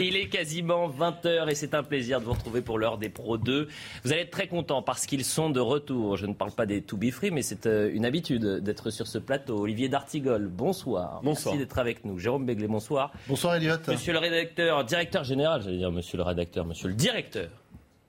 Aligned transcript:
Il 0.00 0.16
est 0.16 0.28
quasiment 0.28 0.88
20h 0.88 1.50
et 1.50 1.54
c'est 1.54 1.74
un 1.74 1.82
plaisir 1.82 2.20
de 2.20 2.24
vous 2.24 2.32
retrouver 2.32 2.62
pour 2.62 2.78
l'heure 2.78 2.96
des 2.96 3.10
Pro 3.10 3.36
2. 3.36 3.68
Vous 4.02 4.12
allez 4.12 4.22
être 4.22 4.30
très 4.30 4.46
contents 4.46 4.82
parce 4.82 5.04
qu'ils 5.06 5.24
sont 5.24 5.50
de 5.50 5.60
retour. 5.60 6.16
Je 6.16 6.26
ne 6.26 6.32
parle 6.32 6.52
pas 6.52 6.64
des 6.64 6.80
To 6.80 6.96
Be 6.96 7.10
Free, 7.10 7.30
mais 7.30 7.42
c'est 7.42 7.66
euh, 7.66 7.90
une 7.92 8.06
habitude 8.06 8.44
d'être 8.44 8.90
sur 8.90 9.06
ce 9.06 9.18
plateau. 9.18 9.58
Olivier 9.58 9.88
D'Artigol, 9.88 10.48
bonsoir. 10.48 11.20
Bonsoir. 11.22 11.54
Merci 11.54 11.58
d'être 11.66 11.78
avec 11.78 12.04
nous. 12.04 12.18
Jérôme 12.18 12.46
Béglé, 12.46 12.66
bonsoir. 12.66 13.12
Bonsoir 13.28 13.56
Elliot. 13.56 13.74
Monsieur 13.88 14.12
le 14.12 14.18
rédacteur, 14.18 14.84
directeur 14.84 15.24
général, 15.24 15.62
j'allais 15.62 15.78
dire 15.78 15.92
monsieur 15.92 16.16
le 16.16 16.22
rédacteur, 16.22 16.64
monsieur 16.64 16.88
le 16.88 16.94
directeur. 16.94 17.50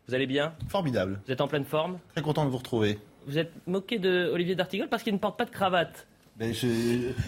Vous 0.08 0.16
allez 0.16 0.28
bien? 0.28 0.53
Formidable. 0.70 1.20
Vous 1.26 1.31
êtes 1.31 1.42
en 1.42 1.48
pleine 1.48 1.66
forme? 1.66 2.00
Très 2.14 2.22
content 2.22 2.45
de 2.45 2.50
vous 2.50 2.58
retrouver. 2.58 3.00
Vous 3.28 3.38
êtes 3.38 3.52
moqué 3.67 4.00
de 4.00 4.30
Olivier 4.34 4.55
D'Artigol 4.55 4.88
parce 4.88 5.03
qu'il 5.03 5.14
ne 5.14 5.20
porte 5.20 5.38
pas 5.38 5.45
de 5.45 5.52
cravate. 5.52 6.08
Mais 6.41 6.54
je, 6.54 6.66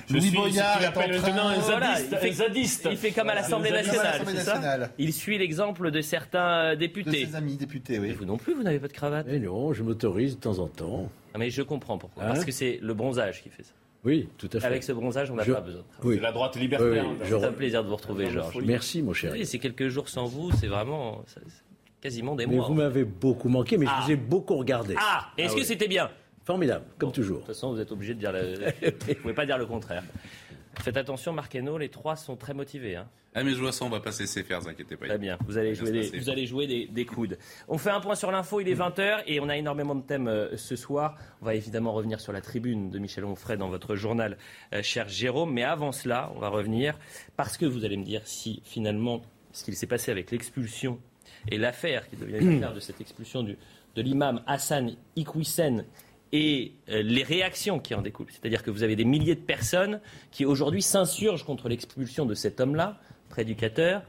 Je 0.08 0.14
Louis 0.14 0.22
suis 0.24 0.36
Boyard 0.36 0.82
est 0.82 0.88
en 0.88 0.92
train- 0.92 1.08
maintenant 1.08 1.48
un 1.50 1.60
Voilà, 1.60 1.96
zadiste. 1.96 2.10
il 2.12 2.18
fait- 2.18 2.30
un 2.30 2.34
zadiste. 2.34 2.88
Il 2.92 2.98
fait 2.98 3.12
comme 3.12 3.30
à 3.30 3.36
l'Assemblée 3.36 3.70
nationale, 3.70 4.04
l'Assemblée 4.06 4.34
c'est 4.38 4.42
ça 4.42 4.54
nationale. 4.56 4.90
Il 4.98 5.14
suit 5.14 5.38
l'exemple 5.38 5.92
de 5.92 6.02
certains 6.02 6.72
de 6.72 6.80
députés. 6.80 7.26
ses 7.28 7.36
amis 7.36 7.56
députés, 7.56 7.94
Et 7.94 8.00
oui. 8.00 8.12
vous 8.12 8.26
non 8.26 8.38
plus, 8.38 8.56
vous 8.56 8.64
n'avez 8.64 8.80
pas 8.80 8.88
de 8.88 8.94
cravate 8.94 9.28
Mais 9.30 9.38
non, 9.40 9.72
je 9.72 9.84
m'autorise 9.84 10.36
de 10.38 10.42
temps 10.42 10.58
en 10.58 10.68
temps. 10.68 11.10
Ah, 11.36 11.38
mais 11.38 11.52
je 11.52 11.62
comprends 11.62 11.98
pourquoi. 12.00 12.24
Hein 12.24 12.28
Parce 12.30 12.44
que 12.44 12.52
c'est 12.52 12.80
le 12.82 12.94
bronzage 12.96 13.44
qui 13.44 13.50
fait 13.50 13.64
ça. 13.64 13.72
Oui, 14.04 14.28
tout 14.40 14.50
à 14.52 14.60
fait. 14.60 14.66
Avec 14.66 14.84
ce 14.84 14.92
bronzage, 14.92 15.30
on 15.32 15.36
n'a 15.36 15.44
Je- 15.44 15.54
pas 15.54 15.62
besoin 15.62 15.82
de. 15.82 16.08
Oui. 16.08 16.18
De 16.18 16.22
la 16.24 16.32
droite 16.32 16.56
libertaire. 16.56 17.06
oui, 17.08 17.18
je- 17.24 17.36
C'est 17.38 17.44
un 17.46 17.52
plaisir 17.54 17.84
de 17.84 17.90
vous 17.90 17.96
retrouver, 17.96 18.30
Georges. 18.32 18.58
Merci, 18.66 19.02
mon 19.04 19.14
cher. 19.14 19.32
Oui, 19.32 19.46
c'est 19.46 19.60
quelques 19.60 19.90
jours 19.90 20.10
sans 20.10 20.26
vous, 20.26 20.52
c'est 20.60 20.68
vraiment 20.68 21.24
quasiment 22.02 22.36
des 22.36 22.48
Mais 22.48 22.56
mois. 22.56 22.66
vous 22.68 22.74
m'avez 22.74 23.04
beaucoup 23.06 23.48
manqué, 23.48 23.78
mais 23.78 23.86
Ah. 23.88 24.00
je 24.02 24.06
vous 24.08 24.12
ai 24.12 24.16
beaucoup 24.16 24.56
regardé. 24.58 24.96
Ah, 25.00 25.28
est-ce 25.38 25.52
Ah 25.52 25.54
que 25.56 25.60
oui. 25.60 25.66
c'était 25.66 25.88
bien? 25.88 26.10
Formidable, 26.46 26.86
comme 26.98 27.10
De 27.10 27.16
toujours. 27.16 27.38
toute 27.40 27.48
façon, 27.48 27.74
vous 27.74 27.80
êtes 27.80 27.92
obligé 27.92 28.14
de 28.14 28.20
dire. 28.20 28.32
Le... 28.32 28.56
vous 29.08 29.16
pouvez 29.22 29.34
pas 29.34 29.46
dire 29.46 29.58
le 29.58 29.66
contraire. 29.66 30.04
Faites 30.80 30.98
attention, 30.98 31.32
Marc 31.34 31.54
Hainaut, 31.56 31.78
les 31.78 31.90
trois 31.90 32.16
sont 32.16 32.36
très 32.36 32.54
motivés. 32.54 32.96
hein. 32.96 33.08
Ah 33.36 33.44
mais 33.44 33.52
je 33.52 33.60
vois 33.60 33.72
ça, 33.72 33.84
on 33.86 33.90
va 33.90 34.00
pas 34.00 34.12
se 34.12 34.22
laisser 34.22 34.44
faire, 34.44 34.60
vous 34.60 34.68
inquiétez 34.70 34.96
pas. 34.96 35.08
Très 35.08 35.18
bien, 35.18 35.38
vous 35.48 35.58
allez 35.58 35.74
jouer, 35.74 35.92
des, 35.92 36.04
se 36.04 36.12
passer. 36.12 36.24
vous 36.24 36.30
allez 36.30 36.46
jouer 36.46 36.68
des, 36.68 36.86
des 36.88 37.06
coudes. 37.06 37.38
On 37.68 37.80
fait 37.80 37.90
un 37.90 38.00
point 38.00 38.14
sur 38.14 38.32
l'info, 38.32 38.60
il 38.60 38.68
est 38.70 38.76
20h 38.76 39.24
et 39.26 39.40
on 39.40 39.50
a 39.50 39.58
énormément 39.58 39.96
de 39.96 40.02
thèmes 40.04 40.28
euh, 40.28 40.56
ce 40.58 40.76
soir. 40.76 41.16
On 41.42 41.46
va 41.46 41.56
évidemment 41.56 41.94
revenir 41.94 42.20
sur 42.22 42.32
la 42.32 42.42
tribune 42.42 42.92
de 42.92 43.00
Michel 43.00 43.26
Onfray 43.26 43.58
dans 43.58 43.70
votre 43.70 43.96
journal, 43.96 44.38
euh, 44.74 44.84
cher 44.84 45.10
Jérôme. 45.10 45.52
Mais 45.52 45.64
avant 45.64 45.92
cela, 45.92 46.32
on 46.36 46.40
va 46.40 46.50
revenir 46.50 47.00
parce 47.36 47.58
que 47.58 47.66
vous 47.66 47.86
allez 47.86 47.98
me 47.98 48.04
dire 48.06 48.22
si 48.26 48.62
finalement 48.66 49.22
ce 49.52 49.64
qu'il 49.64 49.76
s'est 49.76 49.88
passé 49.88 50.12
avec 50.12 50.30
l'expulsion 50.30 51.00
et 51.50 51.58
l'affaire 51.58 52.08
qui 52.10 52.16
devient 52.18 52.38
une 52.40 52.58
affaire 52.58 52.74
de 52.76 52.80
cette 52.80 53.02
expulsion 53.02 53.42
du- 53.42 53.58
de 53.96 54.02
l'imam 54.04 54.42
Hassan 54.46 54.92
Iqwisen 55.16 55.86
et 56.36 56.74
euh, 56.90 57.02
les 57.04 57.24
réactions 57.24 57.80
qui 57.80 57.94
en 57.96 58.02
découlent. 58.02 58.28
C'est-à-dire 58.32 58.64
que 58.64 58.72
vous 58.72 58.82
avez 58.84 58.96
des 58.98 59.06
milliers 59.06 59.36
de 59.36 59.40
personnes 59.42 60.02
qui 60.32 60.46
aujourd'hui 60.46 60.82
s'insurgent 60.82 61.46
contre 61.46 61.70
l'expulsion 61.70 62.26
de 62.26 62.34
cet 62.34 62.60
homme-là, 62.60 63.00
prédicateur, 63.30 64.02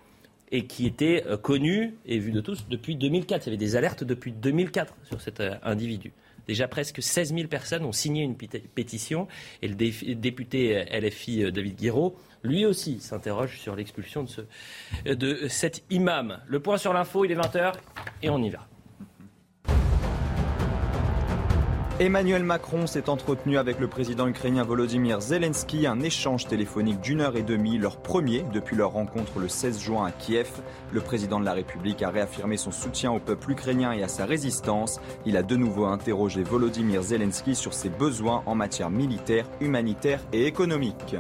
et 0.51 0.67
qui 0.67 0.87
était 0.87 1.23
euh, 1.27 1.37
connu 1.37 1.95
et 2.07 2.19
vu 2.19 2.33
de 2.33 2.41
tous 2.41 2.67
depuis 2.69 2.97
2004. 2.97 3.43
Il 3.43 3.47
y 3.47 3.49
avait 3.51 3.57
des 3.59 3.77
alertes 3.77 4.05
depuis 4.05 4.33
2004 4.33 4.95
sur 5.05 5.21
cet 5.21 5.41
euh, 5.41 5.55
individu. 5.63 6.13
Déjà 6.49 6.67
presque 6.69 7.03
16 7.03 7.35
000 7.35 7.49
personnes 7.49 7.85
ont 7.85 7.93
signé 7.93 8.23
une 8.23 8.37
pétition 8.37 9.29
et 9.63 9.69
le 9.69 9.75
dé- 9.75 10.15
député 10.15 10.85
LFI 10.93 11.51
David 11.53 11.77
Guiraud, 11.77 12.17
lui 12.43 12.67
aussi, 12.67 13.01
s'interroge 13.01 13.59
sur 13.59 13.75
l'expulsion 13.77 14.23
de, 14.25 14.29
ce- 14.29 15.13
de 15.15 15.49
cet 15.49 15.83
imam. 15.91 16.39
Le 16.47 16.61
point 16.61 16.77
sur 16.79 16.93
l'info, 16.93 17.25
il 17.25 17.33
est 17.33 17.37
20h 17.37 17.73
et 18.23 18.29
on 18.29 18.43
y 18.43 18.51
va. 18.51 18.67
Emmanuel 22.01 22.43
Macron 22.43 22.89
s'est 22.89 23.09
entretenu 23.09 23.57
avec 23.57 23.79
le 23.79 23.87
président 23.87 24.27
ukrainien 24.27 24.65
Volodymyr 24.65 25.21
Zelensky, 25.21 25.87
un 25.87 26.01
échange 26.01 26.49
téléphonique 26.49 27.01
d'une 27.01 27.21
heure 27.21 27.37
et 27.37 27.45
demie, 27.45 27.79
leur 27.79 27.99
premier 27.99 28.45
depuis 28.53 28.75
leur 28.75 28.91
rencontre 28.91 29.39
le 29.39 29.49
16 29.49 29.79
juin 29.79 30.07
à 30.07 30.11
Kiev. 30.11 30.49
Le 30.91 31.01
président 31.01 31.39
de 31.39 31.45
la 31.45 31.53
République 31.53 32.03
a 32.03 32.11
réaffirmé 32.11 32.57
son 32.57 32.73
soutien 32.73 33.13
au 33.13 33.21
peuple 33.21 33.53
ukrainien 33.53 33.93
et 33.93 34.03
à 34.03 34.09
sa 34.09 34.27
résistance. 34.27 35.01
Il 35.25 35.37
a 35.37 35.45
de 35.45 35.55
nouveau 35.55 35.85
interrogé 35.85 36.43
Volodymyr 36.43 37.01
Zelensky 37.01 37.55
sur 37.55 37.73
ses 37.73 37.91
besoins 37.91 38.43
en 38.47 38.57
matière 38.57 38.91
militaire, 38.91 39.47
humanitaire 39.61 40.19
et 40.33 40.47
économique. 40.47 41.15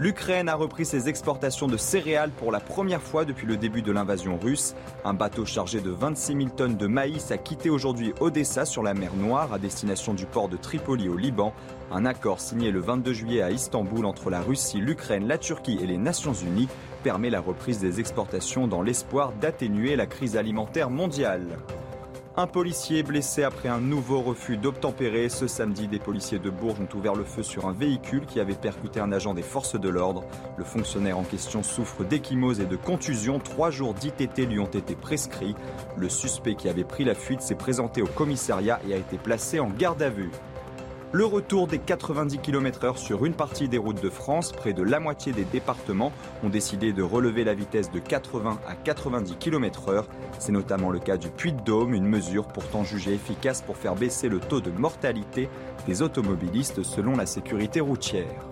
L'Ukraine 0.00 0.48
a 0.48 0.54
repris 0.54 0.86
ses 0.86 1.10
exportations 1.10 1.66
de 1.66 1.76
céréales 1.76 2.30
pour 2.30 2.50
la 2.50 2.58
première 2.58 3.02
fois 3.02 3.26
depuis 3.26 3.46
le 3.46 3.58
début 3.58 3.82
de 3.82 3.92
l'invasion 3.92 4.38
russe. 4.38 4.74
Un 5.04 5.12
bateau 5.12 5.44
chargé 5.44 5.82
de 5.82 5.90
26 5.90 6.36
000 6.36 6.48
tonnes 6.56 6.78
de 6.78 6.86
maïs 6.86 7.30
a 7.30 7.36
quitté 7.36 7.68
aujourd'hui 7.68 8.14
Odessa 8.18 8.64
sur 8.64 8.82
la 8.82 8.94
mer 8.94 9.14
Noire 9.14 9.52
à 9.52 9.58
destination 9.58 10.14
du 10.14 10.24
port 10.24 10.48
de 10.48 10.56
Tripoli 10.56 11.10
au 11.10 11.18
Liban. 11.18 11.52
Un 11.92 12.06
accord 12.06 12.40
signé 12.40 12.70
le 12.70 12.80
22 12.80 13.12
juillet 13.12 13.42
à 13.42 13.50
Istanbul 13.50 14.06
entre 14.06 14.30
la 14.30 14.40
Russie, 14.40 14.80
l'Ukraine, 14.80 15.28
la 15.28 15.36
Turquie 15.36 15.78
et 15.82 15.86
les 15.86 15.98
Nations 15.98 16.32
Unies 16.32 16.68
permet 17.02 17.28
la 17.28 17.42
reprise 17.42 17.78
des 17.78 18.00
exportations 18.00 18.66
dans 18.66 18.80
l'espoir 18.80 19.32
d'atténuer 19.38 19.96
la 19.96 20.06
crise 20.06 20.38
alimentaire 20.38 20.88
mondiale. 20.88 21.44
Un 22.40 22.46
policier 22.46 23.02
blessé 23.02 23.42
après 23.42 23.68
un 23.68 23.80
nouveau 23.82 24.22
refus 24.22 24.56
d'obtempérer. 24.56 25.28
Ce 25.28 25.46
samedi, 25.46 25.88
des 25.88 25.98
policiers 25.98 26.38
de 26.38 26.48
Bourges 26.48 26.80
ont 26.80 26.96
ouvert 26.96 27.14
le 27.14 27.24
feu 27.24 27.42
sur 27.42 27.66
un 27.66 27.74
véhicule 27.74 28.24
qui 28.24 28.40
avait 28.40 28.54
percuté 28.54 28.98
un 28.98 29.12
agent 29.12 29.34
des 29.34 29.42
forces 29.42 29.78
de 29.78 29.90
l'ordre. 29.90 30.24
Le 30.56 30.64
fonctionnaire 30.64 31.18
en 31.18 31.22
question 31.22 31.62
souffre 31.62 32.02
d'échymose 32.02 32.58
et 32.58 32.64
de 32.64 32.76
contusion. 32.76 33.40
Trois 33.40 33.70
jours 33.70 33.92
d'ITT 33.92 34.48
lui 34.48 34.58
ont 34.58 34.64
été 34.64 34.94
prescrits. 34.94 35.54
Le 35.98 36.08
suspect 36.08 36.54
qui 36.54 36.70
avait 36.70 36.82
pris 36.82 37.04
la 37.04 37.14
fuite 37.14 37.42
s'est 37.42 37.56
présenté 37.56 38.00
au 38.00 38.06
commissariat 38.06 38.80
et 38.88 38.94
a 38.94 38.96
été 38.96 39.18
placé 39.18 39.60
en 39.60 39.68
garde 39.68 40.00
à 40.00 40.08
vue. 40.08 40.30
Le 41.12 41.24
retour 41.24 41.66
des 41.66 41.80
90 41.80 42.38
km/h 42.38 42.96
sur 42.96 43.24
une 43.24 43.34
partie 43.34 43.68
des 43.68 43.78
routes 43.78 44.00
de 44.00 44.08
France, 44.08 44.52
près 44.52 44.72
de 44.72 44.84
la 44.84 45.00
moitié 45.00 45.32
des 45.32 45.42
départements 45.42 46.12
ont 46.44 46.48
décidé 46.48 46.92
de 46.92 47.02
relever 47.02 47.42
la 47.42 47.52
vitesse 47.52 47.90
de 47.90 47.98
80 47.98 48.60
à 48.64 48.76
90 48.76 49.34
km/h. 49.34 50.04
C'est 50.38 50.52
notamment 50.52 50.90
le 50.90 51.00
cas 51.00 51.16
du 51.16 51.28
Puy-de-Dôme, 51.28 51.94
une 51.94 52.06
mesure 52.06 52.46
pourtant 52.46 52.84
jugée 52.84 53.12
efficace 53.12 53.60
pour 53.60 53.76
faire 53.76 53.96
baisser 53.96 54.28
le 54.28 54.38
taux 54.38 54.60
de 54.60 54.70
mortalité 54.70 55.48
des 55.88 56.00
automobilistes 56.00 56.84
selon 56.84 57.16
la 57.16 57.26
sécurité 57.26 57.80
routière. 57.80 58.46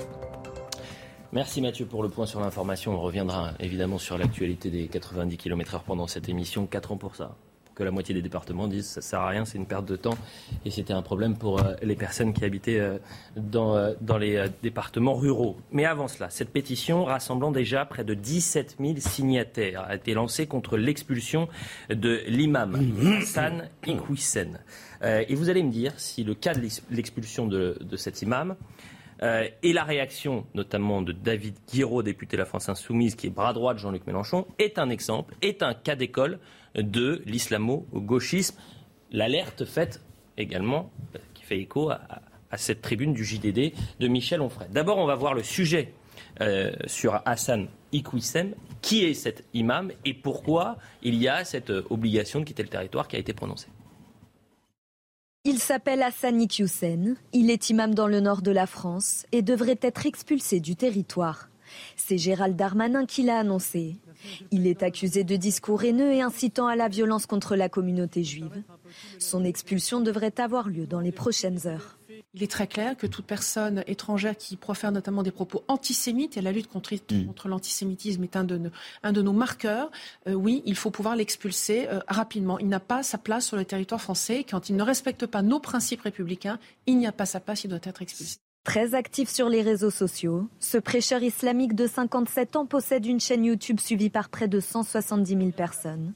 Merci 1.32 1.62
Mathieu 1.62 1.86
pour 1.86 2.02
le 2.02 2.08
point 2.08 2.26
sur 2.26 2.40
l'information. 2.40 2.92
On 2.92 3.00
reviendra 3.00 3.52
évidemment 3.60 3.98
sur 3.98 4.18
l'actualité 4.18 4.68
des 4.70 4.88
90 4.88 5.36
km/h 5.36 5.82
pendant 5.86 6.08
cette 6.08 6.28
émission. 6.28 6.66
4 6.66 6.90
ans 6.90 6.96
pour 6.96 7.14
ça. 7.14 7.36
Que 7.78 7.84
la 7.84 7.92
moitié 7.92 8.12
des 8.12 8.22
départements 8.22 8.66
disent 8.66 8.88
ça 8.88 9.00
sert 9.00 9.20
à 9.20 9.28
rien, 9.28 9.44
c'est 9.44 9.56
une 9.56 9.66
perte 9.66 9.84
de 9.86 9.94
temps. 9.94 10.18
Et 10.64 10.70
c'était 10.72 10.92
un 10.92 11.00
problème 11.02 11.36
pour 11.38 11.60
euh, 11.60 11.74
les 11.80 11.94
personnes 11.94 12.32
qui 12.34 12.44
habitaient 12.44 12.80
euh, 12.80 12.98
dans, 13.36 13.76
euh, 13.76 13.94
dans 14.00 14.18
les 14.18 14.46
départements 14.64 15.14
ruraux. 15.14 15.56
Mais 15.70 15.84
avant 15.84 16.08
cela, 16.08 16.28
cette 16.28 16.50
pétition, 16.50 17.04
rassemblant 17.04 17.52
déjà 17.52 17.84
près 17.84 18.02
de 18.02 18.14
17 18.14 18.78
000 18.80 18.94
signataires, 18.98 19.84
a 19.88 19.94
été 19.94 20.12
lancée 20.12 20.48
contre 20.48 20.76
l'expulsion 20.76 21.48
de 21.88 22.20
l'imam 22.26 22.74
Hassan 23.20 23.68
Iqwisen. 23.86 24.58
Et 25.04 25.36
vous 25.36 25.48
allez 25.48 25.62
me 25.62 25.70
dire 25.70 25.92
si 25.98 26.24
le 26.24 26.34
cas 26.34 26.54
de 26.54 26.58
l'ex- 26.60 26.82
l'expulsion 26.90 27.46
de, 27.46 27.78
de 27.80 27.96
cet 27.96 28.22
imam 28.22 28.56
euh, 29.22 29.46
et 29.62 29.72
la 29.72 29.84
réaction 29.84 30.44
notamment 30.54 31.00
de 31.02 31.12
David 31.12 31.54
Guiraud, 31.72 32.02
député 32.02 32.36
de 32.36 32.42
la 32.42 32.46
France 32.46 32.68
Insoumise, 32.68 33.14
qui 33.14 33.28
est 33.28 33.30
bras 33.30 33.52
droit 33.52 33.74
de 33.74 33.78
Jean-Luc 33.78 34.04
Mélenchon, 34.08 34.46
est 34.58 34.80
un 34.80 34.90
exemple, 34.90 35.34
est 35.42 35.62
un 35.62 35.74
cas 35.74 35.94
d'école 35.94 36.40
de 36.82 37.22
l'islamo-gauchisme. 37.26 38.56
L'alerte 39.10 39.64
faite 39.64 40.00
également, 40.36 40.90
euh, 41.14 41.18
qui 41.34 41.44
fait 41.44 41.58
écho 41.58 41.90
à, 41.90 42.22
cette 42.56 42.80
tribune 42.80 43.12
du 43.12 43.24
JDD 43.24 43.74
de 44.00 44.08
Michel 44.08 44.40
Onfray. 44.40 44.68
D'abord, 44.70 44.96
on 44.96 45.06
va 45.06 45.14
voir 45.14 45.34
le 45.34 45.42
sujet 45.42 45.92
euh, 46.40 46.72
sur 46.86 47.20
Hassan 47.26 47.68
Iqwissem. 47.92 48.54
Qui 48.80 49.04
est 49.04 49.14
cet 49.14 49.44
imam 49.52 49.90
et 50.04 50.14
pourquoi 50.14 50.78
il 51.02 51.16
y 51.16 51.28
a 51.28 51.44
cette 51.44 51.70
euh, 51.70 51.84
obligation 51.90 52.40
de 52.40 52.44
quitter 52.44 52.62
le 52.62 52.68
territoire 52.68 53.06
qui 53.06 53.16
a 53.16 53.18
été 53.18 53.34
prononcée? 53.34 53.68
Il 55.44 55.58
s'appelle 55.58 56.02
Hassan 56.02 56.40
Iqiyoussen, 56.40 57.16
il 57.32 57.50
est 57.50 57.70
imam 57.70 57.94
dans 57.94 58.06
le 58.06 58.20
nord 58.20 58.42
de 58.42 58.50
la 58.50 58.66
France 58.66 59.26
et 59.32 59.42
devrait 59.42 59.78
être 59.82 60.06
expulsé 60.06 60.60
du 60.60 60.76
territoire. 60.76 61.48
C'est 61.96 62.18
Gérald 62.18 62.56
Darmanin 62.56 63.06
qui 63.06 63.22
l'a 63.22 63.38
annoncé. 63.38 63.96
Il 64.50 64.66
est 64.66 64.82
accusé 64.82 65.24
de 65.24 65.36
discours 65.36 65.84
haineux 65.84 66.12
et 66.12 66.22
incitant 66.22 66.66
à 66.66 66.76
la 66.76 66.88
violence 66.88 67.26
contre 67.26 67.56
la 67.56 67.68
communauté 67.68 68.24
juive. 68.24 68.62
Son 69.18 69.44
expulsion 69.44 70.00
devrait 70.00 70.40
avoir 70.40 70.68
lieu 70.68 70.86
dans 70.86 71.00
les 71.00 71.12
prochaines 71.12 71.66
heures. 71.66 71.98
il 72.34 72.42
est 72.42 72.50
très 72.50 72.66
clair 72.66 72.96
que 72.96 73.06
toute 73.06 73.26
personne 73.26 73.84
étrangère 73.86 74.36
qui 74.36 74.56
profère 74.56 74.92
notamment 74.92 75.22
des 75.22 75.30
propos 75.30 75.64
antisémites, 75.68 76.36
et 76.36 76.42
la 76.42 76.52
lutte 76.52 76.68
contre, 76.68 76.94
mm. 76.94 77.26
contre 77.26 77.48
l'antisémitisme 77.48 78.22
est 78.24 78.36
un 78.36 78.44
de, 78.44 78.58
nos, 78.58 78.70
un 79.02 79.12
de 79.12 79.22
nos 79.22 79.32
marqueurs, 79.32 79.90
euh, 80.26 80.34
oui, 80.34 80.62
il 80.66 80.76
faut 80.76 80.90
pouvoir 80.90 81.16
l'expulser 81.16 81.88
euh, 81.88 82.00
rapidement. 82.08 82.58
Il 82.58 82.68
n'a 82.68 82.80
pas 82.80 83.02
sa 83.02 83.18
place 83.18 83.46
sur 83.46 83.56
le 83.56 83.64
territoire 83.64 84.00
français. 84.00 84.44
Quand 84.48 84.68
il 84.68 84.76
ne 84.76 84.82
respecte 84.82 85.26
pas 85.26 85.42
nos 85.42 85.60
principes 85.60 86.02
républicains, 86.02 86.58
il 86.86 86.98
n'y 86.98 87.06
a 87.06 87.12
pas 87.12 87.26
sa 87.26 87.40
place, 87.40 87.64
il 87.64 87.68
doit 87.68 87.78
être 87.82 88.02
expulsé. 88.02 88.38
Très 88.68 88.94
actif 88.94 89.30
sur 89.30 89.48
les 89.48 89.62
réseaux 89.62 89.88
sociaux, 89.88 90.46
ce 90.60 90.76
prêcheur 90.76 91.22
islamique 91.22 91.74
de 91.74 91.86
57 91.86 92.54
ans 92.54 92.66
possède 92.66 93.06
une 93.06 93.18
chaîne 93.18 93.46
YouTube 93.46 93.80
suivie 93.80 94.10
par 94.10 94.28
près 94.28 94.46
de 94.46 94.60
170 94.60 95.38
000 95.38 95.50
personnes. 95.52 96.12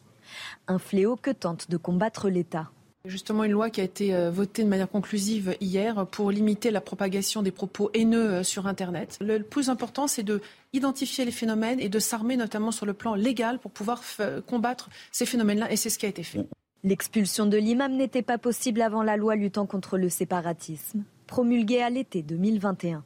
Un 0.69 0.79
fléau 0.79 1.17
que 1.17 1.31
tente 1.31 1.71
de 1.71 1.79
combattre 1.79 2.29
l'État. 2.29 2.71
Justement, 3.07 3.45
une 3.45 3.53
loi 3.53 3.71
qui 3.71 3.81
a 3.81 3.85
été 3.85 4.15
euh, 4.15 4.31
votée 4.31 4.65
de 4.65 4.69
manière 4.69 4.91
conclusive 4.91 5.57
hier 5.63 6.07
pour 6.09 6.31
limiter 6.31 6.71
la 6.71 6.83
propagation 6.83 7.41
des 7.41 7.53
propos 7.53 7.91
haineux 7.95 8.31
euh, 8.31 8.43
sur 8.43 8.67
Internet. 8.67 9.17
Le 9.23 9.43
plus 9.43 9.71
important, 9.71 10.07
c'est 10.07 10.23
de 10.23 10.43
identifier 10.75 11.25
les 11.25 11.33
phénomènes 11.33 11.81
et 11.81 11.89
de 11.89 11.99
s'armer 11.99 12.37
notamment 12.37 12.71
sur 12.71 12.85
le 12.85 12.93
plan 12.93 13.15
légal 13.15 13.61
pour 13.61 13.71
pouvoir 13.71 14.03
combattre 14.47 14.91
ces 15.11 15.25
phénomènes-là. 15.25 15.73
Et 15.73 15.77
c'est 15.77 15.89
ce 15.89 15.99
qui 15.99 16.05
a 16.05 16.11
été 16.11 16.23
fait. 16.23 16.47
L'expulsion 16.85 17.47
de 17.47 17.57
l'imam 17.57 17.97
n'était 17.97 18.21
pas 18.21 18.37
possible 18.37 18.83
avant 18.83 19.03
la 19.03 19.17
loi 19.17 19.37
luttant 19.37 19.65
contre 19.67 19.97
le 19.97 20.11
séparatisme, 20.11 21.05
promulguée 21.33 21.81
à 21.81 21.89
l'été 21.89 22.23
2021. 22.23 23.05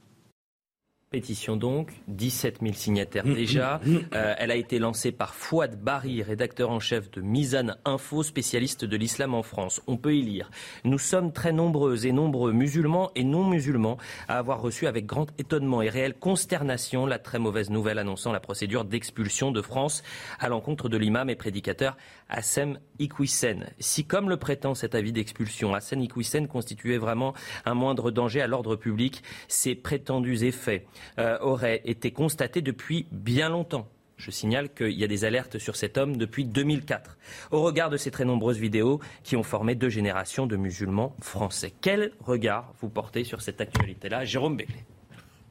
Pétition 1.11 1.57
donc, 1.57 1.93
17 2.09 2.59
000 2.61 2.75
signataires 2.75 3.25
mmh, 3.25 3.35
déjà. 3.35 3.81
Mmh, 3.85 3.91
mmh. 3.91 4.01
Euh, 4.15 4.35
elle 4.39 4.51
a 4.51 4.57
été 4.57 4.81
lancée 4.81 5.13
par 5.13 5.37
Fouad 5.37 5.81
Bari, 5.81 6.25
rédacteur 6.25 6.71
en 6.71 6.81
chef 6.81 7.09
de 7.13 7.21
Mizan 7.21 7.77
Info, 7.85 8.25
spécialiste 8.25 8.85
de 8.85 8.97
l'islam 8.97 9.33
en 9.33 9.45
France. 9.45 9.81
On 9.87 9.97
peut 9.97 10.17
y 10.17 10.23
lire. 10.23 10.51
Nous 10.83 10.99
sommes 10.99 11.33
très 11.33 11.53
nombreux 11.53 12.05
et 12.05 12.11
nombreux, 12.11 12.51
musulmans 12.53 13.13
et 13.15 13.23
non 13.23 13.49
musulmans, 13.49 13.99
à 14.27 14.39
avoir 14.39 14.61
reçu 14.61 14.89
avec 14.89 15.07
grand 15.07 15.29
étonnement 15.39 15.81
et 15.81 15.89
réelle 15.89 16.15
consternation 16.15 17.07
la 17.07 17.21
très 17.21 17.39
mauvaise 17.39 17.71
nouvelle 17.71 18.01
annonçant 18.01 18.33
la 18.33 18.41
procédure 18.41 18.85
d'expulsion 18.85 19.53
de 19.53 19.63
France 19.63 20.03
à 20.41 20.49
l'encontre 20.49 20.89
de 20.89 20.97
l'imam 20.97 21.31
et 21.31 21.37
prédicateur 21.37 21.97
Hassem 22.29 22.79
Iquissen. 22.99 23.67
Si, 23.79 24.05
comme 24.05 24.29
le 24.29 24.37
prétend 24.37 24.75
cet 24.75 24.95
avis 24.95 25.13
d'expulsion, 25.13 25.75
Hassem 25.75 26.01
Iquissen 26.01 26.49
constituait 26.49 26.99
vraiment 26.99 27.35
un 27.65 27.75
moindre 27.75 28.11
danger 28.11 28.41
à 28.41 28.47
l'ordre 28.47 28.77
public, 28.77 29.23
ces 29.49 29.75
prétendus 29.75 30.45
effets 30.45 30.87
euh, 31.19 31.39
aurait 31.41 31.83
été 31.85 32.11
constaté 32.11 32.63
depuis 32.63 33.07
bien 33.11 33.49
longtemps. 33.49 33.89
Je 34.17 34.31
signale 34.31 34.73
qu'il 34.73 34.93
y 34.93 35.05
a 35.05 35.09
des 35.09 35.25
alertes 35.25 35.59
sur 35.59 35.77
cet 35.77 35.99
homme 35.99 36.17
depuis 36.17 36.47
2004, 36.47 37.19
au 37.51 37.63
regard 37.63 37.91
de 37.91 37.99
ces 37.99 38.11
très 38.11 38.25
nombreuses 38.25 38.59
vidéos 38.59 38.99
qui 39.23 39.37
ont 39.37 39.43
formé 39.43 39.75
deux 39.75 39.91
générations 39.91 40.47
de 40.47 40.57
musulmans 40.57 41.15
français. 41.21 41.75
Quel 41.83 42.13
regard 42.21 42.73
vous 42.81 42.89
portez 42.89 43.25
sur 43.25 43.43
cette 43.43 43.61
actualité-là, 43.61 44.25
Jérôme 44.25 44.57
Beckley 44.57 44.85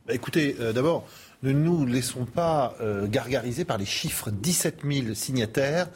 bah, 0.07 0.15
Écoutez, 0.15 0.55
euh, 0.59 0.73
d'abord, 0.73 1.07
ne 1.43 1.51
nous 1.51 1.85
laissons 1.85 2.25
pas 2.25 2.75
euh, 2.81 3.05
gargariser 3.07 3.65
par 3.65 3.77
les 3.77 3.85
chiffres 3.85 4.31
17 4.31 4.81
000 4.83 5.13
signataires 5.13 5.87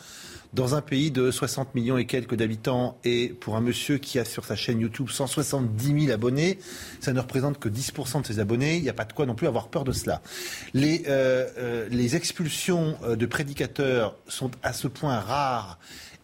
dans 0.53 0.73
un 0.75 0.81
pays 0.81 1.11
de 1.11 1.29
60 1.29 1.75
millions 1.75 1.97
et 1.97 2.05
quelques 2.05 2.35
d'habitants 2.35 2.97
et 3.03 3.29
pour 3.29 3.55
un 3.55 3.61
monsieur 3.61 3.97
qui 3.97 4.17
a 4.17 4.25
sur 4.25 4.45
sa 4.45 4.55
chaîne 4.55 4.79
YouTube 4.79 5.09
170 5.09 6.05
000 6.05 6.13
abonnés, 6.13 6.57
ça 6.99 7.13
ne 7.13 7.19
représente 7.19 7.59
que 7.59 7.69
10% 7.69 8.21
de 8.21 8.27
ses 8.27 8.39
abonnés. 8.39 8.77
Il 8.77 8.83
n'y 8.83 8.89
a 8.89 8.93
pas 8.93 9.05
de 9.05 9.13
quoi 9.13 9.25
non 9.25 9.35
plus 9.35 9.47
avoir 9.47 9.67
peur 9.67 9.83
de 9.83 9.91
cela. 9.91 10.21
Les, 10.73 11.03
euh, 11.07 11.47
euh, 11.57 11.87
les 11.91 12.15
expulsions 12.15 12.97
euh, 13.03 13.15
de 13.15 13.25
prédicateurs 13.25 14.15
sont 14.27 14.49
à 14.63 14.73
ce 14.73 14.87
point 14.87 15.19
rares 15.19 15.77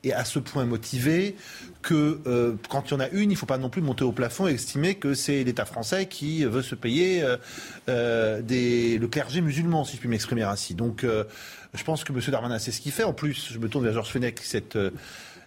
et 0.03 0.13
à 0.13 0.25
ce 0.25 0.39
point 0.39 0.65
motivées 0.65 1.35
que 1.81 2.55
quand 2.69 2.89
il 2.89 2.93
y 2.93 2.97
en 2.97 2.99
a 2.99 3.09
une, 3.09 3.31
il 3.31 3.33
ne 3.33 3.35
faut 3.35 3.47
pas 3.47 3.57
non 3.57 3.69
plus 3.69 3.81
monter 3.81 4.03
au 4.03 4.11
plafond 4.11 4.47
et 4.47 4.51
estimer 4.51 4.95
que 4.95 5.15
c'est 5.15 5.43
l'État 5.43 5.65
français 5.65 6.05
qui 6.07 6.45
veut 6.45 6.61
se 6.61 6.75
payer 6.75 7.23
le 7.87 9.05
clergé 9.07 9.41
musulman, 9.41 9.83
si 9.83 9.95
je 9.95 10.01
puis 10.01 10.09
m'exprimer 10.09 10.43
ainsi. 10.43 10.75
Donc 10.75 11.03
je 11.75 11.83
pense 11.83 12.03
que 12.03 12.13
M. 12.13 12.19
Darmanin 12.29 12.59
sait 12.59 12.71
ce 12.71 12.81
qu'il 12.81 12.91
fait. 12.91 13.03
En 13.03 13.13
plus, 13.13 13.51
je 13.51 13.59
me 13.59 13.69
tourne 13.69 13.83
vers 13.83 13.93
Georges 13.93 14.09
Fenech, 14.09 14.39
cette, 14.41 14.75
euh, 14.75 14.91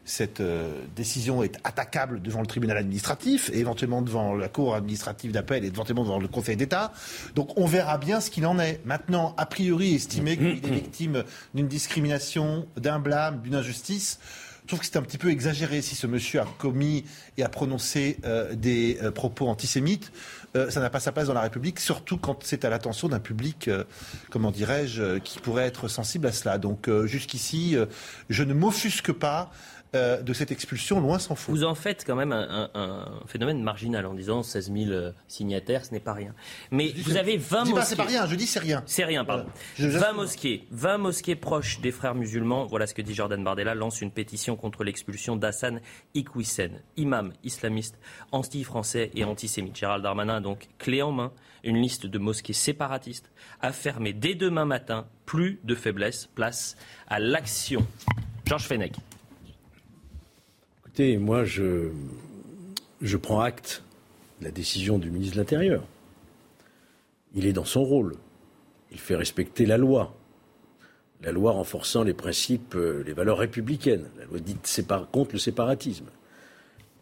cette 0.04 0.40
euh, 0.40 0.70
décision 0.96 1.42
est 1.42 1.56
attaquable 1.64 2.22
devant 2.22 2.40
le 2.40 2.46
tribunal 2.46 2.76
administratif 2.76 3.50
et 3.52 3.58
éventuellement 3.58 4.02
devant 4.02 4.34
la 4.34 4.48
cour 4.48 4.74
administrative 4.74 5.32
d'appel 5.32 5.64
et 5.64 5.68
éventuellement 5.68 6.04
devant 6.04 6.18
le 6.18 6.28
Conseil 6.28 6.56
d'État. 6.56 6.92
Donc 7.34 7.58
on 7.58 7.66
verra 7.66 7.98
bien 7.98 8.20
ce 8.20 8.30
qu'il 8.30 8.46
en 8.46 8.58
est. 8.58 8.80
Maintenant, 8.84 9.34
a 9.36 9.46
priori, 9.46 9.94
estimer 9.94 10.36
qu'il 10.36 10.46
est 10.46 10.74
victime 10.74 11.24
d'une 11.54 11.68
discrimination, 11.68 12.66
d'un 12.76 12.98
blâme, 12.98 13.40
d'une 13.42 13.54
injustice, 13.54 14.18
je 14.62 14.74
trouve 14.74 14.80
que 14.80 14.86
c'est 14.86 14.98
un 14.98 15.02
petit 15.02 15.16
peu 15.16 15.30
exagéré 15.30 15.80
si 15.80 15.94
ce 15.94 16.06
monsieur 16.06 16.42
a 16.42 16.46
commis 16.58 17.06
et 17.38 17.42
a 17.42 17.48
prononcé 17.48 18.18
euh, 18.26 18.54
des 18.54 18.98
propos 19.14 19.48
antisémites. 19.48 20.12
Euh, 20.56 20.70
ça 20.70 20.80
n'a 20.80 20.90
pas 20.90 21.00
sa 21.00 21.12
place 21.12 21.26
dans 21.26 21.34
la 21.34 21.42
République, 21.42 21.78
surtout 21.78 22.16
quand 22.16 22.38
c'est 22.42 22.64
à 22.64 22.70
l'attention 22.70 23.08
d'un 23.08 23.20
public, 23.20 23.68
euh, 23.68 23.84
comment 24.30 24.50
dirais-je, 24.50 25.18
qui 25.18 25.38
pourrait 25.38 25.66
être 25.66 25.88
sensible 25.88 26.26
à 26.26 26.32
cela. 26.32 26.58
Donc 26.58 26.88
jusqu'ici, 27.04 27.76
je 28.30 28.42
ne 28.42 28.54
m'offusque 28.54 29.12
pas 29.12 29.50
euh, 29.94 30.20
de 30.20 30.32
cette 30.32 30.50
expulsion, 30.50 31.00
loin 31.00 31.18
s'en 31.18 31.34
faut. 31.34 31.52
Vous 31.52 31.64
en 31.64 31.74
faites 31.74 32.04
quand 32.06 32.16
même 32.16 32.32
un, 32.32 32.68
phénomène 33.26 33.62
marginal 33.62 34.04
en 34.06 34.14
disant 34.14 34.42
16 34.42 34.72
000 34.72 34.90
euh, 34.90 35.12
signataires, 35.28 35.84
ce 35.84 35.92
n'est 35.92 36.00
pas 36.00 36.12
rien. 36.12 36.34
Mais 36.70 36.92
vous 36.96 37.16
avez 37.16 37.38
20 37.38 37.64
je 37.64 37.70
mosquées. 37.70 37.86
C'est 37.86 37.96
pas 37.96 38.04
rien, 38.04 38.26
je 38.26 38.34
dis 38.34 38.46
c'est 38.46 38.58
rien. 38.58 38.82
C'est 38.86 39.04
rien, 39.04 39.24
pardon. 39.24 39.46
20 39.78 40.12
mosquées, 40.12 40.66
20 40.70 40.98
mosquées 40.98 41.36
proches 41.36 41.80
des 41.80 41.90
frères 41.90 42.14
musulmans. 42.14 42.66
Voilà 42.66 42.86
ce 42.86 42.94
que 42.94 43.02
dit 43.02 43.14
Jordan 43.14 43.42
Bardella, 43.42 43.74
lance 43.74 44.02
une 44.02 44.10
pétition 44.10 44.56
contre 44.56 44.84
l'expulsion 44.84 45.36
d'Hassan 45.36 45.80
Iqwisen, 46.14 46.82
imam 46.96 47.32
islamiste, 47.42 47.98
anti-français 48.30 49.10
et 49.14 49.24
antisémite. 49.24 49.76
Gérald 49.76 50.02
Darmanin 50.02 50.36
a 50.36 50.40
donc 50.40 50.68
clé 50.78 51.00
en 51.00 51.12
main 51.12 51.32
une 51.64 51.80
liste 51.80 52.06
de 52.06 52.18
mosquées 52.18 52.52
séparatistes 52.52 53.30
à 53.60 53.72
fermer 53.72 54.12
dès 54.12 54.34
demain 54.34 54.64
matin. 54.64 55.06
Plus 55.24 55.60
de 55.64 55.74
faiblesse, 55.74 56.26
place 56.34 56.76
à 57.06 57.18
l'action. 57.18 57.86
Georges 58.46 58.66
Fenech 58.66 58.94
moi, 61.18 61.44
je, 61.44 61.90
prends 63.22 63.40
acte 63.40 63.82
de 64.40 64.46
la 64.46 64.50
décision 64.50 64.98
du 64.98 65.10
ministre 65.10 65.36
de 65.36 65.40
l'Intérieur. 65.40 65.84
Il 67.34 67.46
est 67.46 67.52
dans 67.52 67.64
son 67.64 67.84
rôle. 67.84 68.16
Il 68.90 68.98
fait 68.98 69.16
respecter 69.16 69.66
la 69.66 69.78
loi. 69.78 70.14
La 71.22 71.32
loi 71.32 71.52
renforçant 71.52 72.04
les 72.04 72.14
principes, 72.14 72.74
euh, 72.74 73.02
les 73.04 73.12
valeurs 73.12 73.38
républicaines. 73.38 74.06
La 74.18 74.24
loi 74.24 74.38
dite 74.38 74.68
contre 75.12 75.32
le 75.32 75.38
séparatisme. 75.38 76.06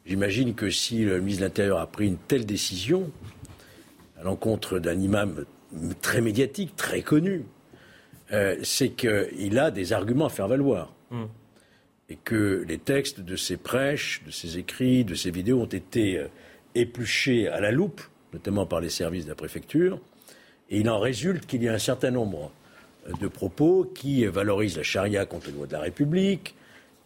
J'imagine 0.05 0.55
que 0.55 0.71
si 0.71 1.05
le 1.05 1.21
ministre 1.21 1.41
de 1.41 1.47
l'Intérieur 1.47 1.79
a 1.79 1.87
pris 1.87 2.07
une 2.07 2.17
telle 2.17 2.47
décision 2.47 3.11
à 4.19 4.25
l'encontre 4.25 4.79
d'un 4.79 4.99
imam 4.99 5.45
très 6.01 6.21
médiatique, 6.21 6.77
très 6.77 7.03
connu, 7.03 7.45
euh, 8.33 8.57
c'est 8.63 8.91
qu'il 8.91 9.59
a 9.59 9.71
des 9.71 9.93
arguments 9.93 10.27
à 10.27 10.31
faire 10.31 10.49
valoir. 10.49 10.95
Mmh 11.11 11.25
et 12.09 12.17
que 12.17 12.65
les 12.67 12.79
textes 12.79 13.21
de 13.21 13.37
ses 13.37 13.57
prêches, 13.57 14.23
de 14.25 14.31
ses 14.31 14.59
écrits, 14.59 15.05
de 15.05 15.15
ses 15.15 15.31
vidéos 15.31 15.61
ont 15.61 15.67
été 15.67 16.19
euh, 16.19 16.29
épluchés 16.75 17.49
à 17.49 17.61
la 17.61 17.73
loupe, 17.73 18.01
notamment 18.33 18.67
par 18.67 18.81
les 18.81 18.91
services 18.91 19.25
de 19.25 19.31
la 19.31 19.35
préfecture, 19.35 19.99
et 20.71 20.79
il 20.81 20.89
en 20.89 20.99
résulte 20.99 21.47
qu'il 21.47 21.63
y 21.63 21.69
a 21.69 21.73
un 21.73 21.79
certain 21.79 22.11
nombre 22.11 22.53
euh, 23.09 23.13
de 23.21 23.29
propos 23.29 23.91
qui 23.95 24.25
valorisent 24.27 24.77
la 24.77 24.83
charia 24.83 25.27
contre 25.27 25.49
les 25.49 25.53
lois 25.53 25.67
de 25.67 25.73
la 25.73 25.81
République, 25.81 26.55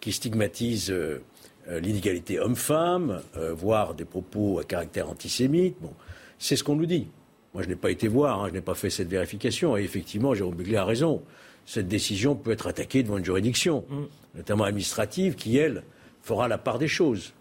qui 0.01 0.13
stigmatisent 0.13 0.91
euh, 0.91 1.21
l'inégalité 1.69 2.41
homme-femme, 2.41 3.21
voire 3.53 3.95
des 3.95 4.07
propos 4.07 4.59
à 4.59 4.65
caractère 4.65 5.09
antisémite. 5.09 5.77
Bon, 5.81 5.93
c'est 6.39 6.57
ce 6.57 6.65
qu'on 6.65 6.75
nous 6.75 6.87
dit. 6.87 7.07
Moi, 7.55 7.63
je 7.63 7.69
n'ai 7.69 7.77
pas 7.77 7.93
été 7.93 8.09
voir, 8.09 8.43
hein, 8.43 8.49
je 8.49 8.55
n'ai 8.55 8.61
pas 8.61 8.75
fait 8.75 8.91
cette 8.91 9.09
vérification, 9.09 9.77
et 9.77 9.83
effectivement, 9.83 10.35
Jérôme 10.35 10.57
Béglé 10.57 10.77
a 10.79 10.85
raison. 10.85 11.23
Cette 11.71 11.89
décision 11.89 12.35
peut 12.35 12.51
être 12.51 12.67
attaquée 12.67 13.03
devant 13.03 13.19
une 13.19 13.25
juridiction. 13.25 13.85
Mm 13.89 14.05
notamment 14.35 14.65
administrative, 14.65 15.35
qui, 15.35 15.57
elle, 15.57 15.83
fera 16.23 16.49
la 16.49 16.59
part 16.59 16.79
des 16.79 16.89
choses. 16.89 17.33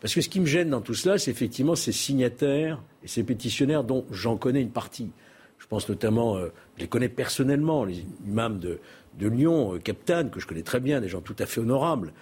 Parce 0.00 0.14
que 0.14 0.20
ce 0.20 0.28
qui 0.28 0.40
me 0.40 0.46
gêne 0.46 0.70
dans 0.70 0.80
tout 0.80 0.94
cela, 0.94 1.18
c'est 1.18 1.30
effectivement 1.30 1.74
ces 1.74 1.92
signataires 1.92 2.82
et 3.02 3.08
ces 3.08 3.22
pétitionnaires 3.22 3.84
dont 3.84 4.04
j'en 4.10 4.36
connais 4.36 4.60
une 4.60 4.70
partie. 4.70 5.10
Je 5.58 5.66
pense 5.66 5.88
notamment, 5.88 6.36
euh, 6.36 6.52
je 6.76 6.82
les 6.82 6.88
connais 6.88 7.08
personnellement, 7.08 7.84
les 7.84 8.04
imams 8.26 8.58
de, 8.58 8.78
Lyon, 9.18 9.74
euh, 9.74 9.78
Captain, 9.78 10.28
que 10.28 10.38
je 10.38 10.46
connais 10.46 10.62
très 10.62 10.80
bien, 10.80 11.00
des 11.00 11.08
gens 11.08 11.22
tout 11.22 11.36
à 11.38 11.46
fait 11.46 11.60
honorables, 11.60 12.12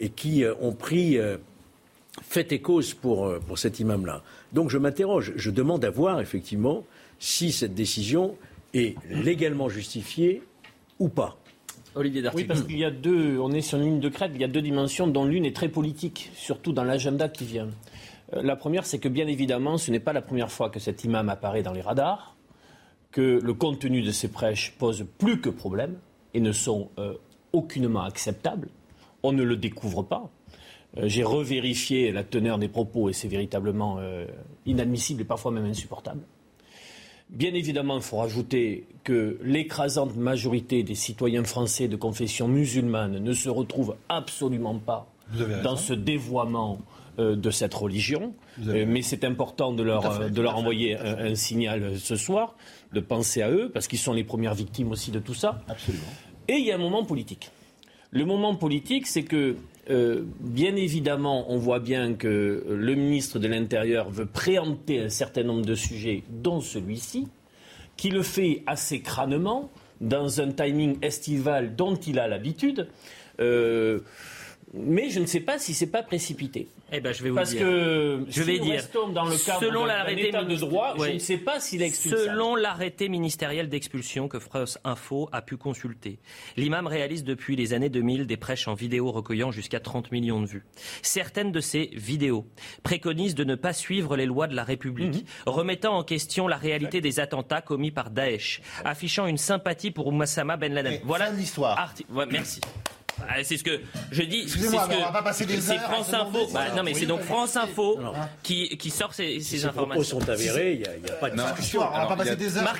et 0.00 0.08
qui 0.08 0.44
euh, 0.44 0.54
ont 0.60 0.72
pris 0.72 1.18
fait 2.22 2.52
et 2.52 2.60
cause 2.60 2.92
pour, 2.92 3.32
pour 3.46 3.58
cet 3.58 3.78
imam-là. 3.78 4.22
Donc 4.52 4.68
je 4.68 4.78
m'interroge, 4.78 5.32
je 5.36 5.50
demande 5.50 5.84
à 5.84 5.90
voir 5.90 6.20
effectivement 6.20 6.84
si 7.20 7.52
cette 7.52 7.74
décision 7.74 8.36
est 8.74 8.96
légalement 9.08 9.68
justifiée 9.68 10.42
ou 11.00 11.08
pas. 11.08 11.36
Olivier 11.96 12.22
Oui, 12.32 12.44
parce 12.44 12.62
qu'il 12.62 12.78
y 12.78 12.84
a 12.84 12.92
deux, 12.92 13.38
on 13.40 13.50
est 13.50 13.62
sur 13.62 13.78
une 13.78 13.84
ligne 13.84 14.00
de 14.00 14.08
crête, 14.08 14.30
il 14.32 14.40
y 14.40 14.44
a 14.44 14.48
deux 14.48 14.62
dimensions, 14.62 15.08
dont 15.08 15.24
l'une 15.24 15.44
est 15.44 15.56
très 15.56 15.68
politique, 15.68 16.30
surtout 16.34 16.72
dans 16.72 16.84
l'agenda 16.84 17.28
qui 17.28 17.44
vient. 17.44 17.68
Euh, 18.32 18.42
la 18.42 18.54
première, 18.54 18.86
c'est 18.86 19.00
que 19.00 19.08
bien 19.08 19.26
évidemment, 19.26 19.76
ce 19.76 19.90
n'est 19.90 19.98
pas 19.98 20.12
la 20.12 20.22
première 20.22 20.52
fois 20.52 20.70
que 20.70 20.78
cet 20.78 21.02
imam 21.02 21.28
apparaît 21.28 21.64
dans 21.64 21.72
les 21.72 21.80
radars, 21.80 22.36
que 23.10 23.40
le 23.42 23.54
contenu 23.54 24.02
de 24.02 24.12
ses 24.12 24.28
prêches 24.28 24.76
pose 24.78 25.04
plus 25.18 25.40
que 25.40 25.50
problème 25.50 25.98
et 26.32 26.40
ne 26.40 26.52
sont 26.52 26.90
euh, 26.98 27.14
aucunement 27.52 28.02
acceptables. 28.02 28.68
On 29.24 29.32
ne 29.32 29.42
le 29.42 29.56
découvre 29.56 30.02
pas. 30.02 30.30
Euh, 30.96 31.02
j'ai 31.06 31.22
revérifié 31.22 32.12
la 32.12 32.24
teneur 32.24 32.58
des 32.58 32.68
propos 32.68 33.08
et 33.08 33.12
c'est 33.12 33.28
véritablement 33.28 33.98
euh, 33.98 34.26
inadmissible 34.66 35.22
et 35.22 35.24
parfois 35.24 35.50
même 35.50 35.64
insupportable. 35.64 36.20
Bien 37.30 37.54
évidemment, 37.54 37.96
il 37.96 38.02
faut 38.02 38.16
rajouter 38.16 38.86
que 39.04 39.38
l'écrasante 39.42 40.16
majorité 40.16 40.82
des 40.82 40.96
citoyens 40.96 41.44
français 41.44 41.86
de 41.88 41.96
confession 41.96 42.48
musulmane 42.48 43.18
ne 43.18 43.32
se 43.32 43.48
retrouvent 43.48 43.96
absolument 44.08 44.78
pas 44.78 45.06
dans 45.62 45.76
ce 45.76 45.92
dévoiement 45.92 46.80
euh, 47.18 47.36
de 47.36 47.50
cette 47.50 47.74
religion. 47.74 48.34
mais 48.58 49.02
c'est 49.02 49.24
important 49.24 49.72
de 49.72 49.82
leur, 49.82 50.30
de 50.30 50.42
leur 50.42 50.56
envoyer 50.56 50.96
un, 50.96 51.34
signal 51.36 51.98
ce 51.98 52.16
soir, 52.16 52.56
de 52.92 53.00
penser 53.00 53.42
à 53.42 53.50
eux, 53.50 53.70
parce 53.72 53.86
qu'ils 53.86 53.98
sont 53.98 54.12
les 54.12 54.24
premières 54.24 54.54
victimes 54.54 54.90
aussi 54.90 55.12
de 55.12 55.20
tout 55.20 55.34
ça. 55.34 55.62
Absolument. 55.68 56.02
Et 56.48 56.54
il 56.54 56.66
y 56.66 56.72
a 56.72 56.74
un 56.74 56.78
moment 56.78 57.04
politique. 57.04 57.50
Le 58.10 58.24
moment 58.24 58.56
politique, 58.56 59.06
c'est 59.06 59.22
que 59.22 59.56
euh, 59.90 60.22
bien 60.40 60.76
évidemment, 60.76 61.50
on 61.52 61.58
voit 61.58 61.80
bien 61.80 62.14
que 62.14 62.64
le 62.68 62.94
ministre 62.94 63.38
de 63.38 63.48
l'Intérieur 63.48 64.08
veut 64.10 64.26
préempter 64.26 65.00
un 65.00 65.08
certain 65.08 65.42
nombre 65.42 65.64
de 65.64 65.74
sujets, 65.74 66.22
dont 66.28 66.60
celui-ci, 66.60 67.28
qui 67.96 68.10
le 68.10 68.22
fait 68.22 68.62
assez 68.66 69.00
crânement, 69.00 69.70
dans 70.00 70.40
un 70.40 70.50
timing 70.50 70.96
estival 71.02 71.76
dont 71.76 71.94
il 71.94 72.18
a 72.18 72.28
l'habitude. 72.28 72.88
Euh, 73.40 74.00
mais 74.72 75.10
je 75.10 75.20
ne 75.20 75.26
sais 75.26 75.40
pas 75.40 75.58
si 75.58 75.74
c'est 75.74 75.86
pas 75.90 76.02
précipité. 76.02 76.68
Eh 76.92 77.00
ben, 77.00 77.12
je 77.12 77.22
vais 77.22 77.30
vous 77.30 77.36
Parce 77.36 77.50
dire. 77.50 77.60
que 77.62 78.24
je 78.28 78.42
vais 78.42 78.58
dire. 78.58 78.72
restons 78.74 79.08
dans 79.08 79.24
le 79.24 79.36
cadre 79.36 79.60
selon 79.60 79.84
l'arrêté 79.84 80.28
état 80.28 80.42
de 80.42 80.48
ministé- 80.48 80.66
droit, 80.68 80.94
je 80.96 81.00
ouais. 81.02 81.14
ne 81.14 81.18
sais 81.18 81.36
pas 81.36 81.60
s'il 81.60 81.82
est 81.82 81.86
expulsable. 81.86 82.22
Selon 82.24 82.56
l'arrêté 82.56 83.08
ministériel 83.08 83.68
d'expulsion 83.68 84.26
que 84.28 84.38
France 84.40 84.78
Info 84.84 85.28
a 85.32 85.40
pu 85.42 85.56
consulter, 85.56 86.18
l'imam 86.56 86.86
réalise 86.88 87.22
depuis 87.24 87.54
les 87.56 87.72
années 87.72 87.88
2000 87.90 88.26
des 88.26 88.36
prêches 88.36 88.66
en 88.68 88.74
vidéo 88.74 89.10
recueillant 89.12 89.50
jusqu'à 89.52 89.78
30 89.80 90.10
millions 90.12 90.40
de 90.40 90.46
vues. 90.46 90.64
Certaines 91.02 91.52
de 91.52 91.60
ces 91.60 91.90
vidéos 91.92 92.46
préconisent 92.82 93.34
de 93.36 93.44
ne 93.44 93.54
pas 93.54 93.72
suivre 93.72 94.16
les 94.16 94.26
lois 94.26 94.46
de 94.48 94.54
la 94.56 94.64
République, 94.64 95.14
Mhm. 95.14 95.22
remettant 95.46 95.96
en 95.96 96.02
question 96.04 96.48
la 96.48 96.56
réalité 96.56 97.00
des 97.00 97.20
attentats 97.20 97.60
commis 97.60 97.90
par 97.92 98.10
Daesh, 98.10 98.62
affichant 98.84 99.26
une 99.26 99.38
sympathie 99.38 99.90
pour 99.90 100.08
Ouassama 100.08 100.56
Ben 100.56 100.72
Laden. 100.74 100.92
Et 100.94 101.00
voilà 101.04 101.30
l'histoire. 101.30 101.78
Arti- 101.78 102.06
ouais, 102.12 102.26
merci. 102.30 102.60
Ah, 103.28 103.42
C'est 103.44 103.56
ce 103.56 103.64
que 103.64 103.80
je 104.12 104.22
dis. 104.22 104.42
Excusez-moi, 104.42 104.82
c'est 104.86 104.86
ce 104.86 104.88
mais 104.90 104.96
on 104.96 104.98
que- 105.08 105.12
va 105.12 105.12
pas 105.12 105.22
passer 105.22 105.46
des 105.46 105.60
C'est 105.60 105.74
heures 105.78 105.82
France 105.90 106.12
Info. 106.12 106.48
Bah, 106.52 106.64
non, 106.76 106.82
mais 106.82 106.92
oui, 106.92 107.00
c'est 107.00 107.06
donc 107.06 107.22
France 107.22 107.56
Info 107.56 107.98
Non. 108.00 108.12
qui, 108.42 108.76
qui 108.76 108.90
sort 108.90 109.14
ces, 109.14 109.34
ces 109.34 109.40
Si 109.40 109.58
ces 109.60 109.66
propos 109.68 109.80
informations. 109.92 110.20
sont 110.20 110.28
avérés, 110.28 110.72
il 110.74 111.02
n'y 111.02 111.10
a, 111.10 111.14
pas 111.14 111.30
de 111.30 111.36
Non. 111.36 111.44
discussion. 111.44 111.80
On 111.80 111.84
va 111.84 111.90
pas 111.90 111.96
Alors, 111.98 112.16
passer 112.16 112.30
a- 112.30 112.36
des 112.36 112.56
heures. 112.58 112.74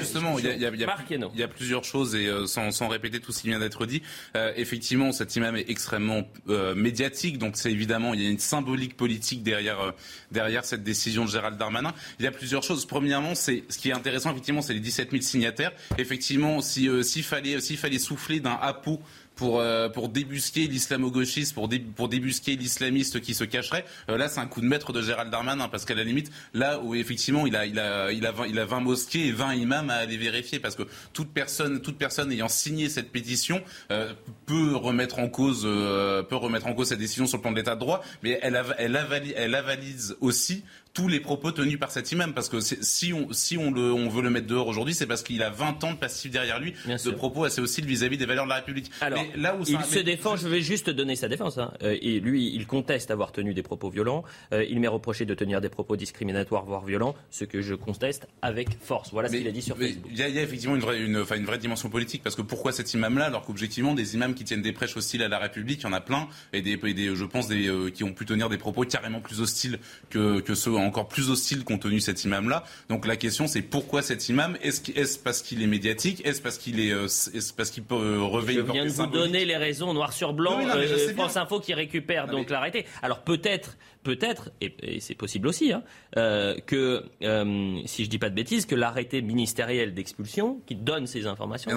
Justement, 0.00 0.38
il 0.38 0.44
y 0.44 0.48
a, 0.48 0.54
il 0.54 0.60
y 0.62 0.66
a- 0.66 0.70
il 0.70 0.80
y 0.80 0.84
a- 0.84 0.86
Marquez-nous. 0.86 1.30
il 1.34 1.40
y 1.40 1.42
a 1.42 1.48
plusieurs 1.48 1.84
choses 1.84 2.14
et 2.14 2.26
euh, 2.26 2.46
sans, 2.46 2.70
sans 2.70 2.88
répéter 2.88 3.20
tout 3.20 3.32
ce 3.32 3.42
qui 3.42 3.48
vient 3.48 3.58
d'être 3.58 3.86
dit, 3.86 4.02
euh, 4.36 4.52
effectivement, 4.56 5.12
cet 5.12 5.34
imam 5.36 5.56
est 5.56 5.68
extrêmement 5.70 6.22
euh, 6.48 6.74
médiatique, 6.74 7.38
donc 7.38 7.56
c'est 7.56 7.70
évidemment 7.70 8.14
il 8.14 8.22
y 8.22 8.26
a 8.26 8.30
une 8.30 8.38
symbolique 8.38 8.96
politique 8.96 9.42
derrière 9.42 9.80
euh, 9.80 9.90
derrière 10.32 10.64
cette 10.64 10.82
décision 10.84 11.24
de 11.24 11.30
Gérald 11.30 11.56
Darmanin. 11.58 11.92
Il 12.18 12.24
y 12.24 12.28
a 12.28 12.32
plusieurs 12.32 12.62
choses. 12.62 12.84
Premièrement, 12.86 13.34
c'est 13.34 13.64
ce 13.68 13.78
qui 13.78 13.88
est 13.90 13.92
intéressant 13.92 14.30
effectivement, 14.30 14.62
c'est 14.62 14.74
les 14.74 14.80
17 14.80 15.10
000 15.10 15.22
signataires. 15.22 15.72
Effectivement, 15.98 16.60
si 16.60 16.88
euh, 16.88 17.02
s'il 17.02 17.22
fallait 17.24 17.60
s'il 17.60 17.76
fallait 17.78 17.98
souffler 17.98 18.40
d'un 18.40 18.58
hapeau 18.60 19.00
pour, 19.36 19.60
euh, 19.60 19.88
pour 19.88 20.08
débusquer 20.08 20.66
l'islamo-gauchiste, 20.66 21.54
pour, 21.54 21.68
dé- 21.68 21.78
pour 21.78 22.08
débusquer 22.08 22.56
l'islamiste 22.56 23.20
qui 23.20 23.34
se 23.34 23.44
cacherait. 23.44 23.84
Euh, 24.10 24.16
là, 24.16 24.28
c'est 24.28 24.40
un 24.40 24.46
coup 24.46 24.60
de 24.60 24.66
maître 24.66 24.92
de 24.92 25.02
Gérald 25.02 25.30
Darmanin, 25.30 25.68
parce 25.68 25.84
qu'à 25.84 25.94
la 25.94 26.04
limite, 26.04 26.32
là 26.54 26.80
où 26.80 26.94
effectivement 26.94 27.46
il 27.46 27.54
a, 27.54 27.66
il 27.66 27.78
a, 27.78 28.10
il 28.12 28.26
a, 28.26 28.32
20, 28.32 28.46
il 28.46 28.58
a 28.58 28.64
20 28.64 28.80
mosquées 28.80 29.26
et 29.28 29.32
20 29.32 29.54
imams 29.54 29.90
à 29.90 29.94
aller 29.96 30.16
vérifier, 30.16 30.58
parce 30.58 30.74
que 30.74 30.82
toute 31.12 31.28
personne, 31.28 31.80
toute 31.82 31.98
personne 31.98 32.32
ayant 32.32 32.48
signé 32.48 32.88
cette 32.88 33.12
pétition 33.12 33.62
euh, 33.90 34.12
peut 34.46 34.74
remettre 34.74 35.18
en 35.18 35.28
cause, 35.28 35.62
euh, 35.64 36.22
peut 36.22 36.36
remettre 36.36 36.66
en 36.66 36.72
cause 36.74 36.88
cette 36.88 36.98
décision 36.98 37.26
sur 37.26 37.36
le 37.38 37.42
plan 37.42 37.52
de 37.52 37.56
l'état 37.56 37.74
de 37.74 37.80
droit, 37.80 38.02
mais 38.22 38.38
elle, 38.42 38.60
elle 38.78 39.54
avalise 39.54 40.16
aussi 40.20 40.64
tous 40.96 41.08
les 41.08 41.20
propos 41.20 41.52
tenus 41.52 41.78
par 41.78 41.90
cet 41.90 42.10
imam, 42.12 42.32
parce 42.32 42.48
que 42.48 42.58
si 42.60 43.12
on, 43.12 43.30
si 43.30 43.58
on, 43.58 43.70
le, 43.70 43.92
on 43.92 44.08
veut 44.08 44.22
le 44.22 44.30
mettre 44.30 44.46
dehors 44.46 44.66
aujourd'hui, 44.66 44.94
c'est 44.94 45.06
parce 45.06 45.22
qu'il 45.22 45.42
a 45.42 45.50
20 45.50 45.84
ans 45.84 45.92
de 45.92 45.98
passif 45.98 46.30
derrière 46.30 46.58
lui 46.58 46.72
Bien 46.86 46.94
de 46.96 47.00
sûr. 47.00 47.14
propos 47.16 47.44
assez 47.44 47.60
hostiles 47.60 47.84
vis-à-vis 47.84 48.16
des 48.16 48.24
valeurs 48.24 48.44
de 48.44 48.48
la 48.48 48.56
République. 48.56 48.90
Alors, 49.02 49.22
Mais 49.22 49.38
là 49.38 49.54
où 49.54 49.60
il 49.66 49.76
ça- 49.76 49.82
se 49.82 49.94
mais- 49.96 50.04
défend, 50.04 50.36
je 50.36 50.48
vais 50.48 50.62
juste 50.62 50.88
donner 50.88 51.14
sa 51.14 51.28
défense. 51.28 51.58
hein. 51.58 51.70
Euh, 51.82 51.98
et 52.00 52.18
lui, 52.18 52.50
il 52.54 52.66
conteste 52.66 53.10
avoir 53.10 53.32
tenu 53.32 53.52
des 53.52 53.62
propos 53.62 53.90
violents. 53.90 54.24
Euh, 54.54 54.64
il 54.66 54.80
m'est 54.80 54.88
reproché 54.88 55.26
de 55.26 55.34
tenir 55.34 55.60
des 55.60 55.68
propos 55.68 55.96
discriminatoires, 55.96 56.64
voire 56.64 56.86
violents, 56.86 57.14
ce 57.30 57.44
que 57.44 57.60
je 57.60 57.74
conteste 57.74 58.26
avec 58.40 58.68
force. 58.80 59.10
Voilà 59.12 59.28
ce 59.28 59.36
qu'il 59.36 59.46
a 59.48 59.50
dit 59.50 59.60
sur 59.60 59.76
Facebook. 59.76 60.06
Il 60.10 60.16
y, 60.18 60.22
a- 60.22 60.28
il 60.28 60.34
y 60.34 60.38
a 60.38 60.42
effectivement 60.42 60.76
une 60.76 60.80
vraie, 60.80 60.98
une, 61.04 61.16
une 61.36 61.44
vraie 61.44 61.58
dimension 61.58 61.90
politique 61.90 62.22
parce 62.22 62.36
que 62.36 62.42
pourquoi 62.42 62.72
cet 62.72 62.94
imam-là 62.94 63.26
alors 63.26 63.44
qu'objectivement 63.44 63.92
des 63.92 64.14
imams 64.14 64.34
qui 64.34 64.44
tiennent 64.44 64.62
des 64.62 64.72
prêches 64.72 64.96
hostiles 64.96 65.22
à 65.22 65.28
la 65.28 65.38
République, 65.38 65.80
il 65.80 65.84
y 65.84 65.86
en 65.86 65.92
a 65.92 66.00
plein 66.00 66.26
et 66.54 66.62
des, 66.62 66.80
et 66.82 66.94
des 66.94 67.14
je 67.14 67.24
pense 67.26 67.48
des 67.48 67.68
euh, 67.68 67.90
qui 67.90 68.02
ont 68.02 68.14
pu 68.14 68.24
tenir 68.24 68.48
des 68.48 68.56
propos 68.58 68.84
carrément 68.84 69.20
plus 69.20 69.42
hostiles 69.42 69.78
que, 70.08 70.40
que 70.40 70.54
ceux 70.54 70.74
encore 70.86 71.08
plus 71.08 71.30
hostiles 71.30 71.64
qu'ont 71.64 71.78
tenu 71.78 72.00
cet 72.00 72.24
imam-là. 72.24 72.64
Donc 72.88 73.06
la 73.06 73.16
question 73.16 73.46
c'est 73.46 73.62
pourquoi 73.62 74.02
cet 74.02 74.28
imam? 74.28 74.56
Est-ce 74.62 75.18
parce 75.18 75.42
qu'il 75.42 75.62
est 75.62 75.66
médiatique? 75.66 76.22
Est-ce 76.24 76.40
parce 76.40 76.58
qu'il 76.58 76.80
est, 76.80 76.92
euh, 76.92 77.04
est-ce 77.06 77.52
parce 77.52 77.70
qu'il 77.70 77.82
peut 77.84 77.94
euh, 77.94 78.40
Je 78.46 78.60
viens 78.60 78.84
de 78.84 78.90
vous 78.90 79.06
donner 79.06 79.44
les 79.44 79.56
raisons 79.56 79.92
noir 79.92 80.12
sur 80.12 80.32
blanc. 80.32 80.58
Non, 80.62 80.74
je 80.74 80.92
euh, 80.94 81.06
bien. 81.06 81.14
France 81.14 81.36
Info 81.36 81.60
qui 81.60 81.74
récupère 81.74 82.26
Non, 82.26 82.32
donc 82.34 82.46
mais- 82.48 82.52
l'arrêté. 82.52 82.86
Alors 83.02 83.20
peut-être, 83.22 83.76
peut-être, 84.06 84.50
et, 84.60 84.72
et 84.82 85.00
c'est 85.00 85.16
possible 85.16 85.48
aussi, 85.48 85.72
hein, 85.72 85.82
euh, 86.16 86.54
que 86.64 87.02
euh, 87.22 87.78
si 87.86 88.04
je 88.04 88.08
dis 88.08 88.18
pas 88.18 88.30
de 88.30 88.34
bêtises, 88.36 88.64
que 88.64 88.76
l'arrêté 88.76 89.20
ministériel 89.20 89.94
d'expulsion 89.94 90.60
qui 90.66 90.76
donne 90.76 91.06
ces 91.08 91.26
informations 91.26 91.70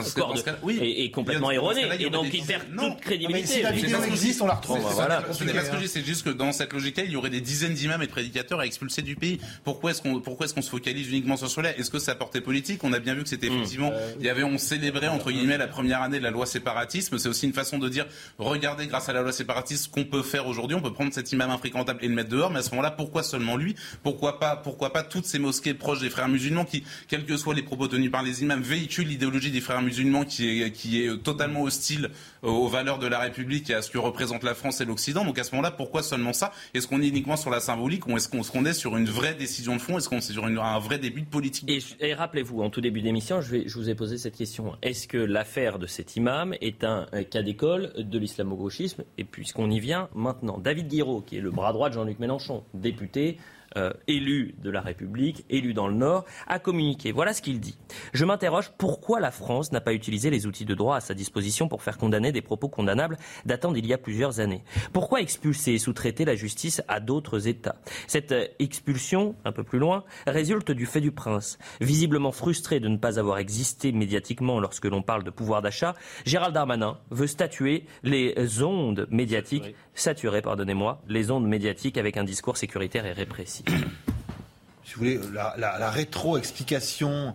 cas- 0.44 0.60
oui. 0.62 0.78
est, 0.80 1.06
est 1.06 1.12
complètement 1.12 1.50
erroné 1.50 1.88
et 2.00 2.10
donc 2.12 2.28
il 2.32 2.44
perd 2.46 2.64
non. 2.72 2.92
toute 2.92 3.02
crédibilité. 3.02 3.48
si 3.48 3.62
la 3.64 3.72
vidéo 3.72 3.98
existe, 4.04 4.42
on 4.42 4.46
la 4.48 4.54
retrouve. 4.54 4.78
C'est 4.80 4.96
pas 4.96 5.24
Ce 5.34 5.44
que 5.44 5.80
je 5.80 6.06
juste 6.06 6.24
que 6.24 6.30
dans 6.30 6.52
cette 6.52 6.72
logique-là, 6.72 7.04
il 7.04 7.12
y 7.12 7.16
aurait 7.16 7.32
des 7.32 7.42
dizaines 7.42 7.74
d'imams 7.74 8.02
et 8.04 8.06
de 8.06 8.12
prédicateurs 8.12 8.60
à 8.60 8.66
expulser 8.66 9.02
du 9.02 9.16
pays. 9.16 9.40
Pourquoi 9.64 9.92
est-ce 9.92 10.02
qu'on 10.04 10.20
pourquoi 10.20 10.46
est-ce 10.46 10.54
qu'on 10.54 10.62
se 10.62 10.70
focalise 10.70 11.10
uniquement 11.10 11.36
sur 11.38 11.50
cela 11.50 11.76
Est-ce 11.78 11.90
que 11.90 12.00
ça 12.00 12.14
portait 12.14 12.42
politique? 12.42 12.84
On 12.84 12.94
a 12.94 13.00
bien 13.00 13.16
vu 13.16 13.24
que 13.24 13.30
c'était 13.30 13.50
Hmm. 13.50 13.54
effectivement, 13.58 13.92
il 14.20 14.26
y 14.26 14.30
avait, 14.30 14.44
on 14.44 14.58
célébrait 14.60 15.08
entre 15.08 15.32
guillemets 15.32 15.58
la 15.58 15.68
première 15.68 16.02
année 16.04 16.20
de 16.20 16.24
la 16.24 16.30
loi 16.30 16.46
séparatisme. 16.46 17.18
C'est 17.18 17.30
aussi 17.30 17.48
une 17.48 17.54
façon 17.54 17.80
de 17.80 17.90
dire, 17.90 18.06
regardez, 18.38 18.86
grâce 18.86 19.10
à 19.10 19.14
la 19.14 19.22
loi 19.24 19.32
séparatisme, 19.32 19.86
ce 19.86 19.90
qu'on 19.90 20.04
peut 20.06 20.22
faire 20.22 20.46
aujourd'hui. 20.48 20.76
On 20.78 20.82
peut 20.82 20.94
prendre 20.94 21.12
cet 21.14 21.32
imam 21.32 21.50
infréquentable 21.50 22.00
et 22.04 22.08
le 22.08 22.14
dehors. 22.24 22.50
Mais 22.50 22.60
à 22.60 22.64
ce 22.64 22.72
moment-là, 22.72 22.92
pourquoi 22.92 23.24
seulement 23.24 23.58
lui? 23.58 23.76
Pourquoi 24.04 24.40
pas 24.40 24.56
Pourquoi 24.56 24.94
pas 24.94 25.04
toutes 25.04 25.26
ces 25.26 25.40
mosquées 25.40 25.74
proches 25.74 26.00
des 26.00 26.10
frères 26.10 26.28
musulmans 26.28 26.66
qui, 26.66 26.84
quels 27.08 27.26
que 27.26 27.38
soient 27.38 27.54
les 27.54 27.64
propos 27.64 27.88
tenus 27.88 28.12
par 28.12 28.24
les 28.24 28.42
imams, 28.42 28.62
véhiculent 28.62 29.08
l'idéologie 29.08 29.52
des 29.52 29.62
frères 29.62 29.82
musulmans 29.82 30.26
qui 30.26 30.62
est 30.62 30.70
est 30.98 31.24
totalement 31.24 31.64
hostile 31.64 32.10
aux 32.42 32.68
valeurs 32.68 33.00
de 33.00 33.08
la 33.08 33.20
République 33.20 33.70
et 33.70 33.74
à 33.74 33.82
ce 33.82 33.90
que 33.90 33.98
représente 33.98 34.44
la 34.44 34.54
France 34.54 34.82
et 34.82 34.86
l'Occident. 34.86 35.26
Donc 35.26 35.38
à 35.40 35.44
ce 35.44 35.52
moment-là, 35.52 35.72
pourquoi 35.72 36.04
seulement 36.04 36.34
ça? 36.34 36.52
Est-ce 36.74 36.88
qu'on 36.88 37.02
est 37.02 37.08
uniquement 37.08 37.38
sur 37.38 37.50
la 37.50 37.60
symbolique 37.60 38.08
ou 38.08 38.16
est-ce 38.16 38.30
qu'on 38.30 38.66
est 38.66 38.74
sur 38.74 38.98
une 38.98 39.06
vraie 39.06 39.36
décision 39.36 39.76
de 39.76 39.82
fond? 39.82 39.98
Est-ce 39.98 40.10
qu'on 40.10 40.18
est 40.18 40.32
sur 40.32 40.46
un 40.46 40.80
vrai 40.80 41.00
début 41.00 41.22
de 41.22 41.28
politique? 41.28 41.70
Et, 42.00 42.14
rappelez-vous, 42.14 42.62
en 42.62 42.70
tout 42.70 42.82
début 42.82 43.02
d'émission, 43.02 43.42
je, 43.42 43.78
vous 43.78 43.90
ai 43.90 43.96
posé 43.96 44.18
cette 44.18 44.36
question. 44.36 44.76
Est-ce 44.82 45.08
que 45.08 45.18
l'affaire 45.18 45.80
de 45.80 45.88
cet 45.88 46.16
imam 46.16 46.54
est 46.62 46.84
un, 46.84 47.08
euh, 47.14 47.24
cas 47.24 47.42
d'école 47.42 47.94
de 47.98 48.20
l'islamo-gauchisme? 48.20 49.04
Et 49.18 49.24
puisqu'on 49.24 49.70
y 49.70 49.80
vient 49.80 50.10
maintenant, 50.16 50.58
David 50.58 50.88
Guiraud, 50.88 51.22
qui 51.22 51.38
est 51.38 51.42
le 51.42 51.52
bras 51.52 51.74
droit 51.74 51.90
de 51.90 51.96
Jean-Luc 52.00 52.20
Mélenchon, 52.20 52.64
député, 52.74 53.40
euh, 53.78 53.92
élu 54.08 54.56
de 54.64 54.70
la 54.70 54.82
République, 54.82 55.46
élu 55.50 55.74
dans 55.74 55.88
le 55.88 55.94
Nord, 55.94 56.26
a 56.48 56.58
communiqué. 56.58 57.12
Voilà 57.12 57.34
ce 57.34 57.42
qu'il 57.42 57.60
dit. 57.60 57.78
Je 58.14 58.26
m'interroge 58.26 58.72
pourquoi 58.78 59.20
la 59.20 59.32
France 59.32 59.72
n'a 59.72 59.82
pas 59.82 59.94
utilisé 59.94 60.30
les 60.30 60.48
outils 60.48 60.66
de 60.66 60.74
droit 60.74 60.96
à 60.96 61.02
sa 61.02 61.14
disposition 61.14 61.68
pour 61.68 61.84
faire 61.84 61.98
condamner 61.98 62.32
des 62.32 62.42
propos 62.42 62.68
condamnables 62.68 63.18
datant 63.46 63.72
d'il 63.72 63.86
y 63.86 63.94
a 63.94 63.98
plusieurs 63.98 64.40
années? 64.40 64.64
Pourquoi 64.92 65.22
expulser 65.22 65.74
et 65.74 65.78
sous-traiter 65.78 66.26
la 66.26 66.36
justice 66.36 66.82
à 66.88 67.00
d'autres 67.00 67.48
États? 67.48 67.76
Cette 68.08 68.32
euh, 68.32 68.48
expulsion, 68.58 69.36
un 69.46 69.52
peu 69.52 69.64
plus 69.64 69.78
loin, 69.80 70.04
résulte 70.26 70.72
du 70.72 70.86
fait 70.86 71.02
du 71.02 71.12
prince. 71.12 71.60
Visiblement 71.80 72.32
frustré 72.32 72.80
de 72.80 72.88
ne 72.88 72.98
pas 72.98 73.20
avoir 73.20 73.38
existé 73.40 73.92
médiatiquement 73.92 74.60
lorsque 74.60 74.86
l'on 74.86 75.04
parle 75.04 75.24
de 75.24 75.30
pouvoir 75.30 75.62
d'achat, 75.62 75.96
Gérald 76.26 76.56
Darmanin 76.56 76.98
veut 77.12 77.28
statuer 77.28 77.86
les 78.04 78.64
ondes 78.64 79.06
médiatiques, 79.12 79.76
saturer, 80.00 80.42
pardonnez-moi, 80.42 81.02
les 81.08 81.32
ondes 81.32 81.48
médiatiques 81.48 81.98
avec 81.98 82.18
un 82.18 82.24
discours 82.24 82.58
sécuritaire 82.58 83.06
et 83.06 83.14
répressif. 83.14 83.66
si 84.84 84.94
vous 84.94 85.00
voulez, 85.00 85.20
la, 85.34 85.90
rétro-explication 85.92 87.34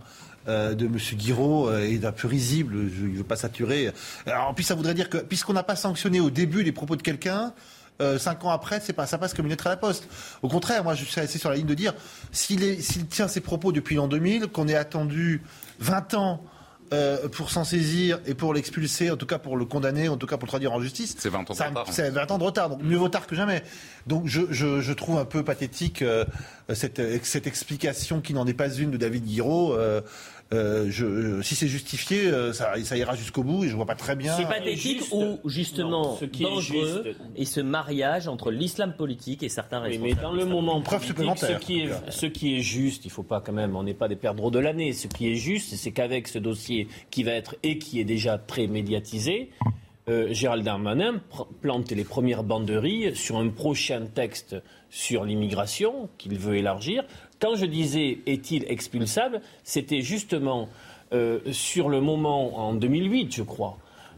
euh, 0.49 0.75
de 0.75 0.87
M. 0.87 0.99
Guiraud 1.15 1.69
euh, 1.69 1.81
est 1.81 2.05
un 2.05 2.13
peu 2.13 2.29
risible, 2.29 2.91
je 2.95 3.07
ne 3.07 3.17
veux 3.17 3.25
pas 3.25 3.37
saturer. 3.37 3.93
En 4.27 4.55
plus, 4.55 4.65
ça 4.65 4.75
voudrait 4.75 4.95
dire 4.95 5.09
que, 5.09 5.19
puisqu'on 5.19 5.53
n'a 5.53 5.63
pas 5.63 5.77
sanctionné 5.77 6.21
au 6.21 6.31
début 6.31 6.63
les 6.63 6.73
propos 6.73 6.97
de 6.97 7.03
quelqu'un, 7.03 7.53
euh, 8.01 8.19
cinq 8.19 8.45
ans 8.45 8.51
après, 8.51 8.81
c'est 8.81 8.93
pas, 8.93 9.07
ça 9.07 9.19
passe 9.19 9.35
comme 9.35 9.47
une 9.47 9.53
lettre 9.53 9.69
à 9.69 9.71
la 9.71 9.77
poste. 9.77 10.09
Au 10.43 10.49
contraire, 10.49 10.83
moi, 10.83 10.95
je 10.95 11.05
suis 11.05 11.21
assez 11.21 11.39
sur 11.39 11.51
la 11.51 11.57
ligne 11.57 11.67
de 11.67 11.75
dire, 11.75 11.95
s'il 12.33 12.83
s'il 12.83 13.07
tient 13.07 13.29
ses 13.29 13.41
propos 13.41 13.71
depuis 13.71 13.95
l'an 13.95 14.09
2000, 14.09 14.49
qu'on 14.49 14.67
ait 14.67 14.75
attendu 14.75 15.43
20 15.79 16.15
ans 16.15 16.43
euh, 16.93 17.29
pour 17.29 17.51
s'en 17.51 17.65
saisir 17.65 18.21
et 18.27 18.35
pour 18.35 18.53
l'expulser, 18.55 19.11
en 19.11 19.17
tout 19.17 19.27
cas 19.27 19.39
pour 19.39 19.57
le 19.57 19.65
condamner, 19.65 20.09
en 20.09 20.17
tout 20.17 20.27
cas 20.27 20.37
pour 20.37 20.47
le 20.47 20.51
traduire 20.51 20.73
en 20.73 20.81
justice. 20.81 21.17
C'est 21.19 21.29
20 21.31 21.39
ans 21.51 21.55
de 21.55 21.63
retard. 21.63 21.87
C'est 21.91 22.11
20 22.11 22.31
ans 22.31 22.39
de 22.39 22.45
retard, 22.45 22.69
donc 22.71 22.83
mieux 22.83 22.97
vaut 22.97 23.09
tard 23.09 23.27
que 23.27 23.35
jamais. 23.35 23.63
Donc 24.07 24.27
je, 24.27 24.43
je, 24.51 24.81
je 24.81 24.93
trouve 24.93 25.19
un 25.19 25.25
peu 25.25 25.43
pathétique 25.43 26.03
euh, 26.03 26.25
cette, 26.73 27.01
cette 27.25 27.47
explication 27.47 28.21
qui 28.21 28.35
n'en 28.35 28.47
est 28.47 28.55
pas 28.55 28.73
une 28.73 28.91
de 28.91 28.97
David 28.97 29.25
Guiraud. 29.25 29.73
euh, 29.75 30.01
Euh, 30.55 30.87
je, 30.89 31.43
si 31.43 31.55
c'est 31.55 31.69
justifié, 31.69 32.27
euh, 32.27 32.53
ça, 32.53 32.73
ça, 32.85 32.97
ira 32.97 33.15
jusqu'au 33.17 33.43
bout 33.43 33.65
et 33.65 33.69
je 33.69 33.77
vois 33.77 33.87
pas 33.87 33.95
très 33.95 34.17
bien. 34.17 34.35
C'est 34.37 34.47
pathétique 34.47 35.03
ou 35.13 35.39
justement 35.45 36.17
ce 36.17 36.25
qui 36.25 36.45
dangereux 36.45 37.05
est 37.07 37.41
et 37.41 37.45
ce 37.45 37.61
mariage 37.61 38.29
entre 38.29 38.51
l'islam 38.51 38.95
politique 38.95 39.43
et 39.43 39.49
certains 39.49 39.81
responsables. 39.81 40.17
mais 40.17 40.23
dans 40.23 40.33
le 40.33 40.45
moment 40.45 40.81
preuve 40.81 41.05
supplémentaire. 41.05 41.61
Ce 41.61 41.67
qui, 41.67 41.81
est, 41.81 41.91
ce 42.11 42.27
qui 42.27 42.57
est 42.57 42.61
juste, 42.61 43.05
il 43.05 43.11
faut 43.11 43.23
pas 43.23 43.41
quand 43.41 43.53
même, 43.53 43.77
on 43.77 43.83
n'est 43.83 43.95
pas 43.95 44.09
des 44.09 44.17
perdreaux 44.17 44.51
de 44.51 44.59
l'année. 44.59 44.93
Ce 44.93 45.09
qui 45.09 45.31
est 45.31 45.37
juste, 45.37 45.75
c'est 45.75 45.93
qu'avec 45.93 46.29
ce 46.29 46.39
dossier 46.39 46.89
qui 47.11 47.25
va 47.25 47.33
être 47.33 47.57
et 47.63 47.79
qui 47.79 48.01
est 48.01 48.05
déjà 48.05 48.39
très 48.39 48.67
médiatisé, 48.67 49.51
euh, 50.09 50.29
Gérald 50.33 50.65
Darmanin 50.65 51.23
plante 51.63 51.91
les 51.91 52.05
premières 52.05 52.43
banderies 52.45 53.17
sur 53.17 53.39
un 53.39 53.49
prochain 53.49 54.05
texte 54.07 54.57
sur 54.91 55.25
l'immigration 55.25 56.11
qu'il 56.19 56.39
veut 56.39 56.57
élargir, 56.57 57.05
quand 57.45 57.57
je 57.57 57.67
disais 57.67 58.21
est-il 58.25 58.65
expulsable, 58.71 59.43
c'était 59.65 60.01
justement 60.01 60.71
euh, 61.13 61.41
sur 61.53 61.91
le 61.91 62.01
moment 62.01 62.59
en 62.59 62.73
2008, 62.73 63.35
je 63.35 63.43
crois. 63.43 63.77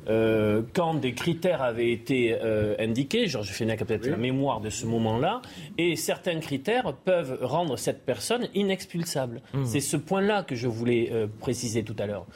Euh, 0.08 0.62
quand 0.72 0.94
des 0.94 1.12
critères 1.12 1.60
avaient 1.60 1.90
été 1.90 2.38
euh, 2.40 2.76
indiqués, 2.78 3.26
Georges 3.26 3.50
Fenech 3.50 3.82
a 3.82 3.84
peut-être 3.84 4.06
la 4.06 4.16
mémoire 4.16 4.60
de 4.60 4.70
ce 4.70 4.86
moment-là, 4.86 5.42
et 5.76 5.96
certains 5.96 6.38
critères 6.38 6.94
peuvent 7.04 7.38
rendre 7.42 7.76
cette 7.76 8.04
personne 8.04 8.46
inexpulsable. 8.54 9.42
Mmh. 9.52 9.66
C'est 9.66 9.80
ce 9.80 9.96
point-là 9.96 10.44
que 10.44 10.54
je 10.54 10.68
voulais 10.68 11.10
préciser 11.40 11.82
tout 11.82 11.96
à 11.98 12.06
l'heure, 12.06 12.26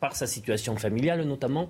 par 0.00 0.16
sa 0.16 0.26
situation 0.26 0.74
familiale 0.76 1.22
notamment. 1.24 1.68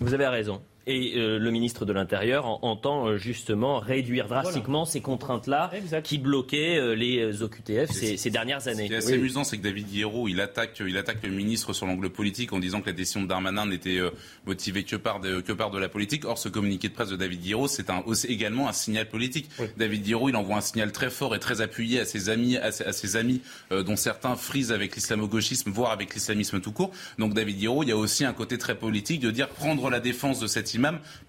Vous 0.00 0.12
avez 0.12 0.26
raison. 0.26 0.60
Et 0.86 1.12
euh, 1.16 1.38
le 1.38 1.50
ministre 1.52 1.84
de 1.84 1.92
l'Intérieur 1.92 2.64
entend 2.64 3.06
euh, 3.06 3.16
justement 3.16 3.78
réduire 3.78 4.26
drastiquement 4.26 4.84
ces 4.84 5.00
contraintes-là 5.00 5.70
qui 6.02 6.18
bloquaient 6.18 6.76
euh, 6.76 6.94
les 6.94 7.42
OQTF 7.42 7.90
ces, 7.90 8.30
dernières 8.30 8.66
années. 8.66 8.84
Ce 8.84 8.88
qui 8.88 8.92
est 8.94 8.96
assez 8.96 9.12
amusant, 9.14 9.44
c'est 9.44 9.58
que 9.58 9.62
David 9.62 9.88
Guiraud, 9.88 10.26
il 10.26 10.40
attaque, 10.40 10.82
il 10.84 10.96
attaque 10.96 11.22
le 11.22 11.30
ministre 11.30 11.72
sur 11.72 11.86
l'angle 11.86 12.10
politique 12.10 12.52
en 12.52 12.58
disant 12.58 12.80
que 12.80 12.86
la 12.86 12.94
décision 12.94 13.22
de 13.22 13.28
Darmanin 13.28 13.66
n'était 13.66 14.00
motivée 14.44 14.82
que 14.82 14.96
par, 14.96 15.20
de, 15.20 15.40
que 15.40 15.52
par 15.52 15.70
de 15.70 15.78
la 15.78 15.88
politique. 15.88 16.24
Or, 16.24 16.38
ce 16.38 16.48
communiqué 16.48 16.88
de 16.88 16.94
presse 16.94 17.10
de 17.10 17.16
David 17.16 17.42
Guiraud, 17.42 17.68
c'est 17.68 17.86
également 18.28 18.68
un 18.68 18.72
signal 18.72 19.08
politique. 19.08 19.48
David 19.76 20.02
Guiraud, 20.02 20.30
il 20.30 20.36
envoie 20.36 20.56
un 20.56 20.62
signal 20.62 20.90
très 20.90 21.10
fort 21.10 21.36
et 21.36 21.38
très 21.38 21.60
appuyé 21.60 22.00
à 22.00 22.04
ses 22.04 22.28
amis, 22.28 22.56
à 22.56 22.72
ses, 22.72 23.16
amis 23.16 23.40
dont 23.70 23.96
certains 23.96 24.34
frisent 24.34 24.72
avec 24.72 24.96
l'islamo-gauchisme, 24.96 25.70
voire 25.70 25.92
avec 25.92 26.14
l'islamisme 26.14 26.60
tout 26.60 26.72
court. 26.72 26.90
Donc, 27.18 27.34
David 27.34 27.58
Guiraud, 27.58 27.82
il 27.84 27.90
y 27.90 27.92
a 27.92 27.96
aussi 27.96 28.24
un 28.24 28.32
côté 28.32 28.58
très 28.58 28.74
politique 28.74 29.20
de 29.20 29.30
dire 29.30 29.48
prendre 29.48 29.88
la 29.90 30.00
défense 30.00 30.40
de 30.40 30.46
cette 30.46 30.71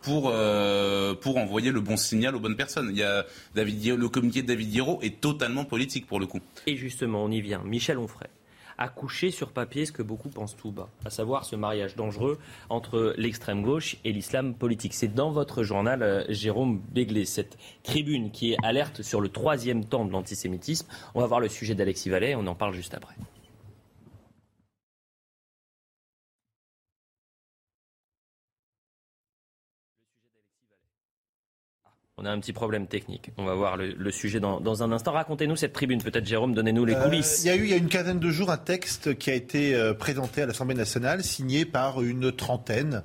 euh, 0.08 1.14
pour 1.16 1.38
envoyer 1.38 1.72
le 1.72 1.82
bon 1.82 1.98
signal 1.98 2.36
aux 2.36 2.40
bonnes 2.40 2.56
personnes. 2.56 2.90
Il 2.92 2.98
y 2.98 3.04
a 3.04 3.26
le 3.56 4.08
communiqué 4.08 4.42
de 4.42 4.48
David 4.48 4.74
Hiro 4.74 5.00
est 5.02 5.20
totalement 5.22 5.66
politique 5.66 6.08
pour 6.08 6.20
le 6.20 6.26
coup. 6.26 6.40
Et 6.68 6.76
justement, 6.76 7.24
on 7.24 7.32
y 7.32 7.42
vient. 7.42 7.62
Michel 7.64 7.98
Onfray 7.98 8.30
a 8.78 8.88
couché 8.88 9.32
sur 9.32 9.52
papier 9.52 9.86
ce 9.86 9.92
que 9.92 10.02
beaucoup 10.02 10.30
pensent 10.30 10.56
tout 10.56 10.72
bas, 10.72 10.90
à 11.06 11.10
savoir 11.10 11.46
ce 11.46 11.56
mariage 11.56 11.96
dangereux 11.96 12.40
entre 12.70 13.14
l'extrême 13.18 13.62
gauche 13.62 13.98
et 14.04 14.12
l'islam 14.12 14.54
politique. 14.56 14.94
C'est 14.94 15.14
dans 15.14 15.32
votre 15.32 15.64
journal, 15.64 16.02
euh, 16.04 16.24
Jérôme 16.30 16.82
Béglé, 16.92 17.26
cette 17.26 17.58
tribune 17.84 18.32
qui 18.32 18.54
est 18.54 18.58
alerte 18.64 19.02
sur 19.02 19.22
le 19.22 19.30
troisième 19.30 19.86
temps 19.86 20.06
de 20.06 20.12
l'antisémitisme. 20.12 20.88
On 21.16 21.22
va 21.22 21.28
voir 21.28 21.40
le 21.40 21.50
sujet 21.50 21.76
d'Alexis 21.76 22.10
Vallet, 22.10 22.36
on 22.36 22.48
en 22.48 22.56
parle 22.56 22.74
juste 22.74 22.94
après. 22.94 23.16
On 32.20 32.26
a 32.26 32.30
un 32.32 32.40
petit 32.40 32.54
problème 32.54 32.86
technique. 32.86 33.32
On 33.38 33.46
va 33.46 33.56
voir 33.56 33.76
le, 33.76 34.12
sujet 34.12 34.40
dans, 34.40 34.84
un 34.84 34.92
instant. 34.92 35.14
Racontez-nous 35.14 35.56
cette 35.56 35.74
tribune, 35.74 36.00
peut-être 36.02 36.28
Jérôme, 36.28 36.54
donnez-nous 36.54 36.86
les 36.86 36.94
euh, 36.94 37.04
coulisses. 37.04 37.42
Il 37.44 37.48
y 37.48 37.50
a 37.50 37.56
eu 37.56 37.64
il 37.64 37.70
y 37.70 37.74
a 37.74 37.78
une 37.78 37.88
quinzaine 37.88 38.20
de 38.20 38.30
jours 38.30 38.52
un 38.52 38.58
texte 38.58 39.18
qui 39.18 39.32
a 39.32 39.34
été 39.34 39.74
euh, 39.74 39.96
présenté 39.96 40.44
à 40.44 40.46
l'Assemblée 40.46 40.76
nationale, 40.76 41.24
signé 41.24 41.66
par 41.66 42.04
une 42.04 42.32
trentaine 42.32 43.02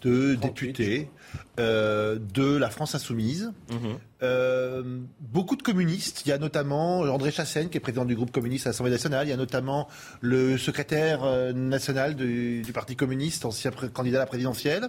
de 0.00 0.36
députés 0.36 1.10
euh, 1.58 2.18
de 2.34 2.56
la 2.56 2.70
France 2.70 2.94
insoumise. 2.94 3.52
Mhm. 3.70 5.06
beaucoup 5.20 5.56
de 5.56 5.62
communistes. 5.62 6.22
Il 6.24 6.30
y 6.30 6.32
a 6.32 6.38
notamment 6.38 7.00
André 7.00 7.32
Chassaigne, 7.32 7.68
qui 7.68 7.76
est 7.76 7.80
président 7.80 8.06
du 8.06 8.14
groupe 8.14 8.30
communiste 8.30 8.66
à 8.66 8.70
l'Assemblée 8.70 8.92
nationale. 8.92 9.26
Il 9.26 9.30
y 9.30 9.34
a 9.34 9.36
notamment 9.36 9.86
le 10.22 10.56
secrétaire 10.56 11.52
national 11.54 12.14
du, 12.14 12.62
du 12.62 12.72
Parti 12.72 12.96
communiste, 12.96 13.44
ancien 13.44 13.70
candidat 13.92 14.16
à 14.16 14.20
la 14.20 14.26
présidentielle. 14.26 14.88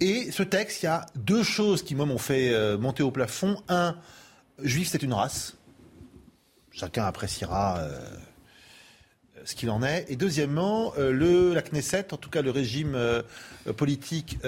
Et 0.00 0.30
ce 0.30 0.42
texte, 0.42 0.82
il 0.82 0.86
y 0.86 0.88
a 0.88 1.06
deux 1.14 1.42
choses 1.42 1.82
qui, 1.82 1.94
moi, 1.94 2.06
m'ont 2.06 2.18
fait 2.18 2.52
euh, 2.52 2.76
monter 2.76 3.02
au 3.02 3.10
plafond. 3.10 3.62
Un, 3.68 3.96
juif, 4.62 4.88
c'est 4.88 5.02
une 5.02 5.14
race. 5.14 5.56
Chacun 6.70 7.04
appréciera 7.04 7.78
euh, 7.78 7.98
ce 9.44 9.54
qu'il 9.54 9.70
en 9.70 9.82
est. 9.82 10.04
Et 10.08 10.16
deuxièmement, 10.16 10.92
euh, 10.98 11.12
le, 11.12 11.54
la 11.54 11.62
Knesset, 11.62 12.12
en 12.12 12.18
tout 12.18 12.28
cas 12.28 12.42
le 12.42 12.50
régime 12.50 12.98
politique 13.76 14.38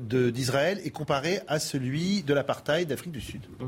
d'Israël, 0.00 0.80
est 0.84 0.90
comparé 0.90 1.40
à 1.48 1.58
celui 1.58 2.22
de 2.22 2.32
l'apartheid 2.32 2.88
d'Afrique 2.88 3.12
du 3.12 3.20
Sud. 3.20 3.42
Mmh. 3.60 3.66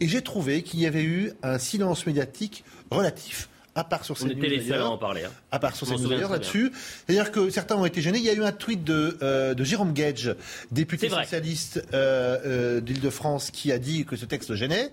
Et 0.00 0.08
j'ai 0.08 0.22
trouvé 0.22 0.62
qu'il 0.62 0.80
y 0.80 0.86
avait 0.86 1.04
eu 1.04 1.32
un 1.42 1.58
silence 1.58 2.06
médiatique 2.06 2.64
relatif 2.90 3.49
à 3.74 3.84
part 3.84 4.04
sur 4.04 4.18
ces 4.18 4.24
On 4.24 4.30
était 4.30 4.48
les 4.48 4.62
seuls 4.62 4.80
à 4.80 4.88
en 4.88 4.98
parler. 4.98 5.22
Hein. 5.24 5.32
À 5.50 5.58
part 5.58 5.76
sur 5.76 5.86
ces 5.86 5.96
là-dessus. 5.96 6.72
C'est-à-dire 7.06 7.30
que 7.30 7.50
certains 7.50 7.76
ont 7.76 7.84
été 7.84 8.02
gênés. 8.02 8.18
Il 8.18 8.24
y 8.24 8.30
a 8.30 8.34
eu 8.34 8.42
un 8.42 8.52
tweet 8.52 8.84
de, 8.84 9.18
euh, 9.22 9.54
de 9.54 9.64
Jérôme 9.64 9.92
Gage, 9.92 10.34
député 10.70 11.08
socialiste 11.08 11.82
euh, 11.94 12.38
euh, 12.44 12.80
d'Île-de-France, 12.80 13.50
qui 13.50 13.72
a 13.72 13.78
dit 13.78 14.04
que 14.04 14.16
ce 14.16 14.26
texte 14.26 14.54
gênait. 14.54 14.92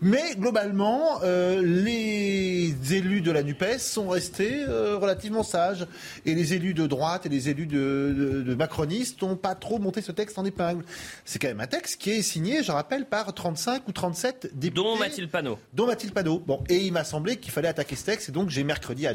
Mais 0.00 0.34
globalement, 0.36 1.20
euh, 1.22 1.62
les 1.62 2.74
élus 2.94 3.20
de 3.20 3.30
la 3.30 3.42
NUPES 3.42 3.78
sont 3.78 4.08
restés 4.08 4.64
euh, 4.68 4.98
relativement 4.98 5.42
sages. 5.42 5.86
Et 6.24 6.34
les 6.34 6.54
élus 6.54 6.74
de 6.74 6.86
droite 6.86 7.26
et 7.26 7.28
les 7.28 7.48
élus 7.48 7.66
de, 7.66 8.42
de, 8.46 8.54
macronistes 8.54 9.22
n'ont 9.22 9.36
pas 9.36 9.54
trop 9.54 9.78
monté 9.78 10.00
ce 10.02 10.12
texte 10.12 10.38
en 10.38 10.44
épingle. 10.44 10.84
C'est 11.24 11.38
quand 11.38 11.48
même 11.48 11.60
un 11.60 11.66
texte 11.66 12.00
qui 12.00 12.10
est 12.10 12.22
signé, 12.22 12.62
je 12.62 12.72
rappelle, 12.72 13.06
par 13.06 13.32
35 13.32 13.88
ou 13.88 13.92
37 13.92 14.50
députés. 14.54 14.82
Dont 14.82 14.96
Mathilde 14.96 15.30
Panot. 15.30 15.58
Dont 15.72 15.86
Mathilde 15.86 16.14
Panot. 16.14 16.40
Bon, 16.40 16.62
et 16.68 16.78
il 16.78 16.92
m'a 16.92 17.04
semblé 17.04 17.36
qu'il 17.36 17.52
fallait 17.52 17.68
attaquer 17.68 17.96
ce 17.96 18.04
texte. 18.04 18.28
Et 18.28 18.32
donc 18.32 18.50
j'ai 18.50 18.64
mercredi 18.64 19.06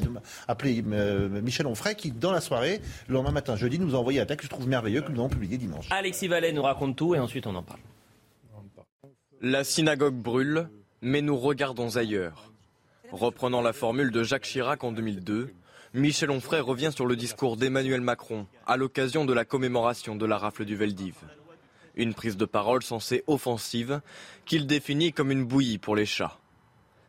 appelé 0.47 0.83
euh, 0.91 1.41
Michel 1.41 1.67
Onfray 1.67 1.95
qui, 1.95 2.11
dans 2.11 2.31
la 2.31 2.41
soirée, 2.41 2.81
le 3.07 3.15
lendemain 3.15 3.31
matin, 3.31 3.55
jeudi, 3.55 3.79
nous 3.79 3.95
a 3.95 3.99
envoyé 3.99 4.19
un 4.19 4.25
texte 4.25 4.39
que 4.39 4.45
je 4.45 4.49
trouve 4.49 4.67
merveilleux 4.67 5.01
que 5.01 5.11
nous 5.11 5.19
avons 5.19 5.29
publié 5.29 5.57
dimanche. 5.57 5.87
Alexis 5.91 6.27
Vallet 6.27 6.51
nous 6.51 6.61
raconte 6.61 6.95
tout 6.95 7.15
et 7.15 7.19
ensuite 7.19 7.47
on 7.47 7.55
en 7.55 7.63
parle. 7.63 7.79
La 9.41 9.63
synagogue 9.63 10.17
brûle, 10.17 10.69
mais 11.01 11.21
nous 11.21 11.37
regardons 11.37 11.95
ailleurs. 11.95 12.51
Reprenant 13.09 13.61
la 13.61 13.71
formule 13.71 14.11
de 14.11 14.21
Jacques 14.21 14.43
Chirac 14.43 14.83
en 14.83 14.91
2002, 14.91 15.53
Michel 15.93 16.29
Onfray 16.29 16.59
revient 16.59 16.91
sur 16.93 17.05
le 17.05 17.15
discours 17.15 17.55
d'Emmanuel 17.55 18.01
Macron 18.01 18.47
à 18.67 18.75
l'occasion 18.75 19.23
de 19.23 19.31
la 19.31 19.45
commémoration 19.45 20.17
de 20.17 20.25
la 20.25 20.37
rafle 20.37 20.65
du 20.65 20.75
Veldiv. 20.75 21.15
Une 21.95 22.13
prise 22.13 22.35
de 22.35 22.43
parole 22.43 22.83
censée 22.83 23.23
offensive 23.27 24.01
qu'il 24.45 24.67
définit 24.67 25.13
comme 25.13 25.31
une 25.31 25.45
bouillie 25.45 25.77
pour 25.77 25.95
les 25.95 26.05
chats. 26.05 26.37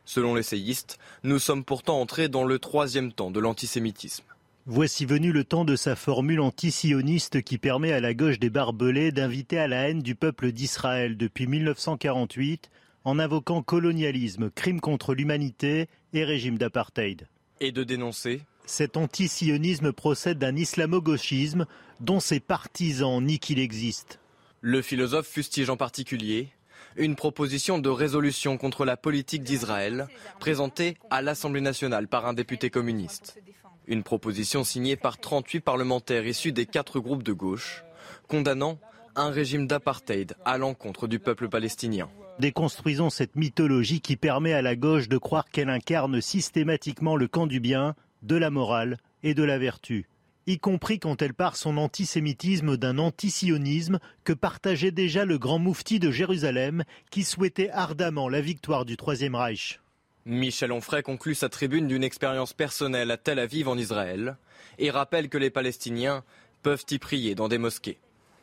Selon 0.05 0.33
l'essayiste, 0.33 0.99
nous 1.23 1.37
sommes 1.37 1.65
pourtant 1.65 1.99
entrés 1.99 2.29
dans 2.29 2.45
le 2.45 2.59
troisième 2.59 3.11
temps 3.11 3.31
de 3.31 3.41
l'antisémitisme. 3.41 4.30
Voici 4.73 5.05
venu 5.05 5.33
le 5.33 5.43
temps 5.43 5.65
de 5.65 5.75
sa 5.75 5.97
formule 5.97 6.39
antisioniste 6.39 7.41
qui 7.41 7.57
permet 7.57 7.91
à 7.91 7.99
la 7.99 8.13
gauche 8.13 8.39
des 8.39 8.49
barbelés 8.49 9.11
d'inviter 9.11 9.59
à 9.59 9.67
la 9.67 9.89
haine 9.89 10.01
du 10.01 10.15
peuple 10.15 10.53
d'Israël 10.53 11.17
depuis 11.17 11.45
1948 11.45 12.69
en 13.03 13.19
invoquant 13.19 13.63
colonialisme, 13.63 14.49
crime 14.49 14.79
contre 14.79 15.13
l'humanité 15.13 15.89
et 16.13 16.23
régime 16.23 16.57
d'apartheid. 16.57 17.27
Et 17.59 17.73
de 17.73 17.83
dénoncer 17.83 18.43
Cet 18.65 18.95
antisionisme 18.95 19.91
procède 19.91 20.39
d'un 20.39 20.55
islamo-gauchisme 20.55 21.65
dont 21.99 22.21
ses 22.21 22.39
partisans 22.39 23.21
nient 23.21 23.39
qu'il 23.39 23.59
existe. 23.59 24.21
Le 24.61 24.81
philosophe 24.81 25.27
fustige 25.27 25.69
en 25.69 25.75
particulier 25.75 26.47
une 26.95 27.17
proposition 27.17 27.77
de 27.77 27.89
résolution 27.89 28.57
contre 28.57 28.85
la 28.85 28.95
politique 28.95 29.43
d'Israël 29.43 30.07
présentée 30.39 30.95
à 31.09 31.21
l'Assemblée 31.21 31.61
nationale 31.61 32.07
par 32.07 32.25
un 32.25 32.33
député 32.33 32.69
communiste. 32.69 33.37
Une 33.87 34.03
proposition 34.03 34.63
signée 34.63 34.95
par 34.95 35.17
38 35.17 35.59
parlementaires 35.61 36.25
issus 36.25 36.51
des 36.51 36.65
quatre 36.65 36.99
groupes 36.99 37.23
de 37.23 37.33
gauche, 37.33 37.83
condamnant 38.27 38.79
un 39.15 39.29
régime 39.29 39.67
d'apartheid 39.67 40.35
à 40.45 40.57
l'encontre 40.57 41.07
du 41.07 41.19
peuple 41.19 41.49
palestinien. 41.49 42.09
Déconstruisons 42.39 43.09
cette 43.09 43.35
mythologie 43.35 43.99
qui 43.99 44.15
permet 44.15 44.53
à 44.53 44.61
la 44.61 44.75
gauche 44.75 45.09
de 45.09 45.17
croire 45.17 45.49
qu'elle 45.49 45.69
incarne 45.69 46.21
systématiquement 46.21 47.15
le 47.15 47.27
camp 47.27 47.47
du 47.47 47.59
bien, 47.59 47.95
de 48.21 48.35
la 48.35 48.49
morale 48.49 48.97
et 49.23 49.33
de 49.33 49.43
la 49.43 49.57
vertu, 49.57 50.07
y 50.47 50.57
compris 50.59 50.99
quand 50.99 51.21
elle 51.21 51.33
part 51.33 51.55
son 51.55 51.77
antisémitisme 51.77 52.77
d'un 52.77 52.97
antisionisme 52.99 53.99
que 54.23 54.33
partageait 54.33 54.91
déjà 54.91 55.25
le 55.25 55.37
grand 55.37 55.59
moufti 55.59 55.99
de 55.99 56.11
Jérusalem 56.11 56.83
qui 57.09 57.23
souhaitait 57.23 57.69
ardemment 57.69 58.29
la 58.29 58.41
victoire 58.41 58.85
du 58.85 58.95
Troisième 58.95 59.35
Reich. 59.35 59.80
Michel 60.25 60.71
Onfray 60.71 61.01
conclut 61.01 61.33
sa 61.33 61.49
tribune 61.49 61.87
d'une 61.87 62.03
expérience 62.03 62.53
personnelle 62.53 63.09
à 63.09 63.17
Tel 63.17 63.39
Aviv 63.39 63.67
en 63.67 63.77
Israël 63.77 64.37
et 64.77 64.91
rappelle 64.91 65.29
que 65.29 65.37
les 65.37 65.49
Palestiniens 65.49 66.23
peuvent 66.61 66.85
y 66.91 66.99
prier 66.99 67.33
dans 67.33 67.47
des 67.47 67.57
mosquées. 67.57 67.97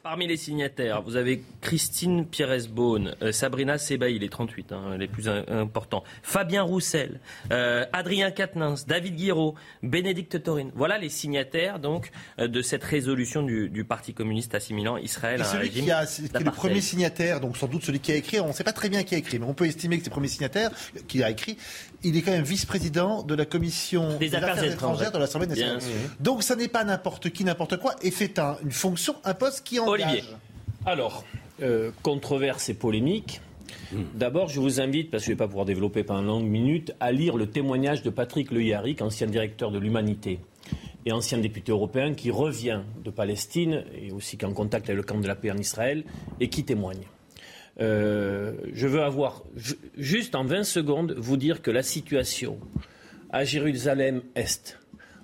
Parmi 0.09 0.27
les 0.27 0.39
signataires, 0.39 1.03
vous 1.03 1.17
avez 1.17 1.43
Christine 1.61 2.25
Pires-Beaune, 2.25 3.15
euh, 3.21 3.31
Sabrina 3.31 3.77
Sebaï, 3.77 4.19
les 4.19 4.31
38, 4.31 4.73
hein, 4.73 4.97
les 4.99 5.07
plus 5.07 5.29
importants, 5.29 6.03
Fabien 6.23 6.63
Roussel, 6.63 7.21
euh, 7.53 7.85
Adrien 7.93 8.31
Quatennens, 8.31 8.87
David 8.87 9.17
Guiraud, 9.17 9.55
Bénédicte 9.83 10.43
Taurine. 10.43 10.71
Voilà 10.75 10.97
les 10.97 11.11
signataires 11.11 11.79
donc 11.79 12.11
euh, 12.39 12.49
de 12.49 12.63
cette 12.63 12.85
résolution 12.85 13.43
du, 13.43 13.85
Parti 13.87 14.15
communiste 14.15 14.55
assimilant 14.55 14.97
Israël 14.97 15.43
à 15.43 15.51
un 15.51 15.59
régime 15.59 15.85
qui, 15.85 15.91
a, 15.91 16.07
qui 16.07 16.23
est 16.23 16.41
le 16.41 16.51
premier 16.53 16.81
signataire, 16.81 17.41
donc 17.41 17.59
sans 17.59 17.67
doute 17.67 17.85
celui 17.85 18.01
qui 18.01 18.11
a 18.13 18.15
écrit, 18.15 18.41
on 18.41 18.49
ne 18.49 18.53
sait 18.53 18.65
pas 18.65 18.73
très 18.73 18.89
bien 18.89 19.03
qui 19.03 19.15
a 19.15 19.19
écrit, 19.19 19.39
mais 19.39 19.47
on 19.47 19.55
peut 19.55 19.67
estimer 19.67 19.99
que 19.99 20.05
c'est 20.05 20.11
le 20.11 20.15
premier 20.15 20.29
signataire 20.29 20.71
qui 21.07 21.23
a 21.23 21.29
écrit. 21.29 21.59
Il 22.03 22.17
est 22.17 22.23
quand 22.23 22.33
même 22.33 22.45
vice-président 22.45 23.25
de 23.25 23.35
la 23.35 23.45
commission 23.45 24.17
des, 24.17 24.35
affaires, 24.35 24.65
étrangères 24.65 25.13
de 25.13 25.19
l'Assemblée 25.19 25.49
nationale. 25.49 25.81
Donc 26.19 26.43
ça 26.43 26.57
n'est 26.57 26.69
pas 26.69 26.85
n'importe 26.85 27.29
qui, 27.29 27.45
n'importe 27.45 27.77
quoi, 27.77 27.95
et 28.01 28.11
c'est 28.11 28.39
une 28.39 28.73
fonction, 28.73 29.15
un 29.25 29.35
poste 29.35 29.65
qui 29.65 29.79
engage. 29.79 29.98
Olivier. 30.03 30.25
Alors, 30.87 31.25
euh, 31.63 31.91
controverse 32.03 32.69
et 32.69 32.75
polémique. 32.75 33.41
Hmm. 33.93 34.05
D'abord, 34.15 34.49
je 34.49 34.61
vous 34.61 34.81
invite, 34.81 35.11
parce 35.11 35.23
que 35.23 35.27
je 35.27 35.31
ne 35.33 35.35
vais 35.35 35.39
pas 35.39 35.49
pouvoir 35.49 35.67
développer 35.67 36.05
pendant 36.05 36.21
une 36.21 36.27
longue 36.27 36.47
minute, 36.47 36.95
à 37.01 37.13
lire 37.13 37.37
le 37.37 37.47
témoignage 37.47 38.03
de 38.03 38.11
Patrick 38.11 38.51
Le 38.51 38.63
Yarrick, 38.63 39.03
ancien 39.03 39.27
directeur 39.27 39.71
de 39.71 39.79
l'Humanité 39.79 40.41
et 41.05 41.13
ancien 41.13 41.39
député 41.39 41.73
européen, 41.73 42.15
qui 42.15 42.31
revient 42.31 42.83
de 43.05 43.11
Palestine 43.11 43.85
et 43.95 44.13
aussi 44.13 44.37
qui 44.37 44.45
est 44.45 44.49
en 44.49 44.53
contact 44.53 44.89
avec 44.89 44.97
le 44.97 45.03
camp 45.03 45.19
de 45.21 45.27
la 45.27 45.35
paix 45.35 45.51
en 45.51 45.57
Israël 45.57 46.05
et 46.39 46.49
qui 46.49 46.65
témoigne. 46.65 47.05
Euh, 47.81 48.55
je 48.73 48.87
veux 48.87 49.03
avoir, 49.03 49.43
juste 49.97 50.35
en 50.35 50.45
20 50.45 50.65
secondes, 50.65 51.15
vous 51.17 51.37
dire 51.37 51.63
que 51.63 51.71
la 51.71 51.83
situation 51.83 52.59
à 53.31 53.45
Jérusalem-Est, 53.45 54.79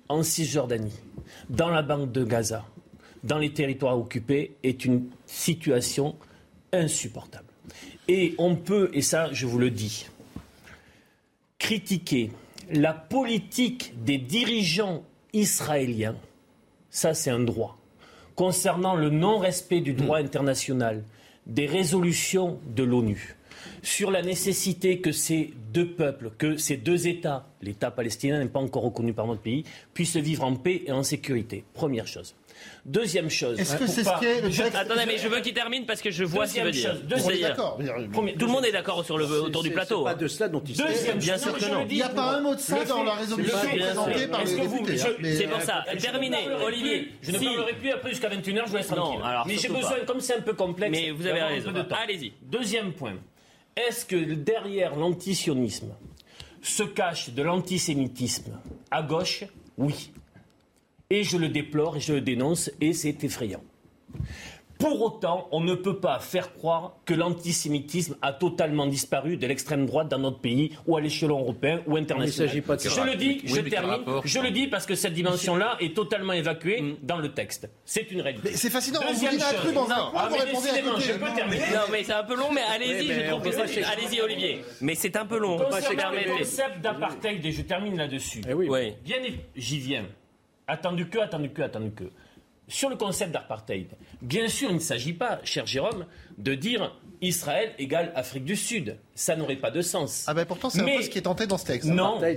en 0.08 0.22
Cisjordanie, 0.22 1.00
dans 1.48 1.70
la 1.70 1.82
bande 1.82 2.12
de 2.12 2.24
Gaza, 2.24 2.64
dans 3.24 3.38
les 3.38 3.52
territoires 3.52 3.98
occupés 3.98 4.54
est 4.62 4.84
une 4.84 5.08
situation 5.26 6.14
insupportable. 6.72 7.48
Et 8.06 8.34
on 8.38 8.54
peut, 8.54 8.90
et 8.92 9.02
ça 9.02 9.32
je 9.32 9.46
vous 9.46 9.58
le 9.58 9.70
dis, 9.70 10.06
critiquer 11.58 12.30
la 12.70 12.92
politique 12.92 13.94
des 14.04 14.18
dirigeants 14.18 15.02
israéliens, 15.32 16.16
ça 16.90 17.14
c'est 17.14 17.30
un 17.30 17.40
droit, 17.40 17.78
concernant 18.37 18.94
le 18.94 19.10
non-respect 19.10 19.80
du 19.80 19.94
droit 19.94 20.20
hmm. 20.20 20.26
international, 20.26 21.04
des 21.46 21.66
résolutions 21.66 22.58
de 22.74 22.82
l'ONU, 22.82 23.37
sur 23.82 24.10
la 24.10 24.22
nécessité 24.22 25.00
que 25.00 25.12
ces 25.12 25.52
deux 25.72 25.90
peuples, 25.90 26.30
que 26.37 26.56
ces 26.56 26.76
deux 26.76 27.06
États, 27.06 27.46
l'État 27.62 27.90
palestinien 27.90 28.38
n'est 28.38 28.48
pas 28.48 28.60
encore 28.60 28.82
reconnu 28.82 29.12
par 29.12 29.26
notre 29.26 29.42
pays, 29.42 29.64
puissent 29.94 30.16
vivre 30.16 30.44
en 30.44 30.56
paix 30.56 30.82
et 30.87 30.92
en 30.92 31.02
sécurité. 31.02 31.64
Première 31.74 32.06
chose. 32.06 32.34
Deuxième 32.85 33.31
chose. 33.31 33.59
Est-ce 33.59 33.77
que 33.77 33.87
c'est 33.87 34.05
ce 34.05 34.21
qu'est 34.21 34.40
le 34.40 34.77
Attendez, 34.77 35.07
mais 35.07 35.19
je 35.19 35.29
veux 35.29 35.40
qu'il 35.40 35.55
termine 35.55 35.87
parce 35.87 36.01
que 36.01 36.11
je 36.11 36.25
vois 36.25 36.47
ce 36.47 36.55
qu'il 36.55 36.64
veut 36.64 36.71
dire. 36.71 36.97
Deuxième... 37.03 37.55
Tout 37.57 38.47
le 38.47 38.53
monde 38.53 38.64
est 38.64 38.73
d'accord 38.73 39.05
sur 39.05 39.19
le 39.19 39.25
autour 39.25 39.62
du 39.62 39.71
plateau. 39.71 40.05
pas 40.05 40.14
de 40.14 40.29
cela 40.29 40.49
dont 40.49 40.62
il 40.67 40.77
Deuxième 40.77 41.19
Bien 41.19 41.38
sûr 41.38 41.57
que 41.57 41.64
non. 41.64 41.87
Il 41.88 41.97
n'y 41.97 42.03
a 42.03 42.09
pas 42.09 42.37
un 42.37 42.40
mot 42.40 42.55
de 42.55 42.61
ça 42.61 42.85
dans 42.85 43.05
la 43.05 43.14
résolution 43.14 43.59
présentée 43.59 44.27
par 44.27 44.45
les 44.45 44.55
députés. 44.57 45.01
Hein. 45.01 45.31
C'est 45.37 45.47
pour 45.47 45.62
ça. 45.62 45.85
Terminé, 45.99 46.38
Olivier. 46.64 47.12
Je 47.23 47.33
ne 47.33 47.38
parlerai 47.38 47.75
plus 47.75 47.90
après 47.90 48.11
jusqu'à 48.11 48.29
21h, 48.29 48.62
je 48.64 48.71
vous 48.71 48.77
laisse 48.77 48.87
tranquille. 48.87 49.21
Mais 49.47 49.57
j'ai 49.57 49.69
besoin, 49.69 49.97
comme 50.07 50.21
c'est 50.21 50.37
un 50.37 50.43
peu 50.43 50.55
complexe. 50.55 50.97
Mais 50.97 51.11
vous 51.11 51.27
avez 51.27 51.43
raison. 51.43 51.73
Allez-y. 52.03 52.33
Deuxième 52.43 52.93
point. 52.93 53.14
Est-ce 53.77 54.05
que 54.05 54.35
derrière 54.35 54.95
l'antisionisme 54.95 55.95
se 56.62 56.85
cache 56.85 57.31
de 57.31 57.43
l'antisémitisme? 57.43 58.59
À 58.90 59.03
gauche 59.03 59.45
Oui. 59.77 60.12
Et 61.14 61.22
je 61.22 61.37
le 61.37 61.48
déplore 61.48 61.96
et 61.96 62.00
je 62.00 62.12
le 62.12 62.20
dénonce 62.20 62.72
et 62.81 62.92
c'est 62.92 63.22
effrayant. 63.22 63.62
Pour 64.81 65.00
autant, 65.00 65.46
on 65.53 65.61
ne 65.61 65.77
peut 65.77 66.00
pas 66.00 66.18
faire 66.18 66.53
croire 66.55 66.96
que 67.05 67.14
l'antisémitisme 67.14 68.16
a 68.20 68.33
totalement 68.33 68.88
disparu 68.88 69.37
de 69.37 69.46
l'extrême 69.46 69.87
droite 69.87 70.09
dans 70.09 70.18
notre 70.18 70.40
pays 70.40 70.77
ou 70.88 70.96
à 70.96 71.00
l'échelon 71.00 71.38
européen 71.38 71.83
ou 71.87 71.96
international. 71.96 72.62
Pas 72.62 72.74
de 72.74 72.83
je 72.83 73.00
le 73.00 73.14
dis, 73.14 73.42
je 73.44 73.61
termine, 73.61 74.00
je 74.24 74.40
le 74.40 74.50
dis 74.50 74.66
parce 74.66 74.87
que 74.87 74.96
cette 74.96 75.12
dimension-là 75.12 75.77
est 75.79 75.94
totalement 75.94 76.33
évacuée 76.33 76.83
mm. 76.83 76.96
dans 77.05 77.18
le 77.18 77.33
texte. 77.33 77.70
C'est 77.85 78.11
une 78.11 78.20
réalité. 78.20 78.57
c'est 78.57 78.70
fascinant, 78.70 78.98
Deuxième 79.09 79.35
vous 79.64 79.72
dans 79.72 79.88
un 79.88 80.11
ah, 80.16 80.29
répondez 80.33 80.70
à 80.70 80.98
je 80.98 81.12
peux 81.12 81.33
terminer. 81.37 81.62
Non, 81.72 81.92
mais 81.92 82.03
c'est 82.03 82.12
un 82.12 82.24
peu 82.24 82.35
long, 82.35 82.50
mais 82.53 82.62
allez-y, 82.74 83.12
Allez-y, 83.12 84.20
Olivier. 84.20 84.64
Mais 84.81 84.96
c'est 84.96 85.14
un 85.16 85.27
peu 85.27 85.38
long. 85.38 85.59
Concernant 85.59 86.11
le 86.11 86.38
concept 86.38 86.81
d'apartheid, 86.81 87.46
et 87.46 87.53
je 87.53 87.62
termine 87.62 87.96
là-dessus. 87.96 88.40
Eh 88.48 88.53
oui. 88.53 88.94
Bien, 89.05 89.18
j'y 89.55 89.79
viens. 89.79 90.07
Attendu 90.66 91.09
que, 91.09 91.18
attendu 91.18 91.50
que, 91.50 91.62
attendu 91.62 91.90
que. 91.92 92.05
Sur 92.66 92.88
le 92.88 92.96
concept 92.96 93.33
d'apartheid, 93.33 93.88
bien 94.22 94.48
sûr, 94.48 94.70
il 94.70 94.77
ne 94.77 94.81
s'agit 94.81 95.12
pas, 95.12 95.38
cher 95.44 95.66
Jérôme, 95.66 96.07
de 96.38 96.55
dire 96.55 96.96
Israël 97.20 97.72
égale 97.79 98.11
Afrique 98.14 98.44
du 98.44 98.57
Sud. 98.57 98.96
Ça 99.14 99.37
n'aurait 99.37 99.57
pas 99.57 99.70
de 99.70 99.83
sens. 99.83 100.24
Ah 100.27 100.33
ben 100.33 100.46
pourtant, 100.46 100.70
c'est 100.70 100.81
un 100.81 100.96
peu 100.96 101.03
ce 101.03 101.11
qui 101.11 101.18
est 101.18 101.22
tenté 101.22 101.46
dans 101.46 101.59
ce 101.59 101.66
texte. 101.66 101.88
Non, 101.88 102.18
bah, 102.20 102.29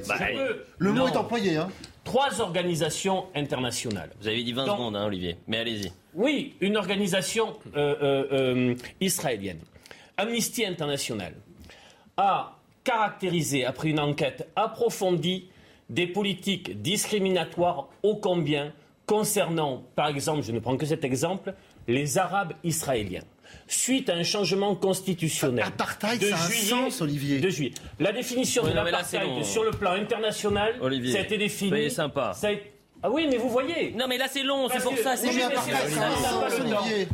le 0.77 0.91
mot 0.91 1.07
est 1.07 1.15
employé. 1.15 1.55
Hein. 1.55 1.69
Trois 2.03 2.41
organisations 2.41 3.25
internationales. 3.35 4.09
Vous 4.19 4.27
avez 4.27 4.43
dit 4.43 4.53
20 4.53 4.65
secondes, 4.65 4.95
hein, 4.95 5.05
Olivier, 5.05 5.37
mais 5.47 5.57
allez-y. 5.59 5.91
Oui, 6.13 6.55
une 6.61 6.77
organisation 6.77 7.57
euh, 7.75 7.95
euh, 8.01 8.27
euh, 8.31 8.75
israélienne. 9.01 9.59
Amnesty 10.17 10.65
International 10.65 11.33
a 12.15 12.57
caractérisé, 12.83 13.65
après 13.65 13.89
une 13.89 13.99
enquête 13.99 14.49
approfondie, 14.55 15.49
des 15.89 16.07
politiques 16.07 16.81
discriminatoires 16.81 17.89
ô 18.03 18.15
combien 18.15 18.73
concernant, 19.05 19.83
par 19.95 20.09
exemple, 20.09 20.43
je 20.43 20.51
ne 20.51 20.59
prends 20.59 20.77
que 20.77 20.85
cet 20.85 21.03
exemple, 21.05 21.53
les 21.87 22.17
Arabes 22.17 22.53
israéliens. 22.63 23.23
Suite 23.67 24.09
à 24.09 24.15
un 24.15 24.23
changement 24.23 24.75
constitutionnel. 24.75 25.63
Apartheid, 25.65 26.19
de 26.19 26.27
juillet, 26.27 26.73
un 26.73 26.89
sens, 26.89 27.01
Olivier. 27.01 27.39
De 27.39 27.49
juillet. 27.49 27.71
La 27.99 28.11
définition 28.11 28.63
de 28.65 28.71
l'apartheid 28.71 29.43
sur 29.45 29.63
le 29.63 29.71
plan 29.71 29.91
international, 29.91 30.75
ça 30.81 31.17
a 31.17 31.21
été 31.21 31.37
défini. 31.37 31.89
sympa. 31.89 32.33
Ça 32.33 32.47
a 32.47 32.51
été, 32.51 32.73
ah 33.07 33.09
oui, 33.09 33.25
mais 33.29 33.37
vous 33.37 33.47
voyez. 33.47 33.91
Non, 33.91 34.05
mais 34.09 34.17
là 34.17 34.25
c'est 34.29 34.43
long, 34.43 34.67
c'est 34.67 34.83
pour 34.83 34.97
ça. 34.97 35.15
C'est 35.15 35.31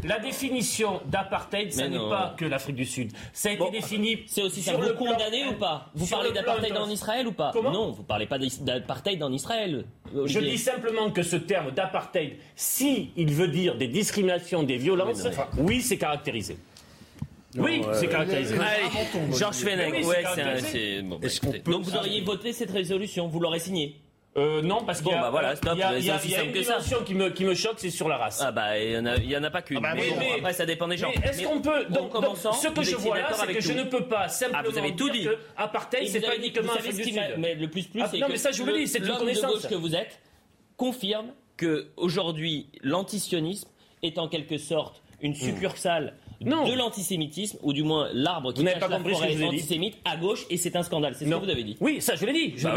La 0.04 0.20
définition 0.20 1.02
d'apartheid, 1.06 1.72
ce 1.72 1.84
n'est 1.84 1.98
pas 1.98 2.34
que 2.36 2.46
l'Afrique 2.46 2.78
du 2.78 2.86
Sud. 2.86 3.12
Ça 3.32 3.50
a 3.50 3.52
été 3.52 3.70
défini. 3.70 4.24
C'est 4.26 4.42
aussi 4.42 4.64
ça. 4.64 4.74
Vous 4.74 4.96
condamnez 4.96 5.46
ou 5.50 5.54
pas? 5.54 5.92
Vous 5.94 6.08
parlez 6.08 6.32
d'apartheid 6.32 6.76
en 6.76 6.90
Israël 6.90 7.28
ou 7.28 7.32
pas? 7.32 7.52
Non, 7.54 7.92
vous 7.92 8.04
parlez 8.04 8.26
pas 8.26 8.40
d'apartheid 8.62 9.22
en 9.22 9.32
Israël. 9.32 9.86
Je 10.26 10.40
dis 10.40 10.58
simplement 10.58 11.12
que 11.12 11.22
ce 11.22 11.36
terme 11.36 11.72
d'apartheid, 11.72 12.38
si 12.56 13.12
il 13.16 13.32
veut 13.32 13.48
dire 13.48 13.78
des 13.78 13.88
discriminations, 13.88 14.64
des 14.64 14.78
violences, 14.78 15.28
oui, 15.60 15.82
c'est 15.82 15.98
caractérisé. 15.98 16.58
Oui, 17.56 17.84
c'est 17.94 18.08
caractérisé. 18.08 18.56
Allez, 18.56 19.38
Georges 19.38 19.58
Fenech, 19.58 20.06
ouais, 20.08 20.24
c'est. 20.60 21.02
Bon, 21.04 21.20
bah, 21.20 21.28
Donc 21.66 21.84
vous 21.84 21.96
auriez 21.96 22.22
voté 22.22 22.52
cette 22.52 22.72
résolution, 22.72 23.28
vous 23.28 23.40
l'aurez 23.40 23.60
signée 23.60 24.03
euh, 24.36 24.64
non, 24.64 24.84
parce 24.84 25.02
qu'il 25.02 25.12
y 25.12 25.16
a, 25.16 25.22
bah 25.22 25.30
voilà, 25.30 25.56
stop, 25.56 25.78
y 25.78 25.84
a, 25.84 26.00
y 26.00 26.10
a, 26.10 26.26
y 26.26 26.36
a 26.36 26.44
une 26.44 26.52
dimension 26.52 27.04
qui 27.04 27.14
me, 27.14 27.30
qui 27.30 27.46
me 27.46 27.54
choque, 27.54 27.76
c'est 27.78 27.92
sur 27.92 28.10
la 28.10 28.18
race. 28.18 28.42
Ah 28.44 28.52
bah, 28.52 28.80
il 28.80 29.00
n'y 29.02 29.38
en, 29.38 29.44
a 29.44 29.52
pas 29.52 29.62
qu'une. 29.62 29.78
Ah 29.78 29.82
bah, 29.82 29.94
mais, 29.96 30.12
mais, 30.18 30.32
après, 30.40 30.54
ça 30.54 30.66
dépend 30.66 30.88
des 30.88 30.98
gens. 30.98 31.12
Est-ce 31.12 31.44
qu'on 31.44 31.62
peut, 31.62 31.86
donc, 31.86 32.12
donc, 32.14 32.38
ce 32.38 32.68
que 32.70 32.82
je 32.82 32.96
vois 32.96 33.20
là, 33.20 33.30
c'est 33.32 33.54
que 33.54 33.62
je 33.62 33.74
ne 33.74 33.84
peux 33.84 34.06
pas 34.06 34.28
simplement 34.30 34.64
ah, 34.66 34.70
vous 34.70 34.78
avez 34.78 34.96
tout 34.96 35.10
dit. 35.10 35.26
que 35.26 35.38
apartheid, 35.56 36.08
c'est 36.08 36.22
pas 36.22 36.36
uniquement 36.36 36.74
du 36.76 37.04
Sud. 37.04 37.20
Mais 37.38 37.54
le 37.54 37.68
plus 37.68 37.84
plus, 37.84 38.02
ah, 38.02 38.08
c'est 38.10 38.20
non, 38.20 38.28
mais 38.30 38.38
ça, 38.38 38.52
je 38.52 38.62
vous 38.62 38.68
le 38.68 38.78
dis, 38.78 38.88
c'est 38.88 39.00
une 39.00 39.16
connaissance. 39.16 39.54
de 39.54 39.62
gauche 39.62 39.70
que 39.70 39.76
vous 39.76 39.96
êtes 39.96 40.20
confirme 40.78 41.28
que 41.56 41.90
aujourd'hui, 41.98 42.68
l'antisionisme 42.82 43.70
est 44.02 44.18
en 44.18 44.28
quelque 44.28 44.58
sorte 44.58 45.04
une 45.22 45.36
succursale 45.36 46.16
de 46.42 46.78
l'antisémitisme, 46.78 47.58
ou 47.62 47.74
du 47.74 47.84
moins 47.84 48.10
l'arbre 48.14 48.54
qui 48.54 48.64
cache 48.64 48.80
pas 48.80 48.88
la 48.88 49.00
forêt 49.00 49.44
antisémite 49.44 49.98
à 50.06 50.18
gauche, 50.18 50.46
et 50.50 50.58
c'est 50.58 50.76
un 50.76 50.84
scandale. 50.84 51.16
C'est 51.16 51.26
ce 51.26 51.30
que 51.30 51.36
vous 51.36 51.50
avez 51.50 51.64
dit. 51.64 51.78
Oui, 51.80 52.02
ça 52.02 52.16
je 52.16 52.26
l'ai 52.26 52.34
dit. 52.34 52.54
Je 52.58 52.64
bah 52.64 52.76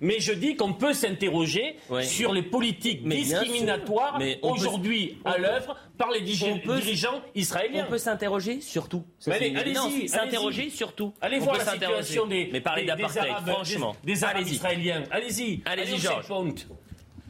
Mais 0.00 0.20
je 0.20 0.32
dis 0.32 0.56
qu'on 0.56 0.72
peut 0.72 0.92
s'interroger 0.92 1.76
sur 2.02 2.32
les 2.32 2.42
politiques 2.42 3.06
discriminatoires 3.06 4.20
aujourd'hui 4.42 5.18
à 5.24 5.38
l'œuvre 5.38 5.76
par 5.96 6.10
les 6.10 6.20
dirigeants 6.20 7.22
israéliens. 7.34 7.84
On 7.86 7.90
peut 7.90 7.98
s'interroger 7.98 8.60
sur 8.60 8.88
tout. 8.88 9.04
Allez-y, 9.26 10.08
s'interroger 10.08 10.70
sur 10.70 10.92
tout. 10.94 11.14
Allez 11.20 11.38
voir 11.38 11.58
la 11.58 11.64
situation 11.64 12.26
des, 12.26 12.48
mais 12.52 12.60
parler 12.60 12.84
d'apartheid, 12.84 13.34
franchement. 13.46 13.96
Des 14.04 14.24
Arabes 14.24 14.46
israéliens. 14.46 15.04
Allez-y. 15.10 15.62
Allez-y, 15.64 15.98
Georges. 15.98 16.26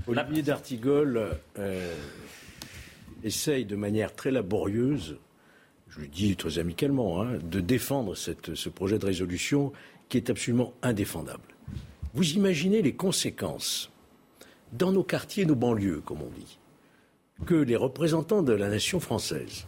Olivier 0.07 0.43
d'Artigol 0.43 1.39
euh, 1.59 1.95
essaye 3.23 3.65
de 3.65 3.77
manière 3.77 4.15
très 4.15 4.31
laborieuse 4.31 5.17
je 5.95 6.01
le 6.01 6.09
dis 6.09 6.35
très 6.37 6.59
amicalement, 6.59 7.23
hein, 7.23 7.39
de 7.43 7.61
défendre 7.61 8.15
ce 8.17 8.69
projet 8.69 8.99
de 8.99 9.07
résolution 9.07 9.73
qui 10.09 10.17
est 10.17 10.31
absolument 10.31 10.73
indéfendable. 10.83 11.55
Vous 12.15 12.33
imaginez 12.33 12.83
les 12.83 12.95
conséquences 12.95 13.91
dans 14.73 14.91
nos 14.91 15.05
quartiers, 15.05 15.47
nos 15.47 15.55
banlieues, 15.55 16.03
comme 16.05 16.23
on 16.23 16.31
dit, 16.31 16.59
que 17.47 17.55
les 17.55 17.77
représentants 17.77 18.43
de 18.43 18.53
la 18.53 18.69
nation 18.69 18.99
française 18.99 19.67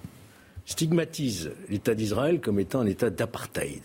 stigmatisent 0.64 1.52
l'État 1.68 1.94
d'Israël 1.94 2.40
comme 2.40 2.58
étant 2.58 2.80
un 2.80 2.86
État 2.86 3.10
d'apartheid. 3.10 3.82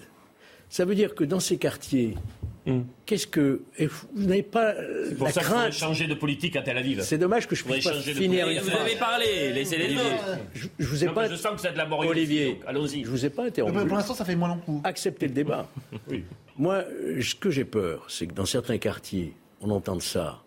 Ça 0.69 0.85
veut 0.85 0.95
dire 0.95 1.13
que 1.13 1.23
dans 1.23 1.39
ces 1.39 1.57
quartiers, 1.57 2.15
Hmm. 2.65 2.81
Qu'est-ce 3.07 3.25
que. 3.25 3.61
Vous 3.79 4.27
n'avez 4.27 4.43
pas 4.43 4.73
pour 5.17 5.25
la 5.25 5.33
ça 5.33 5.41
crainte. 5.41 5.73
changer 5.73 6.05
de 6.07 6.13
politique 6.13 6.55
à 6.55 6.61
Tel 6.61 6.77
Aviv. 6.77 7.01
C'est 7.01 7.17
dommage 7.17 7.47
que 7.47 7.55
je 7.55 7.63
puisse 7.63 7.83
pas 7.83 7.93
finir 7.93 8.47
une 8.47 8.59
Vous 8.59 8.69
avez 8.69 8.95
parlé, 8.97 9.51
laissez-les 9.51 9.95
autres. 9.95 10.37
Je, 10.53 10.67
je 10.77 10.85
vous 10.87 11.03
ai 11.03 11.07
Non, 11.07 11.13
pas. 11.13 11.23
mais 11.23 11.29
je 11.31 11.35
sens 11.37 11.53
que 11.55 11.61
vous 11.61 11.67
êtes 11.67 11.75
laborieux. 11.75 12.09
Olivier. 12.11 12.59
Allons-y. 12.67 13.03
Je 13.03 13.09
vous 13.09 13.25
ai 13.25 13.31
pas 13.31 13.45
interrompu. 13.45 13.87
Pour 13.87 13.97
l'instant, 13.97 14.13
ça 14.13 14.25
fait 14.25 14.35
moins 14.35 14.49
long 14.49 14.59
coup. 14.59 14.79
Acceptez 14.83 15.27
le 15.27 15.33
débat. 15.33 15.67
Moi, 16.57 16.75
euh, 16.87 17.19
ce 17.21 17.33
que 17.33 17.49
j'ai 17.49 17.65
peur, 17.65 18.05
c'est 18.09 18.27
que 18.27 18.33
dans 18.33 18.45
certains 18.45 18.77
quartiers, 18.77 19.33
on 19.61 19.71
entende 19.71 20.01
ça 20.03 20.43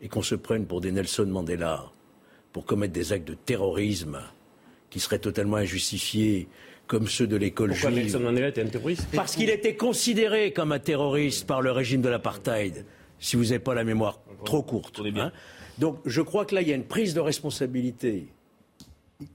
et 0.00 0.08
qu'on 0.08 0.22
se 0.22 0.34
prenne 0.34 0.66
pour 0.66 0.80
des 0.80 0.90
Nelson 0.90 1.26
Mandela 1.26 1.84
pour 2.52 2.64
commettre 2.66 2.92
des 2.92 3.12
actes 3.12 3.28
de 3.28 3.34
terrorisme 3.34 4.18
qui 4.90 4.98
seraient 4.98 5.20
totalement 5.20 5.56
injustifiés, 5.58 6.48
comme 6.92 7.08
ceux 7.08 7.26
de 7.26 7.36
l'école 7.36 7.70
Pourquoi 7.70 7.90
juive. 7.90 8.02
Nelson 8.02 8.20
Mandela 8.20 8.48
était 8.48 8.60
un 8.60 8.66
terroriste 8.66 9.06
Parce 9.14 9.34
qu'il 9.34 9.48
était 9.48 9.76
considéré 9.76 10.52
comme 10.52 10.72
un 10.72 10.78
terroriste 10.78 11.46
par 11.46 11.62
le 11.62 11.72
régime 11.72 12.02
de 12.02 12.10
l'apartheid, 12.10 12.84
si 13.18 13.36
vous 13.36 13.44
n'avez 13.44 13.60
pas 13.60 13.72
la 13.72 13.82
mémoire 13.82 14.20
trop 14.44 14.60
courte. 14.62 15.00
hein. 15.16 15.32
Donc 15.78 15.96
je 16.04 16.20
crois 16.20 16.44
que 16.44 16.54
là, 16.54 16.60
il 16.60 16.68
y 16.68 16.72
a 16.72 16.74
une 16.76 16.84
prise 16.84 17.14
de 17.14 17.20
responsabilité, 17.20 18.26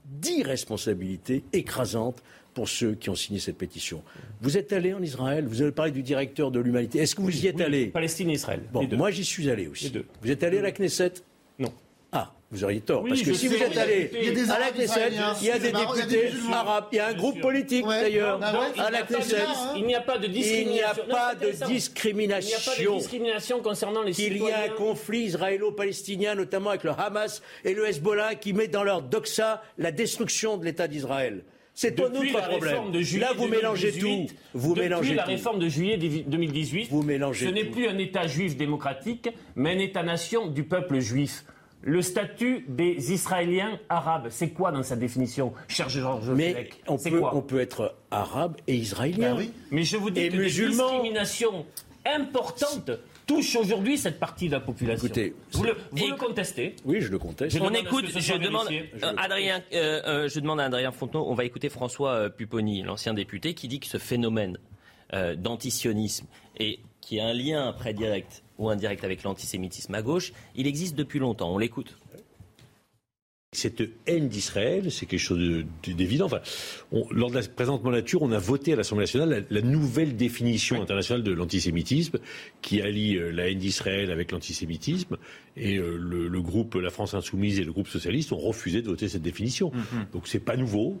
d'irresponsabilité 0.04 1.42
écrasante 1.52 2.22
pour 2.54 2.68
ceux 2.68 2.94
qui 2.94 3.10
ont 3.10 3.16
signé 3.16 3.40
cette 3.40 3.58
pétition. 3.58 4.04
Vous 4.40 4.56
êtes 4.56 4.72
allé 4.72 4.94
en 4.94 5.02
Israël, 5.02 5.44
vous 5.48 5.60
avez 5.60 5.72
parlé 5.72 5.90
du 5.90 6.02
directeur 6.04 6.52
de 6.52 6.60
l'humanité. 6.60 7.00
Est-ce 7.00 7.16
que 7.16 7.22
vous 7.22 7.44
y 7.44 7.48
êtes 7.48 7.56
Oui, 7.56 7.62
allé? 7.64 7.86
Palestine 7.86 8.30
et 8.30 8.34
Israël. 8.34 8.62
Bon, 8.72 8.86
moi 8.96 9.10
j'y 9.10 9.24
suis 9.24 9.50
allé 9.50 9.66
aussi. 9.66 9.84
Les 9.86 9.90
deux. 9.90 10.06
Vous 10.22 10.30
êtes 10.30 10.44
allé 10.44 10.58
à 10.58 10.62
la 10.62 10.70
Knesset? 10.70 11.12
Vous 12.50 12.64
auriez 12.64 12.80
tort. 12.80 13.02
Oui, 13.02 13.10
parce 13.10 13.22
que 13.22 13.34
si 13.34 13.48
sais, 13.48 13.56
vous 13.56 13.62
êtes 13.62 13.76
allé 13.76 14.10
il 14.22 14.50
à 14.50 14.58
la 14.58 14.70
Knesset, 14.70 15.12
il 15.42 15.46
y 15.46 15.50
a 15.50 15.58
des 15.58 15.68
il 15.68 15.74
députés 15.74 16.30
arabes, 16.50 16.86
il 16.92 16.96
y 16.96 16.98
a 16.98 17.08
un 17.08 17.12
groupe 17.14 17.40
politique 17.40 17.86
Ouais. 17.86 18.00
d'ailleurs 18.00 18.38
Ah 18.42 18.68
il 18.74 18.80
à 18.80 18.90
la 18.90 19.02
Knesset. 19.02 19.36
Il 19.76 19.84
n'y 19.84 19.94
a 19.94 20.00
pas 20.00 20.16
de 20.16 20.26
Il 20.26 20.32
n'y 20.32 20.38
discrimination. 20.40 21.02
a 21.02 21.14
pas 21.14 21.34
de 21.34 21.36
intéressant. 21.50 21.66
Il 21.66 21.68
n'y 21.68 21.68
a 21.68 21.68
pas 21.68 21.68
de 21.68 21.72
discrimination. 21.74 22.96
discrimination 22.96 23.60
concernant 23.60 24.02
les 24.02 24.12
Qu'il 24.12 24.38
y 24.38 24.50
a 24.50 24.62
un 24.62 24.68
conflit 24.70 25.24
israélo-palestinien, 25.24 26.34
notamment 26.34 26.70
avec 26.70 26.84
le 26.84 26.90
Hamas 26.90 27.42
et 27.64 27.74
le 27.74 27.86
Hezbollah, 27.86 28.34
qui 28.36 28.52
met 28.54 28.68
dans 28.68 28.84
leur 28.84 29.02
doxa 29.02 29.62
la 29.76 29.90
destruction 29.92 30.56
de 30.56 30.64
l'État 30.64 30.88
d'Israël. 30.88 31.44
C'est 31.74 32.00
un 32.00 32.04
autre 32.06 32.48
problème. 32.48 32.90
de 32.90 33.20
Là, 33.20 33.32
vous 33.36 33.46
mélangez 33.46 33.92
2018, 33.92 34.26
tout. 34.28 34.34
Vous 34.54 34.70
depuis 34.70 34.82
mélangez 34.88 35.14
la 35.14 35.22
tout. 35.24 35.28
réforme 35.30 35.58
de 35.60 35.68
juillet 35.68 35.96
2018, 35.96 36.88
Vous 36.90 37.02
mélangez 37.02 37.46
ce 37.46 37.50
n'est 37.52 37.64
plus 37.66 37.86
un 37.86 37.98
État 37.98 38.26
juif 38.26 38.56
démocratique, 38.56 39.28
mais 39.54 39.74
un 39.74 39.78
État-nation 39.78 40.46
du 40.48 40.64
peuple 40.64 40.98
juif. 40.98 41.44
Le 41.82 42.02
statut 42.02 42.64
des 42.68 43.12
Israéliens 43.12 43.78
arabes, 43.88 44.28
c'est 44.30 44.50
quoi 44.50 44.72
dans 44.72 44.82
sa 44.82 44.96
définition, 44.96 45.52
cher 45.68 45.88
Georges 45.88 46.30
Mais 46.30 46.70
on 46.88 46.98
peut, 46.98 47.18
quoi 47.20 47.34
on 47.36 47.40
peut 47.42 47.60
être 47.60 47.94
arabe 48.10 48.56
et 48.66 48.74
israélien. 48.76 49.36
Oui. 49.36 49.52
Mais 49.70 49.84
je 49.84 49.96
vous 49.96 50.10
dis 50.10 50.20
Et 50.22 50.28
que 50.28 50.36
musulmans. 50.36 50.76
des 50.76 50.82
discriminations 50.92 51.64
importantes 52.04 52.90
touchent 53.26 53.56
aujourd'hui 53.56 53.98
cette 53.98 54.18
partie 54.18 54.46
de 54.48 54.52
la 54.52 54.60
population. 54.60 55.06
Écoutez, 55.06 55.34
vous 55.52 55.62
le, 55.64 55.76
vous 55.92 56.04
Et- 56.04 56.08
le 56.10 56.16
contestez. 56.16 56.74
Oui, 56.84 57.00
je 57.00 57.10
le 57.10 57.18
conteste. 57.18 57.56
Je 57.56 57.62
On 57.62 57.66
demande 57.66 57.76
à 57.76 57.78
ce 57.78 57.84
écoute, 57.84 58.04
je 58.18 58.34
demande, 58.34 58.68
euh, 58.70 59.12
Adrien, 59.16 59.62
euh, 59.72 60.00
euh, 60.06 60.28
je 60.28 60.40
demande 60.40 60.60
à 60.60 60.64
Adrien 60.64 60.92
Fontenot, 60.92 61.26
on 61.28 61.34
va 61.34 61.44
écouter 61.44 61.68
François 61.68 62.12
euh, 62.12 62.28
Pupponi, 62.30 62.82
l'ancien 62.82 63.14
député, 63.14 63.54
qui 63.54 63.68
dit 63.68 63.80
que 63.80 63.86
ce 63.86 63.98
phénomène 63.98 64.58
euh, 65.12 65.34
d'antisionisme 65.36 66.26
et 66.58 66.80
qui 67.00 67.20
a 67.20 67.26
un 67.26 67.34
lien 67.34 67.68
après 67.68 67.92
direct 67.92 68.42
ou 68.58 68.68
indirect 68.68 69.04
avec 69.04 69.22
l'antisémitisme 69.22 69.94
à 69.94 70.02
gauche, 70.02 70.32
il 70.56 70.66
existe 70.66 70.94
depuis 70.96 71.18
longtemps. 71.18 71.52
On 71.54 71.58
l'écoute. 71.58 71.96
Cette 73.52 73.82
haine 74.06 74.28
d'Israël, 74.28 74.92
c'est 74.92 75.06
quelque 75.06 75.18
chose 75.20 75.38
de- 75.38 75.64
de- 75.86 75.92
d'évident. 75.94 76.26
Enfin, 76.26 76.40
on- 76.92 77.10
lors 77.10 77.30
de 77.30 77.36
la 77.36 77.42
présente 77.48 77.82
mandature, 77.82 78.20
on 78.20 78.30
a 78.30 78.38
voté 78.38 78.74
à 78.74 78.76
l'Assemblée 78.76 79.04
nationale 79.04 79.46
la, 79.50 79.60
la 79.60 79.66
nouvelle 79.66 80.16
définition 80.16 80.82
internationale 80.82 81.22
de 81.22 81.32
l'antisémitisme, 81.32 82.18
qui 82.60 82.82
allie 82.82 83.16
euh, 83.16 83.30
la 83.30 83.48
haine 83.48 83.58
d'Israël 83.58 84.10
avec 84.10 84.32
l'antisémitisme. 84.32 85.16
Et 85.56 85.78
euh, 85.78 85.96
le, 85.96 86.28
le 86.28 86.42
groupe 86.42 86.74
La 86.74 86.90
France 86.90 87.14
Insoumise 87.14 87.58
et 87.58 87.64
le 87.64 87.72
groupe 87.72 87.88
socialiste 87.88 88.32
ont 88.32 88.38
refusé 88.38 88.82
de 88.82 88.88
voter 88.88 89.08
cette 89.08 89.22
définition. 89.22 89.72
Donc 90.12 90.28
c'est 90.28 90.40
pas 90.40 90.56
nouveau. 90.58 91.00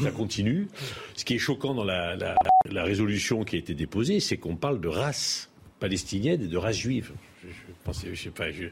Ça 0.00 0.12
continue. 0.12 0.68
Ce 1.16 1.24
qui 1.24 1.34
est 1.34 1.38
choquant 1.38 1.74
dans 1.74 1.84
la, 1.84 2.14
la- 2.14 2.36
la 2.70 2.84
résolution 2.84 3.42
qui 3.44 3.56
a 3.56 3.58
été 3.58 3.74
déposée, 3.74 4.20
c'est 4.20 4.36
qu'on 4.36 4.54
parle 4.56 4.80
de 4.80 4.88
race 4.88 5.50
palestinienne 5.82 6.40
et 6.42 6.46
de 6.46 6.56
race 6.56 6.76
juive. 6.78 7.10
Je, 7.42 7.48
je 7.48 7.72
pensais, 7.84 8.06
je 8.14 8.22
sais 8.22 8.30
pas, 8.30 8.52
je- 8.52 8.68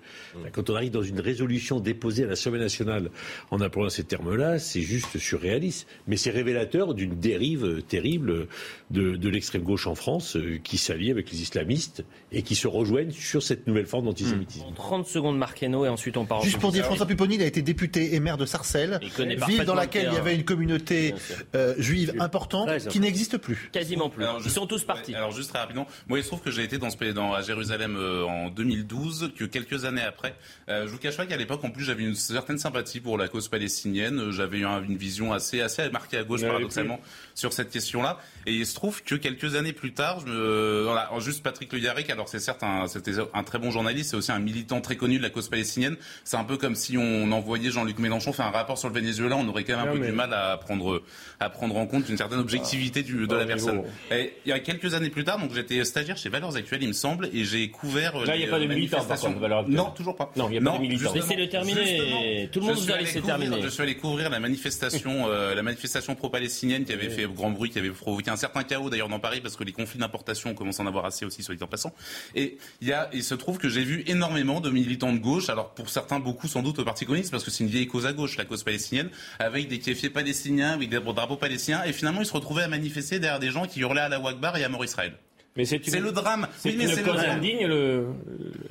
quand 0.53 0.70
on 0.70 0.77
arrive 0.77 0.92
dans 0.92 1.03
une 1.03 1.18
résolution 1.18 1.81
déposée 1.81 2.23
à 2.23 2.29
l'Assemblée 2.29 2.61
nationale 2.61 3.11
en 3.51 3.61
employant 3.61 3.90
ces 3.90 4.05
termes-là, 4.05 4.61
c'est 4.61 4.81
juste 4.81 5.18
surréaliste. 5.18 5.88
Mais 6.07 6.16
c'est 6.16 6.31
révélateur 6.31 6.94
d'une 6.94 7.18
dérive 7.18 7.83
terrible 7.88 8.46
de, 8.90 9.16
de 9.16 9.29
l'extrême 9.29 9.62
gauche 9.62 9.87
en 9.87 9.94
France 9.94 10.37
euh, 10.37 10.59
qui 10.62 10.76
s'allie 10.79 11.11
avec 11.11 11.31
les 11.31 11.42
islamistes 11.42 12.05
et 12.33 12.42
qui 12.42 12.55
se 12.55 12.66
rejoignent 12.68 13.12
sur 13.12 13.42
cette 13.42 13.66
nouvelle 13.66 13.87
forme 13.87 14.07
d'antisémitisme. 14.07 14.66
30 14.74 15.07
secondes, 15.07 15.40
Hainaut, 15.62 15.85
et 15.85 15.88
ensuite 15.88 16.16
on 16.16 16.26
part 16.26 16.42
Juste 16.42 16.59
pour 16.59 16.72
dire. 16.72 16.85
François 16.85 17.07
Pupponi, 17.07 17.37
il 17.37 17.42
a 17.42 17.46
été 17.46 17.62
député 17.62 18.14
et 18.14 18.20
maire 18.20 18.37
de 18.37 18.46
Sarcelles, 18.46 18.98
ville 19.18 19.64
dans 19.64 19.74
laquelle 19.74 20.07
le 20.07 20.12
il 20.12 20.14
y 20.14 20.18
avait 20.18 20.35
une 20.35 20.44
communauté 20.44 21.14
euh, 21.55 21.74
juive 21.79 22.14
importante 22.18 22.68
qui 22.68 22.74
important. 22.74 23.00
n'existe 23.00 23.37
plus. 23.38 23.68
Quasiment 23.72 24.09
plus. 24.11 24.24
Alors, 24.24 24.40
Ils 24.44 24.50
sont 24.50 24.66
tous 24.66 24.83
partis. 24.85 25.12
ouais, 25.12 25.16
alors 25.18 25.33
juste 25.33 25.50
très 25.50 25.59
rapidement, 25.61 25.87
moi 26.09 26.18
il 26.18 26.22
se 26.22 26.29
trouve 26.29 26.40
que 26.40 26.50
j'ai 26.50 26.64
été 26.64 26.79
dans 26.79 26.90
ce 26.90 26.96
pays, 26.96 27.14
dans, 27.14 27.33
à 27.33 27.42
Jérusalem 27.42 27.96
euh, 27.96 28.24
en 28.24 28.50
2012, 28.50 29.33
que 29.37 29.44
quelques 29.44 29.85
années 29.85 30.00
après, 30.03 30.35
euh, 30.68 30.87
je 30.87 30.92
vous 30.92 30.98
cache 30.98 31.16
pas 31.16 31.26
qu'à 31.26 31.37
l'époque 31.37 31.62
en 31.64 31.70
plus 31.70 31.85
j'avais 31.85 32.03
une 32.05 32.14
certaine 32.14 32.59
sympathie 32.59 33.00
pour 33.00 33.18
la 33.18 33.29
cause 33.29 33.48
palestinienne, 33.48 34.18
Euh, 34.18 34.33
j'avais 34.33 34.59
eu 34.59 34.64
un- 34.66 34.83
une 34.83 34.96
vision 34.96 35.33
assez 35.33 35.61
assez 35.61 35.88
marquée 35.90 36.16
à 36.18 36.24
gauche 36.24 36.42
paradoxalement 36.42 37.00
sur 37.35 37.53
cette 37.53 37.70
question-là, 37.70 38.18
et 38.46 38.53
il 38.53 38.66
se 38.66 38.74
trouve 38.81 39.03
que 39.03 39.14
quelques 39.14 39.57
années 39.57 39.75
plus 39.75 39.93
tard, 39.93 40.21
je 40.21 40.33
me, 40.33 40.83
voilà, 40.85 41.03
alors, 41.03 41.21
juste 41.21 41.43
Patrick 41.43 41.71
Le 41.73 41.81
Yarrick, 41.81 42.09
alors 42.09 42.29
c'est 42.31 42.38
certes 42.38 42.62
un, 42.62 42.87
c'était 42.87 43.12
un 43.35 43.43
très 43.43 43.59
bon 43.59 43.71
journaliste, 43.71 44.11
c'est 44.11 44.16
aussi 44.16 44.33
un 44.33 44.38
militant 44.38 44.81
très 44.81 44.97
connu 44.97 45.19
de 45.19 45.23
la 45.23 45.29
cause 45.29 45.49
palestinienne, 45.51 45.97
c'est 46.25 46.38
un 46.38 46.45
peu 46.45 46.57
comme 46.57 46.75
si 46.75 46.97
on 46.97 47.31
envoyait 47.31 47.71
Jean-Luc 47.71 47.99
Mélenchon 47.99 48.33
faire 48.33 48.47
un 48.47 48.51
rapport 48.51 48.79
sur 48.79 48.88
le 48.88 48.95
Venezuela, 48.95 49.37
on 49.37 49.47
aurait 49.49 49.64
quand 49.64 49.77
même 49.77 49.83
un 49.83 49.87
Non, 49.87 49.93
peu 49.93 49.99
mais- 49.99 50.07
du 50.07 50.12
mal 50.12 50.33
à 50.33 50.57
prendre 50.57 51.03
à 51.40 51.51
prendre 51.51 51.77
en 51.77 51.87
compte 51.87 52.09
une 52.09 52.16
certaine 52.16 52.38
objectivité 52.38 53.03
du, 53.03 53.27
de 53.27 53.35
Ah, 53.35 53.38
la 53.40 53.45
personne. 53.47 53.83
Et 54.11 54.33
il 54.47 54.49
y 54.49 54.53
a 54.53 54.61
quelques 54.61 54.95
années 54.95 55.11
plus 55.11 55.25
tard, 55.25 55.38
donc 55.38 55.53
j'étais 55.55 55.85
stagiaire 55.85 56.16
chez 56.16 56.31
Valeurs 56.31 56.57
Actuelles, 56.57 56.83
il 56.83 56.88
me 56.88 56.93
semble, 56.95 57.29
et 57.35 57.45
j'ai 57.45 57.69
couvert. 57.69 58.16
euh, 58.16 58.25
Là, 58.25 58.37
il 58.37 58.40
n'y 58.40 58.47
a 58.47 58.51
pas 58.51 58.59
de 58.59 58.64
euh, 58.64 58.69
militants, 58.69 58.97
par 58.97 59.07
manifestations. 59.07 59.29
contre, 59.31 59.40
Valeurs 59.43 59.59
Actuelles. 59.61 59.77
Non, 59.77 59.90
toujours 59.90 60.16
pas. 60.16 60.33
Non, 60.37 60.49
il 60.49 60.55
y 60.55 60.59
a 60.59 60.62
pas 60.62 60.77
de 60.79 60.83
militants. 60.83 61.12
Laissez-le 61.12 61.49
terminer. 61.49 62.49
Tout 62.51 62.61
le 62.61 62.66
monde 62.66 62.77
vous 62.77 62.90
a 62.90 62.95
allé 62.95 63.05
laissé 63.05 63.21
couvrir- 63.21 63.27
terminer. 63.38 63.62
Je 63.62 63.69
suis 63.69 63.83
allé 63.83 63.95
couvrir 63.97 64.31
la 64.31 64.40
manifestation, 64.40 65.27
euh, 65.29 65.55
la 65.55 65.62
manifestation 65.62 66.14
pro-palestinienne 66.14 66.85
qui 66.87 66.93
avait 66.95 67.11
fait 67.11 67.27
grand 67.27 67.51
bruit, 67.51 67.69
qui 67.71 67.79
avait 67.79 67.90
provoqué 67.90 68.31
un 68.31 68.37
certain 68.37 68.64
chaos 68.71 68.89
d'ailleurs 68.91 69.09
dans 69.09 69.21
Paris 69.21 69.41
parce 69.41 69.57
que 69.57 69.65
les 69.65 69.73
conflits 69.73 69.99
d'importation, 69.99 70.51
on 70.51 70.55
commence 70.55 70.81
à 70.81 70.83
en 70.83 70.87
avoir 70.87 71.05
assez 71.05 71.25
aussi, 71.25 71.43
soit 71.43 71.55
dit 71.55 71.63
en 71.63 71.67
passant. 71.67 71.93
Et 72.35 72.57
il 72.81 72.89
y 72.89 72.93
a, 72.93 73.11
il 73.13 73.23
se 73.25 73.35
trouve 73.35 73.59
que 73.59 73.69
j'ai 73.69 73.85
vu 73.85 74.03
énormément 74.07 74.61
de 74.61 74.71
militants 74.71 75.13
de 75.13 75.19
gauche, 75.19 75.49
alors 75.51 75.71
pour 75.75 75.89
certains 75.91 76.21
beaucoup 76.21 76.49
sans 76.49 76.63
doute 76.63 76.79
au 76.79 76.85
Parti 76.85 77.05
communiste 77.07 77.31
parce 77.31 77.45
que 77.45 77.51
c'est 77.51 77.65
une 77.65 77.71
vieille 77.71 77.87
cause 77.89 78.07
à 78.07 78.13
gauche, 78.13 78.37
la 78.37 78.45
cause 78.45 78.63
palestinienne, 78.63 79.11
avec 79.39 79.69
des 79.69 79.79
kéfiers 79.79 80.11
palestiniens, 80.11 80.71
avec 80.73 80.89
des 80.89 81.01
drapeaux 81.01 81.37
palestiniens, 81.37 81.83
et 81.85 81.93
finalement 81.93 82.21
ils 82.21 82.27
se 82.27 82.33
retrouvaient 82.33 82.63
à 82.65 82.69
manifester 82.69 83.19
derrière 83.19 83.41
des 83.41 83.51
gens 83.51 83.67
qui 83.67 83.81
hurlaient 83.81 84.01
à 84.01 84.09
la 84.09 84.21
Wakbar 84.21 84.57
et 84.57 84.65
à 84.65 84.69
mort 84.69 84.85
Israël. 84.85 85.13
Mais 85.57 85.65
c'est 85.65 85.85
une, 85.85 85.99
le 86.05 86.13
drame. 86.13 86.47
c'est 86.59 86.69
Oui, 86.69 86.77
mais 86.79 86.85
une 86.85 86.91
c'est 86.91 87.03
le 87.03 87.07
cause 87.11 87.17
drame. 87.21 87.39
indigne 87.39 87.67
le, 87.67 88.07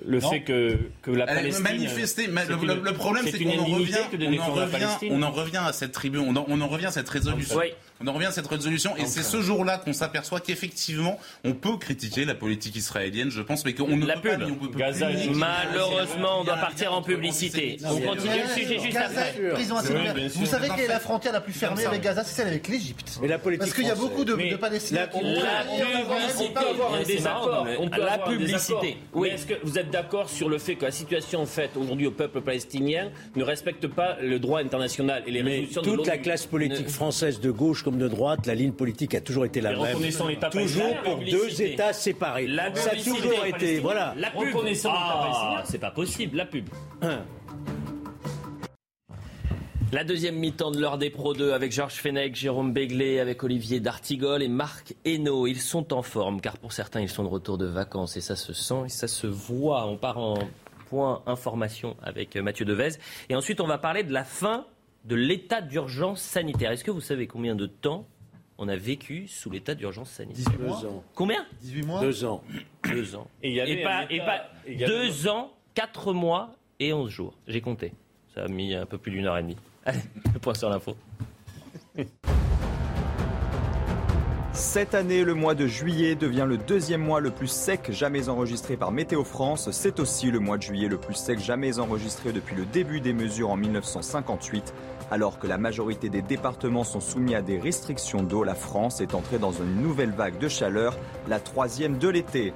le 0.07 0.19
fait 0.21 0.41
que, 0.43 0.77
que 1.01 1.11
la 1.11 1.25
Palestine. 1.25 1.61
manifester, 1.63 2.27
le, 2.27 2.31
une- 2.31 2.83
le- 2.83 2.93
problème 2.93 3.25
c'est 3.29 3.37
qu'on 3.43 3.59
en 3.59 3.65
revient, 3.65 3.95
on 4.13 4.39
en 4.39 4.53
revient, 4.53 4.71
Palestine. 4.71 5.09
on 5.11 5.21
en 5.21 5.31
revient 5.31 5.57
à 5.65 5.73
cette 5.73 5.91
tribune, 5.91 6.21
on 6.21 6.35
en, 6.37 6.45
on 6.47 6.61
en 6.61 6.67
revient 6.69 6.85
à 6.85 6.91
cette 6.91 7.09
résolution. 7.09 7.57
Oui. 7.57 7.73
On 8.01 8.07
en 8.07 8.13
revient 8.13 8.27
à 8.27 8.31
cette 8.31 8.47
résolution 8.47 8.95
et 8.95 9.05
c'est 9.05 9.23
ce 9.23 9.41
jour-là 9.41 9.77
qu'on 9.77 9.91
s'aperçoit 9.91 10.39
qu'effectivement 10.39 11.19
on 11.43 11.53
peut 11.53 11.75
critiquer 11.77 12.23
la 12.23 12.33
politique 12.33 12.77
israélienne, 12.77 13.29
je 13.29 13.41
pense, 13.41 13.65
mais 13.65 13.73
qu'on 13.73 13.87
ne 13.97 14.05
La 14.05 14.15
peut 14.17 14.29
pas, 14.29 14.37
pub. 14.37 14.45
ni 14.47 14.51
on 14.53 14.67
peut 14.67 14.77
Gaza, 14.77 15.07
plus 15.07 15.29
Malheureusement, 15.31 16.39
on 16.39 16.43
doit 16.45 16.55
partir 16.55 16.93
en 16.93 17.01
publicité. 17.01 17.77
On 17.83 17.99
continue 17.99 18.33
le 18.41 18.61
sujet 18.61 18.79
juste 18.79 18.93
Gaza, 18.93 19.21
après. 19.21 19.49
prison 19.49 19.75
Oui, 19.75 19.79
intérimaire. 19.81 20.13
bien 20.13 20.29
sûr. 20.29 20.39
Vous 20.39 20.45
savez 20.45 20.69
quelle 20.69 20.85
est 20.85 20.87
la 20.87 20.99
frontière 21.01 21.33
la 21.33 21.41
plus 21.41 21.51
fermée 21.53 21.85
avec 21.85 22.01
Gaza 22.01 22.23
C'est 22.23 22.35
celle 22.35 22.47
avec 22.47 22.67
l'Égypte. 22.69 23.19
Mais 23.21 23.27
la 23.27 23.37
politique 23.37 23.59
Parce 23.59 23.73
qu'il 23.73 23.85
y 23.87 23.91
a 23.91 23.95
beaucoup 23.95 24.23
de, 24.23 24.55
Palestiniens. 24.55 25.01
La 25.01 25.07
qui- 25.07 25.19
Ah, 27.91 27.97
la 27.97 28.17
publicité. 28.19 28.97
Oui. 29.13 29.29
Est-ce 29.29 29.45
que 29.45 29.53
vous 29.63 29.77
êtes 29.77 29.91
d'accord 29.91 30.29
sur 30.29 30.47
le 30.49 30.57
fait 30.57 30.75
que 30.75 30.85
la 30.85 30.91
situation 30.91 31.45
faite 31.45 31.71
aujourd'hui 31.75 32.07
au 32.07 32.11
peuple 32.11 32.41
palestinien 32.41 33.09
ne 33.35 33.43
respecte 33.43 33.87
pas 33.87 34.17
le 34.21 34.39
droit 34.39 34.61
international 34.61 35.23
et 35.27 35.31
les 35.31 35.41
résolutions 35.41 35.81
de 35.81 35.95
toute 35.95 36.07
la 36.07 36.17
classe 36.17 36.45
politique 36.45 36.89
française, 36.89 37.39
de 37.41 37.51
gauche 37.51 37.83
comme 37.89 37.97
de 37.97 38.07
droite, 38.07 38.45
la 38.45 38.53
ligne 38.53 38.71
politique 38.71 39.15
a 39.15 39.21
toujours 39.21 39.45
été 39.45 39.61
la 39.61 39.71
même. 39.71 39.97
Toujours 40.51 40.95
pour 41.03 41.17
deux. 41.17 41.59
États 41.59 41.91
séparés. 41.91 42.45
La 42.45 42.73
Ça 42.75 42.91
a 42.91 42.95
toujours 42.95 43.45
été. 43.45 43.79
Voilà. 43.79 44.13
La 44.15 44.29
pub. 44.29 44.49
Ah, 44.53 44.59
palestinien. 44.59 45.63
c'est 45.65 45.79
pas 45.79 45.89
possible, 45.89 46.37
la 46.37 46.45
pub. 46.45 46.69
Hein. 47.01 47.23
La 49.91 50.03
deuxième 50.03 50.35
mi-temps 50.35 50.69
de 50.69 50.79
l'heure 50.79 50.99
des 50.99 51.09
Pro 51.09 51.33
2 51.33 51.51
avec 51.51 51.71
Georges 51.71 51.95
Fenech, 51.95 52.35
Jérôme 52.35 52.73
Béglé, 52.73 53.19
avec 53.19 53.43
Olivier 53.43 53.79
D'Artigol 53.79 54.43
et 54.43 54.47
Marc 54.47 54.93
Hainaut. 55.03 55.47
Ils 55.47 55.59
sont 55.59 55.91
en 55.91 56.03
forme 56.03 56.41
car 56.41 56.59
pour 56.59 56.73
certains 56.73 57.01
ils 57.01 57.09
sont 57.09 57.23
de 57.23 57.29
retour 57.29 57.57
de 57.57 57.65
vacances 57.65 58.15
et 58.17 58.21
ça 58.21 58.35
se 58.35 58.53
sent 58.53 58.83
et 58.85 58.89
ça 58.89 59.07
se 59.07 59.25
voit. 59.25 59.87
On 59.87 59.97
part 59.97 60.19
en 60.19 60.37
point 60.91 61.23
information 61.25 61.97
avec 62.03 62.35
Mathieu 62.37 62.65
Devez 62.65 62.99
et 63.29 63.35
ensuite 63.35 63.61
on 63.61 63.67
va 63.67 63.79
parler 63.79 64.03
de 64.03 64.13
la 64.13 64.23
fin 64.23 64.67
de 65.09 65.15
l'état 65.15 65.61
d'urgence 65.61 66.21
sanitaire. 66.21 66.71
Est-ce 66.71 66.83
que 66.83 66.91
vous 66.91 67.01
savez 67.01 67.25
combien 67.25 67.55
de 67.55 67.65
temps 67.65 68.05
on 68.59 68.67
a 68.67 68.75
vécu 68.75 69.27
sous 69.27 69.49
l'état 69.49 69.73
d'urgence 69.73 70.11
sanitaire 70.11 70.45
18 70.45 70.57
Deux 70.57 70.65
mois 70.65 70.85
ans. 70.85 71.03
Combien 71.15 71.45
18 71.61 71.81
mois 71.83 72.01
Deux 72.01 72.25
ans. 72.25 72.43
Deux 72.83 73.15
ans. 73.15 73.27
Et 73.41 73.49
il 73.49 73.55
y 73.55 73.61
avait 73.61 73.81
pas, 73.81 74.01
un 74.01 74.07
et 74.07 74.19
pas 74.19 74.51
deux 74.87 75.27
ans, 75.27 75.51
quatre 75.73 76.13
mois 76.13 76.55
et 76.79 76.93
onze 76.93 77.09
jours. 77.09 77.33
J'ai 77.47 77.59
compté. 77.59 77.91
Ça 78.35 78.43
a 78.43 78.47
mis 78.47 78.75
un 78.75 78.85
peu 78.85 78.99
plus 78.99 79.11
d'une 79.11 79.25
heure 79.25 79.37
et 79.37 79.41
demie. 79.41 79.57
Allez, 79.85 79.99
le 80.31 80.39
point 80.39 80.53
sur 80.53 80.69
l'info. 80.69 80.95
Cette 84.59 84.93
année, 84.93 85.23
le 85.23 85.35
mois 85.35 85.55
de 85.55 85.67
juillet 85.67 86.15
devient 86.15 86.45
le 86.45 86.57
deuxième 86.57 87.01
mois 87.01 87.21
le 87.21 87.31
plus 87.31 87.47
sec 87.47 87.91
jamais 87.91 88.27
enregistré 88.27 88.75
par 88.75 88.91
Météo 88.91 89.23
France. 89.23 89.71
C'est 89.71 90.01
aussi 90.01 90.31
le 90.31 90.39
mois 90.39 90.57
de 90.57 90.63
juillet 90.63 90.89
le 90.89 90.97
plus 90.97 91.15
sec 91.15 91.39
jamais 91.39 91.79
enregistré 91.79 92.33
depuis 92.33 92.55
le 92.55 92.65
début 92.65 92.99
des 92.99 93.13
mesures 93.13 93.51
en 93.51 93.55
1958. 93.55 94.73
Alors 95.11 95.39
que 95.39 95.47
la 95.47 95.57
majorité 95.57 96.09
des 96.09 96.21
départements 96.21 96.83
sont 96.83 96.99
soumis 96.99 97.33
à 97.33 97.41
des 97.41 97.57
restrictions 97.57 98.21
d'eau, 98.21 98.43
la 98.43 98.53
France 98.53 99.01
est 99.01 99.15
entrée 99.15 99.39
dans 99.39 99.51
une 99.51 99.81
nouvelle 99.81 100.11
vague 100.11 100.37
de 100.37 100.47
chaleur, 100.47 100.95
la 101.27 101.39
troisième 101.39 101.97
de 101.97 102.09
l'été. 102.09 102.53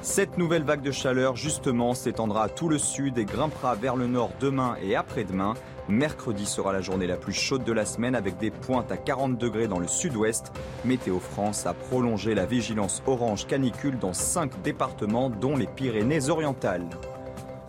Cette 0.00 0.38
nouvelle 0.38 0.62
vague 0.62 0.80
de 0.80 0.92
chaleur, 0.92 1.36
justement, 1.36 1.92
s'étendra 1.92 2.44
à 2.44 2.48
tout 2.48 2.70
le 2.70 2.78
sud 2.78 3.18
et 3.18 3.26
grimpera 3.26 3.74
vers 3.74 3.96
le 3.96 4.06
nord 4.06 4.30
demain 4.40 4.76
et 4.82 4.96
après-demain. 4.96 5.52
Mercredi 5.88 6.46
sera 6.46 6.72
la 6.72 6.80
journée 6.80 7.06
la 7.06 7.16
plus 7.16 7.34
chaude 7.34 7.64
de 7.64 7.72
la 7.72 7.84
semaine 7.84 8.14
avec 8.14 8.38
des 8.38 8.50
pointes 8.50 8.90
à 8.90 8.96
40 8.96 9.36
degrés 9.36 9.68
dans 9.68 9.78
le 9.78 9.88
sud-ouest. 9.88 10.52
Météo 10.86 11.18
France 11.18 11.66
a 11.66 11.74
prolongé 11.74 12.34
la 12.34 12.46
vigilance 12.46 13.02
orange 13.06 13.46
canicule 13.46 13.98
dans 13.98 14.14
5 14.14 14.62
départements 14.62 15.28
dont 15.28 15.54
les 15.54 15.66
Pyrénées-Orientales. 15.66 16.88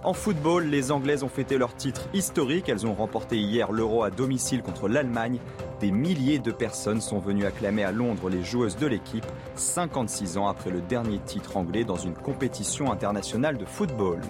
En 0.04 0.14
football, 0.14 0.66
les 0.66 0.92
Anglaises 0.92 1.22
ont 1.22 1.30
fêté 1.30 1.60
leur 1.60 1.76
titre 1.76 2.10
historique. 2.12 2.70
Elles 2.70 2.88
ont 2.88 2.94
remporté 2.96 3.38
hier 3.38 3.72
l'Euro 3.72 4.02
à 4.04 4.10
domicile 4.10 4.64
contre 4.64 4.88
l'Allemagne. 4.88 5.38
Des 5.80 5.92
milliers 5.92 6.40
de 6.40 6.52
personnes 6.52 7.02
sont 7.02 7.20
venues 7.20 7.46
acclamer 7.46 7.84
à 7.84 7.92
Londres 7.92 8.28
les 8.28 8.44
joueuses 8.44 8.78
de 8.78 8.88
l'équipe, 8.88 9.26
56 9.56 10.38
ans 10.40 10.48
après 10.48 10.72
le 10.72 10.82
dernier 10.82 11.20
titre 11.20 11.56
anglais 11.56 11.84
dans 11.84 11.98
une 11.98 12.16
compétition 12.16 12.92
internationale 12.92 13.60
de 13.60 13.66
football. 13.66 14.22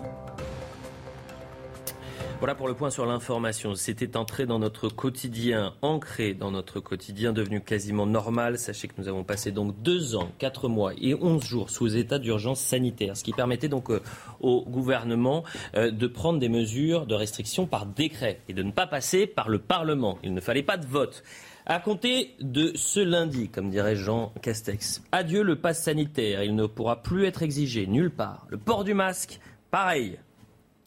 Voilà 2.42 2.56
pour 2.56 2.68
le 2.68 2.74
point 2.74 2.90
sur 2.90 3.06
l'information. 3.06 3.76
C'était 3.76 4.18
entré 4.18 4.48
dans 4.48 4.58
notre 4.58 4.90
quotidien, 4.90 5.76
ancré 5.84 6.34
dans 6.34 6.50
notre 6.50 6.80
quotidien, 6.80 7.34
devenu 7.34 7.62
quasiment 7.62 8.08
normal. 8.08 8.58
Sachez 8.58 8.88
que 8.88 8.96
nous 8.98 9.08
avons 9.08 9.24
passé 9.24 9.52
donc 9.52 9.80
deux 9.84 10.16
ans, 10.16 10.32
quatre 10.40 10.68
mois 10.68 10.94
et 11.00 11.14
onze 11.14 11.44
jours 11.46 11.70
sous 11.70 11.96
état 11.96 12.18
d'urgence 12.18 12.60
sanitaire, 12.60 13.16
ce 13.16 13.24
qui 13.24 13.32
permettait 13.32 13.68
donc 13.68 13.92
euh, 13.92 14.02
au 14.40 14.66
gouvernement 14.66 15.44
euh, 15.76 15.92
de 15.92 16.08
prendre 16.08 16.40
des 16.40 16.50
mesures 16.50 17.06
de 17.06 17.14
restriction 17.14 17.68
par 17.68 17.86
décret 17.86 18.40
et 18.50 18.54
de 18.54 18.64
ne 18.64 18.72
pas 18.72 18.88
passer 18.88 19.28
par 19.28 19.48
le 19.48 19.60
Parlement. 19.60 20.18
Il 20.24 20.34
ne 20.34 20.42
fallait 20.42 20.64
pas 20.64 20.78
de 20.78 20.88
vote. 20.88 21.24
À 21.68 21.78
compter 21.78 22.34
de 22.40 22.72
ce 22.74 23.02
lundi, 23.02 23.50
comme 23.50 23.70
dirait 23.70 23.96
Jean 23.96 24.34
Castex, 24.42 25.04
adieu 25.12 25.44
le 25.44 25.58
pass 25.58 25.84
sanitaire. 25.84 26.42
Il 26.42 26.56
ne 26.56 26.66
pourra 26.66 27.04
plus 27.04 27.26
être 27.26 27.44
exigé 27.44 27.86
nulle 27.86 28.10
part. 28.10 28.48
Le 28.50 28.58
port 28.58 28.84
du 28.84 28.96
masque, 28.96 29.40
pareil. 29.70 30.18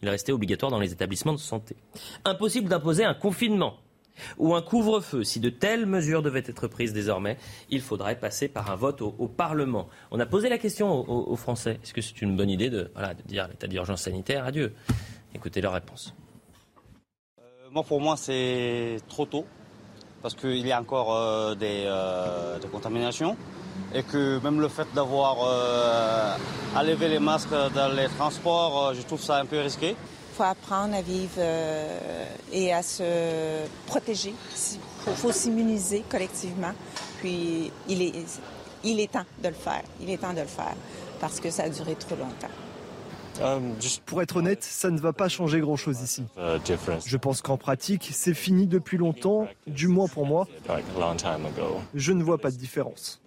Il 0.05 0.09
restait 0.09 0.31
obligatoire 0.31 0.69
dans 0.69 0.79
les 0.79 0.91
établissements 0.91 1.33
de 1.33 1.39
santé. 1.39 1.75
Impossible 2.25 2.69
d'imposer 2.69 3.05
un 3.05 3.15
confinement 3.15 3.77
ou 4.37 4.53
un 4.53 4.61
couvre-feu. 4.61 5.23
Si 5.23 5.39
de 5.39 5.49
telles 5.49 5.87
mesures 5.87 6.21
devaient 6.21 6.43
être 6.45 6.67
prises 6.67 6.93
désormais, 6.93 7.39
il 7.71 7.81
faudrait 7.81 8.19
passer 8.19 8.47
par 8.47 8.69
un 8.69 8.75
vote 8.75 9.01
au, 9.01 9.27
Parlement. 9.27 9.89
On 10.11 10.19
a 10.19 10.27
posé 10.27 10.47
la 10.47 10.59
question 10.59 11.09
aux, 11.09 11.35
Français. 11.35 11.79
Est-ce 11.81 11.91
que 11.95 12.01
c'est 12.01 12.21
une 12.21 12.37
bonne 12.37 12.51
idée 12.51 12.69
de, 12.69 12.91
dire 13.25 13.47
l'état 13.47 13.65
d'urgence 13.65 14.03
sanitaire 14.03 14.45
Adieu. 14.45 14.75
Écoutez 15.33 15.59
leur 15.59 15.73
réponse. 15.73 16.13
Moi, 17.71 17.81
pour 17.81 17.99
moi, 17.99 18.15
c'est 18.15 18.97
trop 19.09 19.25
tôt 19.25 19.47
parce 20.25 20.33
qu'il 20.33 20.65
y 20.65 20.71
a 20.71 20.81
encore 20.81 21.13
euh, 21.13 21.53
des, 21.53 21.83
euh, 21.85 22.57
des 22.57 22.67
contaminations 22.67 23.37
et 23.93 24.01
que 24.01 24.39
même 24.43 24.59
le 24.59 24.69
fait 24.69 24.87
d'avoir 24.95 25.37
euh, 25.39 26.35
à 26.75 26.83
lever 26.83 27.09
les 27.09 27.19
masques 27.19 27.53
dans 27.75 27.95
les 27.95 28.07
transports, 28.07 28.87
euh, 28.87 28.93
je 28.95 29.03
trouve 29.03 29.21
ça 29.21 29.37
un 29.37 29.45
peu 29.45 29.59
risqué. 29.59 29.89
Il 29.89 30.35
faut 30.35 30.41
apprendre 30.41 30.95
à 30.95 31.03
vivre 31.03 31.35
euh, 31.37 32.25
et 32.51 32.73
à 32.73 32.81
se 32.81 33.67
protéger. 33.85 34.33
Il 34.33 34.79
faut, 35.03 35.11
faut 35.11 35.31
s'immuniser 35.31 36.03
collectivement. 36.09 36.73
Puis 37.19 37.71
il 37.87 38.01
est, 38.01 38.13
il 38.83 38.99
est 38.99 39.11
temps 39.11 39.27
de 39.43 39.49
le 39.49 39.53
faire. 39.53 39.83
Il 40.01 40.09
est 40.09 40.17
temps 40.17 40.33
de 40.33 40.41
le 40.41 40.47
faire 40.47 40.73
parce 41.21 41.39
que 41.39 41.51
ça 41.51 41.65
a 41.65 41.69
duré 41.69 41.93
trop 41.93 42.15
longtemps. 42.15 42.64
Pour 44.05 44.21
être 44.21 44.37
honnête, 44.37 44.63
ça 44.63 44.89
ne 44.89 44.99
va 44.99 45.13
pas 45.13 45.29
changer 45.29 45.59
grand-chose 45.59 46.01
ici. 46.01 46.23
Je 47.05 47.17
pense 47.17 47.41
qu'en 47.41 47.57
pratique, 47.57 48.09
c'est 48.13 48.33
fini 48.33 48.67
depuis 48.67 48.97
longtemps, 48.97 49.47
du 49.67 49.87
moins 49.87 50.07
pour 50.07 50.25
moi. 50.25 50.47
Je 51.93 52.11
ne 52.11 52.23
vois 52.23 52.37
pas 52.37 52.51
de 52.51 52.57
différence. 52.57 53.21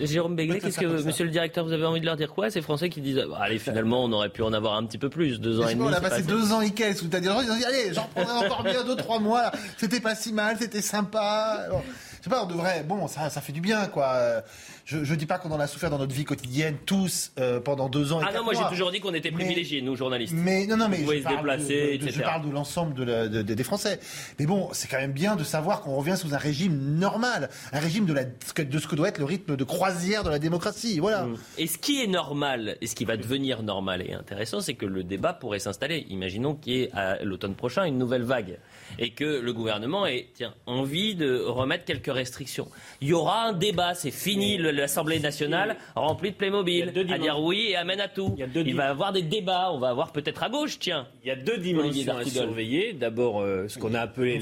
Jérôme 0.00 0.36
Béglé, 0.36 0.60
qu'est-ce 0.60 0.78
que, 0.78 1.02
monsieur 1.02 1.24
le 1.24 1.30
directeur, 1.30 1.64
vous 1.64 1.72
avez 1.72 1.86
envie 1.86 2.00
de 2.00 2.06
leur 2.06 2.16
dire 2.16 2.32
quoi? 2.34 2.50
Ces 2.50 2.62
Français 2.62 2.88
qui 2.88 3.00
disent 3.00 3.22
bah, 3.28 3.38
Allez, 3.40 3.58
finalement, 3.58 4.04
on 4.04 4.12
aurait 4.12 4.30
pu 4.30 4.42
en 4.42 4.52
avoir 4.52 4.74
un 4.74 4.84
petit 4.84 4.98
peu 4.98 5.08
plus, 5.08 5.40
deux 5.40 5.60
ans 5.60 5.68
et 5.68 5.74
demi. 5.74 5.86
on 5.86 5.92
a 5.92 6.00
passé 6.00 6.22
pas 6.22 6.28
deux 6.28 6.52
ans 6.52 6.60
et 6.60 6.70
quelques 6.70 7.02
où 7.02 7.08
t'as 7.08 7.20
dit 7.20 7.28
allez, 7.28 7.92
j'en 7.92 8.06
prendrai 8.14 8.46
encore 8.46 8.62
bien 8.62 8.84
deux, 8.84 8.96
trois 8.96 9.18
mois. 9.18 9.50
C'était 9.76 10.00
pas 10.00 10.14
si 10.14 10.32
mal, 10.32 10.56
c'était 10.58 10.82
sympa. 10.82 11.66
Bon, 11.70 11.82
sais 12.22 12.30
pas, 12.30 12.44
on 12.44 12.46
devrait. 12.46 12.82
Bon, 12.84 13.06
ça, 13.08 13.30
ça 13.30 13.40
fait 13.40 13.52
du 13.52 13.60
bien, 13.60 13.86
quoi. 13.86 14.42
Je, 14.84 15.04
je 15.04 15.14
dis 15.14 15.26
pas 15.26 15.38
qu'on 15.38 15.50
en 15.50 15.60
a 15.60 15.66
souffert 15.66 15.90
dans 15.90 15.98
notre 15.98 16.14
vie 16.14 16.24
quotidienne 16.24 16.76
tous 16.86 17.32
euh, 17.38 17.60
pendant 17.60 17.88
deux 17.88 18.12
ans 18.12 18.20
et 18.22 18.24
Ah 18.26 18.32
non, 18.32 18.44
moi 18.44 18.54
j'ai 18.54 18.64
toujours 18.70 18.90
dit 18.90 19.00
qu'on 19.00 19.14
était 19.14 19.30
privilégiés, 19.30 19.82
nous 19.82 19.96
journalistes. 19.96 20.32
Mais 20.34 20.66
non, 20.66 20.76
non, 20.76 20.88
mais 20.88 20.98
je 20.98 21.22
parle, 21.22 21.36
déplacer, 21.36 21.98
de, 21.98 22.08
je 22.08 22.22
parle 22.22 22.46
de 22.46 22.50
l'ensemble 22.50 22.94
de 22.94 23.42
des 23.42 23.64
Français. 23.64 24.00
Mais 24.38 24.46
bon, 24.46 24.70
c'est 24.72 24.88
quand 24.88 24.98
même 24.98 25.12
bien 25.12 25.36
de 25.36 25.44
savoir 25.44 25.82
qu'on 25.82 25.96
revient 25.96 26.16
sous 26.16 26.34
un 26.34 26.38
régime 26.38 26.98
normal, 26.98 27.50
un 27.72 27.80
régime 27.80 28.06
de, 28.06 28.12
la, 28.12 28.24
de 28.24 28.78
ce 28.78 28.86
que 28.86 28.96
doit 28.96 29.08
être 29.08 29.18
le 29.18 29.24
rythme 29.24 29.56
de 29.56 29.64
croisière 29.64 30.24
de 30.24 30.30
la 30.30 30.38
démocratie. 30.38 30.98
Voilà. 31.00 31.24
Mm. 31.24 31.36
Et 31.58 31.66
ce 31.66 31.78
qui 31.78 32.02
est 32.02 32.06
normal, 32.06 32.76
et 32.80 32.86
ce 32.86 32.94
qui 32.94 33.04
va 33.04 33.16
devenir 33.16 33.62
normal 33.62 34.02
et 34.02 34.14
intéressant, 34.14 34.60
c'est 34.60 34.74
que 34.74 34.86
le 34.86 35.04
débat 35.04 35.32
pourrait 35.32 35.58
s'installer. 35.58 36.06
Imaginons 36.08 36.54
qu'il 36.54 36.72
y 36.72 36.82
ait 36.82 36.90
à 36.94 37.22
l'automne 37.22 37.54
prochain 37.54 37.84
une 37.84 37.98
nouvelle 37.98 38.22
vague 38.22 38.58
et 38.98 39.10
que 39.10 39.24
le 39.24 39.52
gouvernement 39.52 40.06
ait 40.06 40.28
tiens, 40.34 40.54
envie 40.66 41.14
de 41.14 41.40
remettre 41.40 41.84
quelques 41.84 42.07
restrictions. 42.10 42.68
Il 43.00 43.08
y 43.08 43.12
aura 43.12 43.44
un 43.44 43.52
débat, 43.52 43.94
c'est 43.94 44.10
fini 44.10 44.58
l'Assemblée 44.58 45.20
nationale 45.20 45.76
remplie 45.94 46.30
de 46.30 46.36
Playmobil, 46.36 46.92
à 47.10 47.18
dire 47.18 47.40
oui 47.40 47.68
et 47.70 47.76
amène 47.76 48.00
à 48.00 48.08
tout. 48.08 48.34
Il, 48.38 48.74
va 48.74 48.84
y 48.84 48.86
avoir 48.86 49.12
des 49.12 49.22
débats, 49.22 49.70
on 49.72 49.78
va 49.78 49.88
avoir 49.88 50.12
peut-être 50.12 50.42
à 50.42 50.48
gauche, 50.48 50.78
tiens. 50.78 51.06
Il 51.24 51.28
y 51.28 51.30
a 51.30 51.36
deux 51.36 51.58
dimensions 51.58 52.16
à 52.16 52.24
surveiller. 52.24 52.92
D'abord, 52.92 53.40
euh, 53.40 53.68
ce 53.68 53.78
qu'on 53.78 53.94
a 53.94 54.00
appelé 54.00 54.40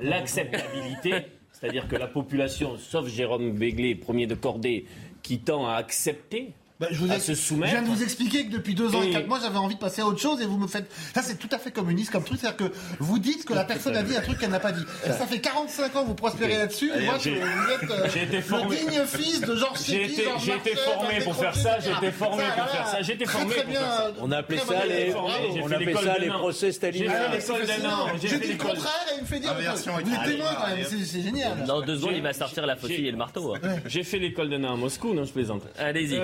l'acceptabilité, 0.00 1.14
c'est-à-dire 1.52 1.88
que 1.88 1.96
la 1.96 2.08
population, 2.08 2.76
sauf 2.78 3.08
Jérôme 3.08 3.52
Béglé, 3.52 3.94
premier 3.94 4.26
de 4.26 4.34
cordée, 4.34 4.86
qui 5.22 5.38
tend 5.38 5.68
à 5.68 5.74
accepter, 5.74 6.52
Bah, 6.82 6.88
je, 6.90 6.98
vous 6.98 7.12
à 7.12 7.16
ai- 7.16 7.20
se 7.20 7.32
je 7.32 7.38
soumettre. 7.40 7.72
viens 7.72 7.82
de 7.82 7.86
vous 7.86 8.02
expliquer 8.02 8.44
que 8.46 8.50
depuis 8.52 8.74
deux 8.74 8.92
ans 8.94 9.02
et, 9.02 9.06
Et- 9.08 9.10
quatre 9.12 9.28
mois, 9.28 9.38
j'avais 9.40 9.56
envie 9.56 9.76
de 9.76 9.80
passer 9.80 10.02
à 10.02 10.06
autre 10.06 10.20
chose 10.20 10.40
et 10.42 10.46
vous 10.46 10.58
me 10.58 10.66
faites. 10.66 10.90
Ça, 11.14 11.22
c'est 11.22 11.36
tout 11.38 11.48
à 11.52 11.58
fait 11.58 11.70
communiste 11.70 12.10
comme 12.10 12.24
truc. 12.24 12.40
C'est-à-dire 12.40 12.56
que 12.68 12.72
vous 12.98 13.18
dites 13.20 13.44
que 13.44 13.54
la 13.54 13.62
personne 13.72 13.96
a 13.96 14.02
dit 14.02 14.16
un 14.16 14.20
truc 14.20 14.38
qu'elle 14.38 14.50
n'a 14.50 14.58
pas 14.60 14.72
dit. 14.72 14.82
Ça 15.06 15.26
fait 15.26 15.38
45 15.38 15.94
ans 15.96 16.02
que 16.02 16.08
vous 16.08 16.14
prospérez 16.14 16.58
là-dessus 16.58 16.90
moi, 17.04 17.14
je- 17.18 17.30
J'ai- 17.30 17.40
vous 17.40 17.70
êtes 17.70 17.90
euh, 17.90 18.06
été 18.24 18.36
le 18.36 18.42
formé. 18.42 18.76
digne 18.76 19.00
fils 19.06 19.40
de 19.40 19.54
Georges 19.56 19.78
J'ai 19.86 20.04
été, 20.06 20.24
j'ai 20.44 20.56
été 20.56 20.74
formé 20.76 21.20
pour 21.22 21.36
faire 21.36 21.52
Descrozier, 21.52 21.70
ça, 21.70 21.78
j'ai 21.80 22.06
été 22.06 22.10
formé 22.12 22.42
pour 22.56 22.68
faire 22.68 22.86
ça, 22.88 23.02
j'ai 23.02 23.12
été 23.14 23.26
formé 23.26 23.54
faire 23.54 23.80
ça. 23.80 24.10
On 24.20 24.32
a 24.32 24.38
appelé 24.38 24.58
ça 24.58 24.84
les, 24.86 25.14
on 25.14 25.70
appelait 25.70 25.94
ça 25.94 26.18
les 26.18 26.28
procès 26.28 26.66
J'ai 26.66 26.72
staliniens. 26.72 27.12
Ah, 27.14 28.12
j'ai 28.20 28.38
dit 28.38 28.52
le 28.52 28.58
contraire 28.58 29.06
et 29.12 29.16
il 29.18 29.20
me 29.22 29.26
fait 29.26 29.38
dire. 29.38 29.54
Vous 29.54 29.60
êtes 29.62 30.06
italienne. 30.06 30.24
témoin 30.36 30.54
quand 30.60 30.66
même, 30.76 30.84
c'est 30.84 31.22
génial. 31.22 31.64
Dans 31.66 31.80
deux 31.82 31.96
secondes, 31.96 32.14
il 32.16 32.22
va 32.22 32.32
sortir 32.32 32.66
la 32.66 32.76
faucille 32.76 33.06
et 33.06 33.10
le 33.12 33.16
marteau. 33.16 33.54
hein. 33.54 33.58
J'ai 33.86 34.02
fait 34.02 34.18
l'école 34.18 34.48
de 34.50 34.56
nain 34.56 34.72
à 34.72 34.76
Moscou, 34.76 35.14
non, 35.14 35.24
je 35.24 35.32
plaisante. 35.32 35.62
Allez-y. 35.78 36.16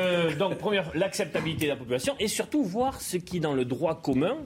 Donc, 0.48 0.58
première, 0.58 0.90
l'acceptabilité 0.96 1.66
de 1.66 1.70
la 1.70 1.76
population 1.76 2.14
et 2.18 2.28
surtout 2.28 2.62
voir 2.62 3.02
ce 3.02 3.18
qui, 3.18 3.38
dans 3.38 3.52
le 3.52 3.66
droit 3.66 4.00
commun, 4.00 4.38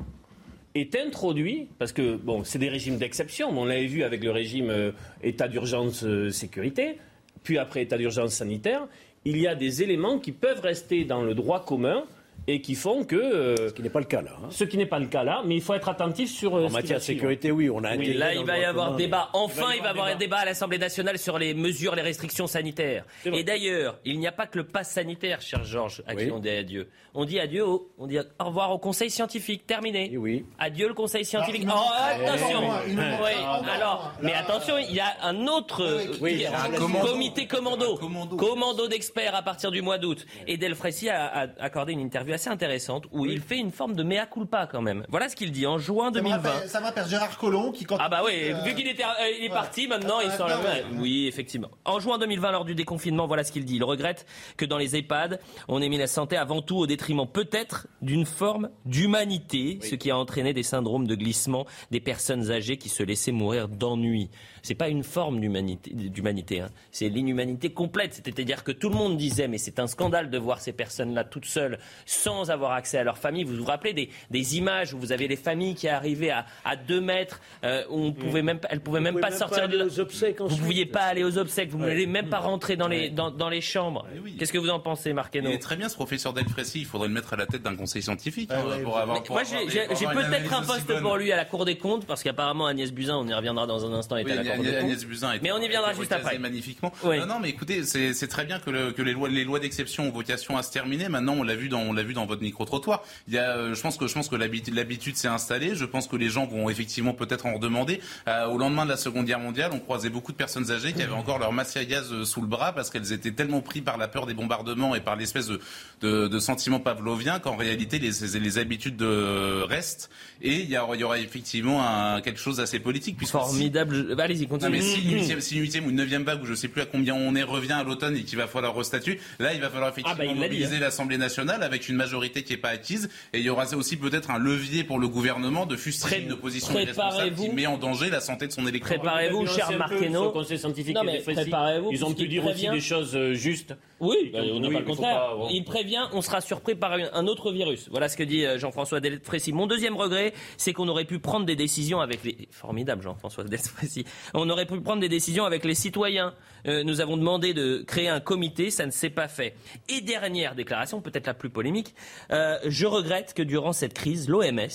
est 0.74 0.96
introduit, 0.96 1.68
parce 1.78 1.92
que, 1.92 2.16
bon, 2.16 2.42
c'est 2.44 2.58
des 2.58 2.68
régimes 2.68 2.96
d'exception, 2.96 3.52
mais 3.52 3.58
on 3.58 3.64
l'avait 3.66 3.86
vu 3.86 4.02
avec 4.02 4.24
le 4.24 4.30
régime 4.30 4.70
euh, 4.70 4.92
état 5.22 5.46
d'urgence 5.46 6.02
euh, 6.02 6.30
sécurité, 6.30 6.98
puis 7.44 7.58
après 7.58 7.82
état 7.82 7.98
d'urgence 7.98 8.32
sanitaire, 8.32 8.88
il 9.24 9.38
y 9.38 9.46
a 9.46 9.54
des 9.54 9.82
éléments 9.82 10.18
qui 10.18 10.32
peuvent 10.32 10.60
rester 10.60 11.04
dans 11.04 11.22
le 11.22 11.34
droit 11.34 11.64
commun 11.64 12.04
et 12.46 12.60
qui 12.60 12.74
font 12.74 13.04
que... 13.04 13.16
euh, 13.16 13.68
Ce 13.68 13.74
qui 13.74 13.82
n'est 13.82 13.90
pas 13.90 14.00
le 14.00 14.06
cas 14.06 14.22
là. 14.22 14.30
hein. 14.42 14.48
ce 14.50 14.64
qui 14.64 14.76
n'est 14.76 14.86
pas 14.86 14.98
le 14.98 15.06
cas 15.06 15.22
là, 15.22 15.42
mais 15.44 15.54
il 15.56 15.62
faut 15.62 15.74
être 15.74 15.88
attentif 15.88 16.30
sur... 16.30 16.56
euh, 16.56 16.64
En 16.64 16.68
ce 16.68 16.72
matière 16.72 16.98
de 16.98 17.02
suivre. 17.04 17.18
sécurité, 17.20 17.50
oui, 17.50 17.70
on 17.70 17.84
a 17.84 17.96
Oui, 17.96 18.14
là, 18.14 18.34
il 18.34 18.44
va 18.44 18.58
y 18.58 18.64
avoir 18.64 18.86
commun. 18.86 18.96
débat. 18.98 19.28
Enfin, 19.32 19.62
Il 19.62 19.66
va 19.66 19.74
y 19.74 19.76
il 19.78 19.82
va 19.82 19.86
y 19.86 19.90
avoir 19.90 20.06
un 20.06 20.16
débat 20.16 20.38
à 20.38 20.44
l'Assemblée 20.44 20.78
nationale 20.78 21.18
sur 21.18 21.38
les 21.38 21.54
mesures, 21.54 21.94
les 21.94 22.02
restrictions 22.02 22.46
sanitaires. 22.46 23.04
Et 23.24 23.44
d'ailleurs, 23.44 23.98
il 24.04 24.18
n'y 24.18 24.26
a 24.26 24.32
pas 24.32 24.46
que 24.46 24.58
le 24.58 24.64
pass 24.64 24.90
sanitaire, 24.90 25.40
cher 25.40 25.64
Georges, 25.64 26.02
à 26.06 26.14
qui 26.14 26.30
on 26.30 26.38
dit 26.38 26.50
adieu. 26.50 26.88
On 27.14 27.24
dit 27.26 27.38
adieu, 27.38 27.66
au, 27.66 27.90
on 27.98 28.06
dit 28.06 28.18
au 28.18 28.44
revoir 28.44 28.70
au 28.72 28.78
Conseil 28.78 29.10
scientifique. 29.10 29.66
Terminé. 29.66 30.16
Oui. 30.16 30.44
Adieu 30.58 30.88
le 30.88 30.94
Conseil 30.94 31.24
scientifique. 31.24 31.64
me 31.64 31.70
Oh, 31.72 31.92
attention. 32.24 32.60
Oui, 32.86 33.44
encore 33.46 33.66
alors, 33.72 34.12
mais 34.22 34.32
attention, 34.32 34.78
il 34.78 34.94
y 34.94 35.00
a 35.00 35.14
un 35.22 35.46
autre 35.46 35.82
oui, 36.20 36.44
euh, 36.46 36.48
un 36.50 36.70
commando. 36.78 37.06
comité 37.06 37.46
commando, 37.46 37.96
commando. 37.96 38.36
commando 38.36 38.88
d'experts 38.88 39.34
à 39.34 39.42
partir 39.42 39.70
du 39.70 39.82
mois 39.82 39.98
d'août. 39.98 40.24
Et 40.46 40.56
Delfrécy 40.56 41.08
a, 41.10 41.26
a 41.26 41.46
accordé 41.60 41.92
une 41.92 42.00
interview 42.00 42.31
assez 42.32 42.48
intéressante 42.50 43.04
où 43.12 43.26
il 43.26 43.40
fait 43.40 43.58
une 43.58 43.70
forme 43.70 43.94
de 43.94 44.02
mea 44.02 44.26
culpa 44.26 44.66
quand 44.70 44.82
même. 44.82 45.04
Voilà 45.08 45.28
ce 45.28 45.36
qu'il 45.36 45.52
dit 45.52 45.66
en 45.66 45.78
juin 45.78 46.06
Ça 46.12 46.20
me 46.20 46.28
2020. 46.28 46.36
rappelle- 46.50 46.68
Ça 46.68 46.80
me 46.80 46.84
rappelle 46.86 47.06
Gérard 47.08 47.38
Collomb 47.38 47.72
qui, 47.72 47.84
quand 47.84 47.96
Ah 48.00 48.08
bah 48.08 48.22
oui, 48.24 48.32
euh, 48.52 48.62
vu 48.64 48.74
qu'il 48.74 48.86
était, 48.88 49.02
euh, 49.04 49.06
il 49.38 49.44
est 49.44 49.48
ouais. 49.48 49.54
parti 49.54 49.86
maintenant, 49.86 50.20
il 50.20 50.28
Euh, 50.30 50.36
sort 50.36 50.48
ouais. 50.48 50.84
Oui, 50.98 51.26
effectivement. 51.26 51.68
En 51.84 52.00
juin 52.00 52.18
2020, 52.18 52.50
lors 52.52 52.64
du 52.64 52.74
déconfinement, 52.74 53.26
voilà 53.26 53.44
ce 53.44 53.52
qu'il 53.52 53.64
dit. 53.64 53.76
Il 53.76 53.84
regrette 53.84 54.26
que 54.56 54.64
dans 54.64 54.78
les 54.78 54.96
EHPAD, 54.96 55.40
on 55.68 55.80
ait 55.82 55.88
mis 55.88 55.98
la 55.98 56.06
santé 56.06 56.36
avant 56.36 56.62
tout 56.62 56.76
au 56.76 56.86
détriment 56.86 57.26
peut-être 57.26 57.86
d'une 58.00 58.26
forme 58.26 58.70
d'humanité, 58.86 59.78
ce 59.82 59.94
qui 59.94 60.10
a 60.10 60.16
entraîné 60.16 60.52
des 60.52 60.62
syndromes 60.62 61.06
de 61.06 61.14
glissement 61.14 61.66
des 61.90 62.00
personnes 62.00 62.50
âgées 62.50 62.76
qui 62.76 62.88
se 62.88 63.02
laissaient 63.02 63.32
mourir 63.32 63.68
d'ennui. 63.68 64.30
C'est 64.62 64.74
pas 64.76 64.88
une 64.88 65.02
forme 65.02 65.40
d'humanité, 65.40 65.90
d'humanité, 65.92 66.60
hein. 66.60 66.70
c'est 66.92 67.08
l'inhumanité 67.08 67.70
complète. 67.72 68.14
C'est-à-dire 68.14 68.62
que 68.64 68.72
tout 68.72 68.88
le 68.88 68.94
monde 68.96 69.16
disait, 69.16 69.48
mais 69.48 69.58
c'est 69.58 69.78
un 69.80 69.86
scandale 69.86 70.30
de 70.30 70.38
voir 70.38 70.60
ces 70.60 70.72
personnes-là 70.72 71.24
toutes 71.24 71.46
seules, 71.46 71.78
sans 72.06 72.50
avoir 72.50 72.72
accès 72.72 72.98
à 72.98 73.04
leur 73.04 73.18
famille. 73.18 73.44
Vous 73.44 73.56
vous 73.56 73.64
rappelez 73.64 73.92
des, 73.92 74.08
des 74.30 74.56
images 74.56 74.94
où 74.94 74.98
vous 74.98 75.12
avez 75.12 75.26
les 75.28 75.36
familles 75.36 75.74
qui 75.74 75.88
arrivaient 75.88 76.30
à, 76.30 76.46
à 76.64 76.76
deux 76.76 77.00
mètres, 77.00 77.40
euh, 77.64 77.82
où 77.90 77.98
on 78.06 78.12
pouvait 78.12 78.42
même, 78.42 78.58
pas- 78.60 78.68
elles 78.70 78.80
pouvaient 78.80 79.00
même 79.00 79.18
pas 79.20 79.30
même 79.30 79.38
sortir 79.38 79.62
pas 79.62 79.66
de 79.66 79.72
aller 79.74 79.78
la- 79.78 79.86
aux 79.86 80.00
obsèques 80.00 80.38
Vous 80.40 80.46
ensuite. 80.46 80.60
pouviez 80.62 80.86
pas 80.86 81.02
aller 81.02 81.24
aux 81.24 81.38
obsèques, 81.38 81.70
vous 81.70 81.78
ne 81.78 81.84
Ouais. 81.84 81.90
voulez 81.90 82.06
même 82.06 82.28
pas 82.28 82.38
rentrer 82.38 82.76
dans 82.76 82.88
les, 82.88 83.10
dans, 83.10 83.30
dans 83.30 83.48
les 83.48 83.60
chambres. 83.60 84.06
Qu'est-ce 84.38 84.52
que 84.52 84.58
vous 84.58 84.70
en 84.70 84.78
pensez, 84.80 85.12
Marc 85.12 85.34
Il 85.34 85.46
est 85.46 85.58
très 85.58 85.76
bien 85.76 85.88
ce 85.88 85.94
professeur 85.96 86.32
Delfrécy, 86.32 86.80
il 86.80 86.86
faudrait 86.86 87.08
le 87.08 87.14
mettre 87.14 87.32
à 87.32 87.36
la 87.36 87.46
tête 87.46 87.62
d'un 87.62 87.74
conseil 87.74 88.02
scientifique 88.02 88.50
hein, 88.52 88.62
ouais, 88.68 88.82
pour 88.82 88.96
avoir. 88.98 89.16
Mais 89.18 89.24
pour 89.24 89.34
Moi, 89.36 89.42
j'ai 89.44 90.06
peut-être 90.06 90.52
un 90.54 90.62
poste 90.62 91.00
pour 91.00 91.16
lui 91.16 91.32
à 91.32 91.36
la 91.36 91.44
Cour 91.44 91.64
des 91.64 91.76
comptes, 91.76 92.06
parce 92.06 92.22
qu'apparemment 92.22 92.66
Agnès 92.66 92.92
Buzyn, 92.92 93.16
on 93.16 93.26
y 93.26 93.34
reviendra 93.34 93.66
dans 93.66 93.84
un 93.84 93.92
instant, 93.94 94.16
est 94.16 94.24
Oui, 94.24 94.32
à 94.32 94.36
la 94.36 94.42
Cour 94.44 94.51
des 94.51 94.51
Agnès, 94.52 95.04
Buzyn 95.04 95.32
Mais 95.42 95.52
on 95.52 95.58
y 95.60 95.68
viendra 95.68 95.92
juste 95.94 96.12
après. 96.12 96.38
magnifiquement. 96.38 96.92
Oui. 97.04 97.18
Non, 97.18 97.26
non, 97.26 97.40
mais 97.40 97.48
écoutez, 97.50 97.84
c'est 97.84 98.28
très 98.28 98.44
bien 98.44 98.58
que, 98.58 98.70
le- 98.70 98.92
que 98.92 99.02
les 99.02 99.12
lois, 99.12 99.28
les 99.28 99.44
lois 99.44 99.58
d'exception 99.60 100.08
ont 100.08 100.10
vocation 100.10 100.56
à 100.56 100.62
se 100.62 100.70
terminer. 100.72 101.08
Maintenant, 101.08 101.34
on 101.38 101.42
l'a 101.42 101.54
vu 101.56 101.68
dans, 101.68 101.80
on 101.80 101.92
l'a 101.92 102.02
vu 102.02 102.14
dans 102.14 102.26
votre 102.26 102.42
micro 102.42 102.64
trottoir. 102.64 103.02
Il 103.28 103.34
y 103.34 103.38
a, 103.38 103.56
euh, 103.56 103.74
je 103.74 103.80
pense 103.80 103.96
que, 103.96 104.06
je 104.06 104.14
pense 104.14 104.28
que 104.28 104.36
l'habitude, 104.36 105.16
s'est 105.16 105.28
installée. 105.28 105.74
Je 105.74 105.84
pense 105.84 106.06
que 106.08 106.16
les 106.16 106.28
gens 106.28 106.46
vont 106.46 106.68
effectivement 106.70 107.12
peut-être 107.14 107.46
en 107.46 107.54
redemander. 107.54 108.00
Euh, 108.28 108.46
au 108.46 108.58
lendemain 108.58 108.84
de 108.84 108.90
la 108.90 108.96
Seconde 108.96 109.26
Guerre 109.26 109.38
mondiale, 109.40 109.70
on 109.74 109.78
croisait 109.78 110.10
beaucoup 110.10 110.32
de 110.32 110.36
personnes 110.36 110.70
âgées 110.70 110.92
qui 110.92 111.02
avaient 111.02 111.12
encore 111.12 111.38
leur 111.38 111.52
masque 111.52 111.76
à 111.76 111.84
gaz 111.84 112.12
euh, 112.12 112.24
sous 112.24 112.40
le 112.40 112.46
bras 112.46 112.72
parce 112.72 112.90
qu'elles 112.90 113.12
étaient 113.12 113.32
tellement 113.32 113.60
pris 113.60 113.80
par 113.80 113.96
la 113.98 114.08
peur 114.08 114.26
des 114.26 114.34
bombardements 114.34 114.94
et 114.94 115.00
par 115.00 115.16
l'espèce 115.16 115.46
de, 115.46 115.60
de, 116.00 116.28
de 116.28 116.38
sentiment 116.38 116.80
pavlovien 116.80 117.38
qu'en 117.38 117.56
réalité 117.56 117.98
les, 117.98 118.10
les 118.38 118.58
habitudes 118.58 118.96
de 118.96 119.62
restent. 119.62 120.10
Et 120.40 120.60
il 120.60 120.70
y, 120.70 120.76
aura 120.76 121.18
effectivement 121.18 121.86
un, 121.86 122.20
quelque 122.20 122.40
chose 122.40 122.56
d'assez 122.56 122.80
politique. 122.80 123.16
puisque 123.16 123.32
si- 123.32 123.38
Formidable. 123.38 124.14
Non, 124.50 124.70
mais 124.70 124.80
si 124.80 125.00
une 125.02 125.14
huitième, 125.14 125.40
si 125.40 125.56
une 125.56 125.62
huitième 125.62 125.86
ou 125.86 125.90
une 125.90 125.96
neuvième 125.96 126.22
vague, 126.24 126.42
ou 126.42 126.46
je 126.46 126.54
sais 126.54 126.68
plus 126.68 126.82
à 126.82 126.86
combien 126.86 127.14
on 127.14 127.34
est, 127.34 127.42
revient 127.42 127.72
à 127.72 127.82
l'automne 127.84 128.16
et 128.16 128.22
qu'il 128.22 128.38
va 128.38 128.46
falloir 128.46 128.74
restatuer, 128.76 129.18
là, 129.38 129.52
il 129.54 129.60
va 129.60 129.70
falloir 129.70 129.90
effectivement 129.90 130.18
Ah 130.20 130.26
bah, 130.26 130.32
dit, 130.32 130.38
mobiliser 130.38 130.76
hein. 130.76 130.80
l'Assemblée 130.80 131.18
nationale 131.18 131.62
avec 131.62 131.88
une 131.88 131.96
majorité 131.96 132.42
qui 132.42 132.52
n'est 132.52 132.58
pas 132.58 132.70
acquise. 132.70 133.08
Et 133.32 133.38
il 133.38 133.44
y 133.44 133.50
aura 133.50 133.66
aussi 133.74 133.96
peut-être 133.96 134.30
un 134.30 134.38
levier 134.38 134.84
pour 134.84 134.98
le 134.98 135.08
gouvernement 135.08 135.66
de 135.66 135.76
fustiger 135.76 136.16
Pré- 136.16 136.24
une 136.24 136.32
opposition 136.32 136.78
irresponsable 136.78 137.34
qui 137.34 137.48
met 137.50 137.66
en 137.66 137.78
danger 137.78 138.10
la 138.10 138.20
santé 138.20 138.46
de 138.46 138.52
son 138.52 138.66
électorat. 138.66 138.94
Préparez-vous, 138.96 139.46
cher 139.46 139.70
le 139.70 140.30
Conseil 140.30 140.58
scientifique 140.58 140.94
Non, 140.94 141.04
mais 141.04 141.20
préparez-vous, 141.20 141.88
Ils 141.92 142.04
ont 142.04 142.12
pu 142.14 142.28
dire 142.28 142.44
aussi 142.46 142.68
des 142.68 142.80
choses 142.80 143.14
euh, 143.14 143.34
justes. 143.34 143.74
Oui, 144.02 144.30
bah, 144.32 144.40
on 144.42 144.58
n'a 144.60 144.68
Oui, 144.68 144.74
pas 144.74 144.80
le 144.80 144.84
mais 144.86 144.90
faut 144.90 144.96
contraire. 144.96 145.16
pas, 145.28 145.34
bon. 145.36 145.48
Il 145.50 145.64
prévient, 145.64 146.02
on 146.12 146.20
sera 146.22 146.40
surpris 146.40 146.74
par 146.74 146.92
un 146.92 147.08
un 147.12 147.26
autre 147.28 147.52
virus. 147.52 147.88
Voilà 147.90 148.08
ce 148.08 148.16
que 148.16 148.24
dit 148.24 148.44
euh, 148.44 148.58
Jean-François 148.58 148.98
Delfrécy. 149.00 149.52
Mon 149.52 149.68
deuxième 149.68 149.96
regret, 149.96 150.34
c'est 150.56 150.72
qu'on 150.72 150.88
aurait 150.88 151.04
pu 151.04 151.20
prendre 151.20 151.46
des 151.46 151.54
décisions 151.56 152.00
avec 152.00 152.24
les... 152.24 152.48
Formidable, 152.50 153.02
Jean-François 153.02 153.44
Delfrécy. 153.44 154.04
On 154.34 154.50
aurait 154.50 154.66
pu 154.66 154.80
prendre 154.80 155.00
des 155.00 155.08
décisions 155.08 155.44
avec 155.44 155.64
les 155.64 155.74
citoyens. 155.76 156.34
Euh, 156.66 156.84
nous 156.84 157.00
avons 157.00 157.16
demandé 157.16 157.54
de 157.54 157.82
créer 157.86 158.08
un 158.08 158.20
comité, 158.20 158.70
ça 158.70 158.86
ne 158.86 158.90
s'est 158.90 159.10
pas 159.10 159.28
fait. 159.28 159.54
Et 159.88 160.00
dernière 160.00 160.54
déclaration, 160.54 161.00
peut-être 161.00 161.26
la 161.26 161.34
plus 161.34 161.50
polémique, 161.50 161.94
euh, 162.30 162.58
je 162.66 162.86
regrette 162.86 163.34
que 163.34 163.42
durant 163.42 163.72
cette 163.72 163.94
crise, 163.94 164.28
l'OMS 164.28 164.68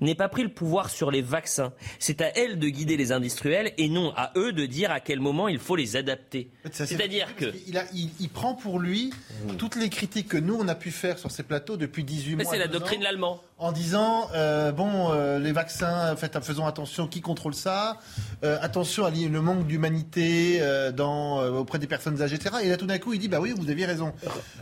n'ait 0.00 0.14
pas 0.14 0.28
pris 0.28 0.42
le 0.42 0.48
pouvoir 0.48 0.90
sur 0.90 1.10
les 1.10 1.22
vaccins. 1.22 1.72
C'est 1.98 2.20
à 2.22 2.28
elle 2.38 2.58
de 2.58 2.68
guider 2.68 2.96
les 2.96 3.12
industriels 3.12 3.72
et 3.76 3.88
non 3.88 4.12
à 4.16 4.32
eux 4.36 4.52
de 4.52 4.66
dire 4.66 4.90
à 4.90 5.00
quel 5.00 5.20
moment 5.20 5.48
il 5.48 5.58
faut 5.58 5.76
les 5.76 5.96
adapter. 5.96 6.50
C'est-à-dire 6.72 7.36
que... 7.36 7.52
Il, 7.66 7.76
a- 7.78 7.86
il- 7.92 8.10
il 8.20 8.28
prend 8.30 8.54
pour 8.54 8.78
lui 8.80 9.12
toutes 9.58 9.76
les 9.76 9.88
critiques 9.90 10.28
que 10.28 10.36
nous, 10.38 10.54
on 10.54 10.68
a 10.68 10.74
pu 10.74 10.90
faire 10.90 11.18
sur 11.18 11.30
ces 11.30 11.42
plateaux 11.42 11.76
depuis 11.76 12.04
18 12.04 12.36
Mais 12.36 12.44
mois. 12.44 12.52
c'est 12.52 12.58
la 12.58 12.68
doctrine 12.68 13.02
ans, 13.04 13.08
allemand. 13.08 13.42
En 13.56 13.70
disant, 13.70 14.28
euh, 14.34 14.72
bon, 14.72 15.12
euh, 15.12 15.38
les 15.38 15.52
vaccins, 15.52 16.16
faites, 16.16 16.36
faisons 16.44 16.66
attention, 16.66 17.06
qui 17.06 17.20
contrôle 17.20 17.54
ça 17.54 17.98
Euh, 18.42 18.58
Attention 18.60 19.04
à 19.06 19.10
le 19.28 19.40
manque 19.40 19.66
d'humanité 19.66 20.58
euh, 20.60 20.90
dans, 20.90 21.40
euh, 21.40 21.50
auprès 21.52 21.78
des 21.78 21.86
personnes 21.86 22.20
âgées, 22.20 22.34
etc. 22.34 22.56
Et 22.64 22.68
là, 22.68 22.76
tout 22.76 22.86
d'un 22.86 22.98
coup, 22.98 23.12
il 23.12 23.20
dit, 23.20 23.28
bah 23.28 23.38
oui, 23.40 23.54
vous 23.56 23.70
aviez 23.70 23.86
raison. 23.86 24.12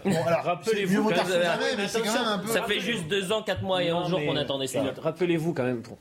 Bon, 0.05 0.11
alors, 0.27 0.45
Rappelez-vous 0.45 1.09
un. 2.19 2.43
Ça 2.47 2.63
fait 2.65 2.81
juste 2.81 3.09
deux 3.09 3.33
ans, 3.33 3.43
quatre 3.43 3.63
mois 3.63 3.83
et 3.83 3.91
jours 4.07 4.19
mais- 4.21 4.27
qu'on 4.27 4.37
attendait 4.37 4.67
ça. 4.67 4.81
Rappelez-vous 5.03 5.55
quand 5.55 5.65
même, 5.65 5.81
pour 5.81 5.97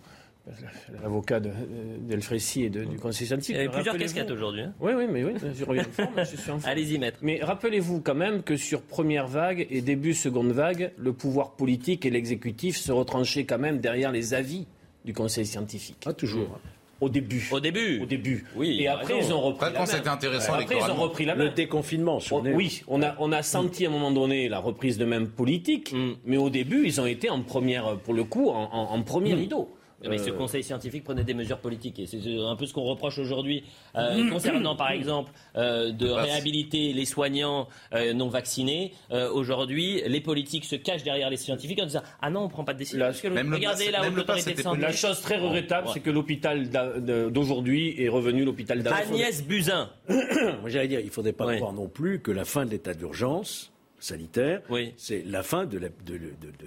l'avocat 1.02 1.40
de- 1.40 1.52
d'Elfrécy 2.00 2.64
et 2.64 2.70
de- 2.70 2.84
du 2.84 2.98
Conseil 2.98 3.28
scientifique. 3.28 3.56
Il 3.56 3.60
y 3.60 3.62
avait 3.62 3.70
plusieurs 3.74 3.98
casquettes 3.98 4.32
aujourd'hui. 4.32 4.62
hein. 4.62 4.74
Oui, 4.80 4.92
oui, 4.96 5.06
mais 5.10 5.24
oui, 5.24 5.34
je 5.58 5.64
reviens 5.66 5.84
en 5.84 5.92
forme, 5.92 6.14
je 6.18 6.24
suis 6.36 6.52
en 6.52 6.60
forme. 6.60 6.72
Allez-y, 6.72 6.98
maître. 6.98 7.18
Mais 7.22 7.40
rappelez-vous 7.42 8.02
quand 8.02 8.16
même 8.16 8.42
que 8.44 8.58
sur 8.58 8.82
première 8.82 9.28
vague 9.28 9.68
et 9.70 9.82
début 9.82 10.14
seconde 10.14 10.52
vague, 10.52 10.92
le 10.98 11.14
pouvoir 11.14 11.52
politique 11.52 12.06
et 12.06 12.10
l'exécutif 12.10 12.78
se 12.78 12.92
retranchaient 12.92 13.46
quand 13.46 13.60
même 13.60 13.80
derrière 13.80 14.12
les 14.12 14.34
avis 14.34 14.66
du 15.06 15.14
Conseil 15.14 15.46
scientifique. 15.46 15.98
Pas 16.04 16.14
toujours. 16.14 16.60
Au 17.00 17.10
début. 17.10 17.48
Au 17.52 17.60
début. 17.60 18.00
Au 18.02 18.06
début. 18.06 18.46
Oui, 18.56 18.78
Et 18.80 18.88
après, 18.88 19.16
raison. 19.16 19.28
ils 19.30 19.34
ont 19.34 19.42
repris 19.42 19.66
Après, 19.66 19.72
la 19.74 19.74
quand 19.74 19.92
main. 19.92 19.98
c'était 19.98 20.10
intéressant 20.10 20.54
Après, 20.54 20.76
ils 20.78 20.92
ont 20.92 20.96
repris 21.02 21.26
la 21.26 21.34
main. 21.36 21.46
Le 21.46 21.50
déconfinement, 21.50 22.20
Oh, 22.32 22.44
oui, 22.54 22.84
on 22.88 23.02
a, 23.02 23.16
on 23.18 23.32
a 23.32 23.42
senti 23.42 23.86
à 23.88 23.90
un 23.90 23.92
moment 23.92 24.12
donné 24.12 24.48
la 24.50 24.60
reprise 24.60 25.00
de 25.00 25.06
même 25.06 25.28
politique, 25.28 25.94
Mm. 25.94 26.12
mais 26.26 26.38
au 26.38 26.52
début, 26.52 26.84
ils 26.86 27.02
ont 27.02 27.08
été 27.08 27.32
en 27.32 27.42
première, 27.42 27.98
pour 27.98 28.14
le 28.14 28.24
coup, 28.24 28.50
en, 28.50 28.70
en- 28.72 28.92
en 28.94 29.02
premier 29.02 29.34
Mm. 29.34 29.38
rideau. 29.40 29.76
Mais 30.10 30.18
ce 30.18 30.30
Euh, 30.30 30.34
conseil 30.34 30.64
scientifique 30.64 31.04
prenait 31.04 31.24
des 31.24 31.34
mesures 31.34 31.60
politiques 31.60 32.00
et 32.00 32.06
c'est 32.08 32.20
un 32.40 32.56
peu 32.56 32.66
ce 32.66 32.74
qu'on 32.74 32.84
reproche 32.84 33.20
aujourd'hui 33.20 33.64
euh, 33.96 34.30
concernant 34.30 34.76
par 34.76 34.92
exemple 34.92 35.32
euh, 35.56 35.92
de 35.92 36.08
passe. 36.14 36.26
réhabiliter 36.26 36.94
les 36.94 37.06
soignants 37.06 37.68
euh, 37.94 38.14
non 38.14 38.28
vaccinés. 38.30 38.94
Aujourd'hui, 39.34 40.02
les 40.08 40.22
politiques 40.22 40.66
se 40.66 40.76
cachent 40.76 41.04
derrière 41.04 41.30
les 41.30 41.38
scientifiques 41.38 41.82
en 41.82 41.86
disant 41.86 42.02
ah 42.22 42.30
non 42.30 42.42
on 42.42 42.50
prend 42.50 42.64
pas 42.64 42.74
de 42.74 42.80
décision. 42.80 43.00
Le 43.00 43.54
regardez 43.54 43.92
pass- 43.92 44.02
même 44.02 44.16
le 44.16 44.24
pass, 44.26 44.38
l'autorité 44.38 44.54
de 44.54 44.62
santé. 44.62 44.82
La 44.82 44.92
chose 44.92 45.22
très 45.22 45.38
regrettable, 45.38 45.88
Ouais. 45.88 45.94
c'est 45.94 46.00
que 46.00 46.10
l'hôpital 46.10 46.70
d'aujourd'hui 47.30 47.96
est 48.02 48.10
revenu 48.10 48.44
l'hôpital 48.46 48.82
d'avant. 48.84 48.96
Agnès 48.98 49.44
Buzyn. 49.44 49.90
Moi, 50.10 50.68
j'allais 50.70 50.88
dire, 50.88 51.00
il 51.00 51.06
ne 51.08 51.12
faudrait 51.12 51.34
pas 51.34 51.56
croire 51.56 51.74
non 51.74 51.88
plus 51.88 52.20
que 52.22 52.32
la 52.32 52.46
fin 52.46 52.66
de 52.66 52.72
l'état 52.72 52.94
d'urgence 52.94 53.72
sanitaire, 54.00 54.62
Oui. 54.70 54.94
c'est 54.98 55.24
la 55.28 55.44
fin 55.44 55.66
de 55.66 55.78
la- 55.78 55.90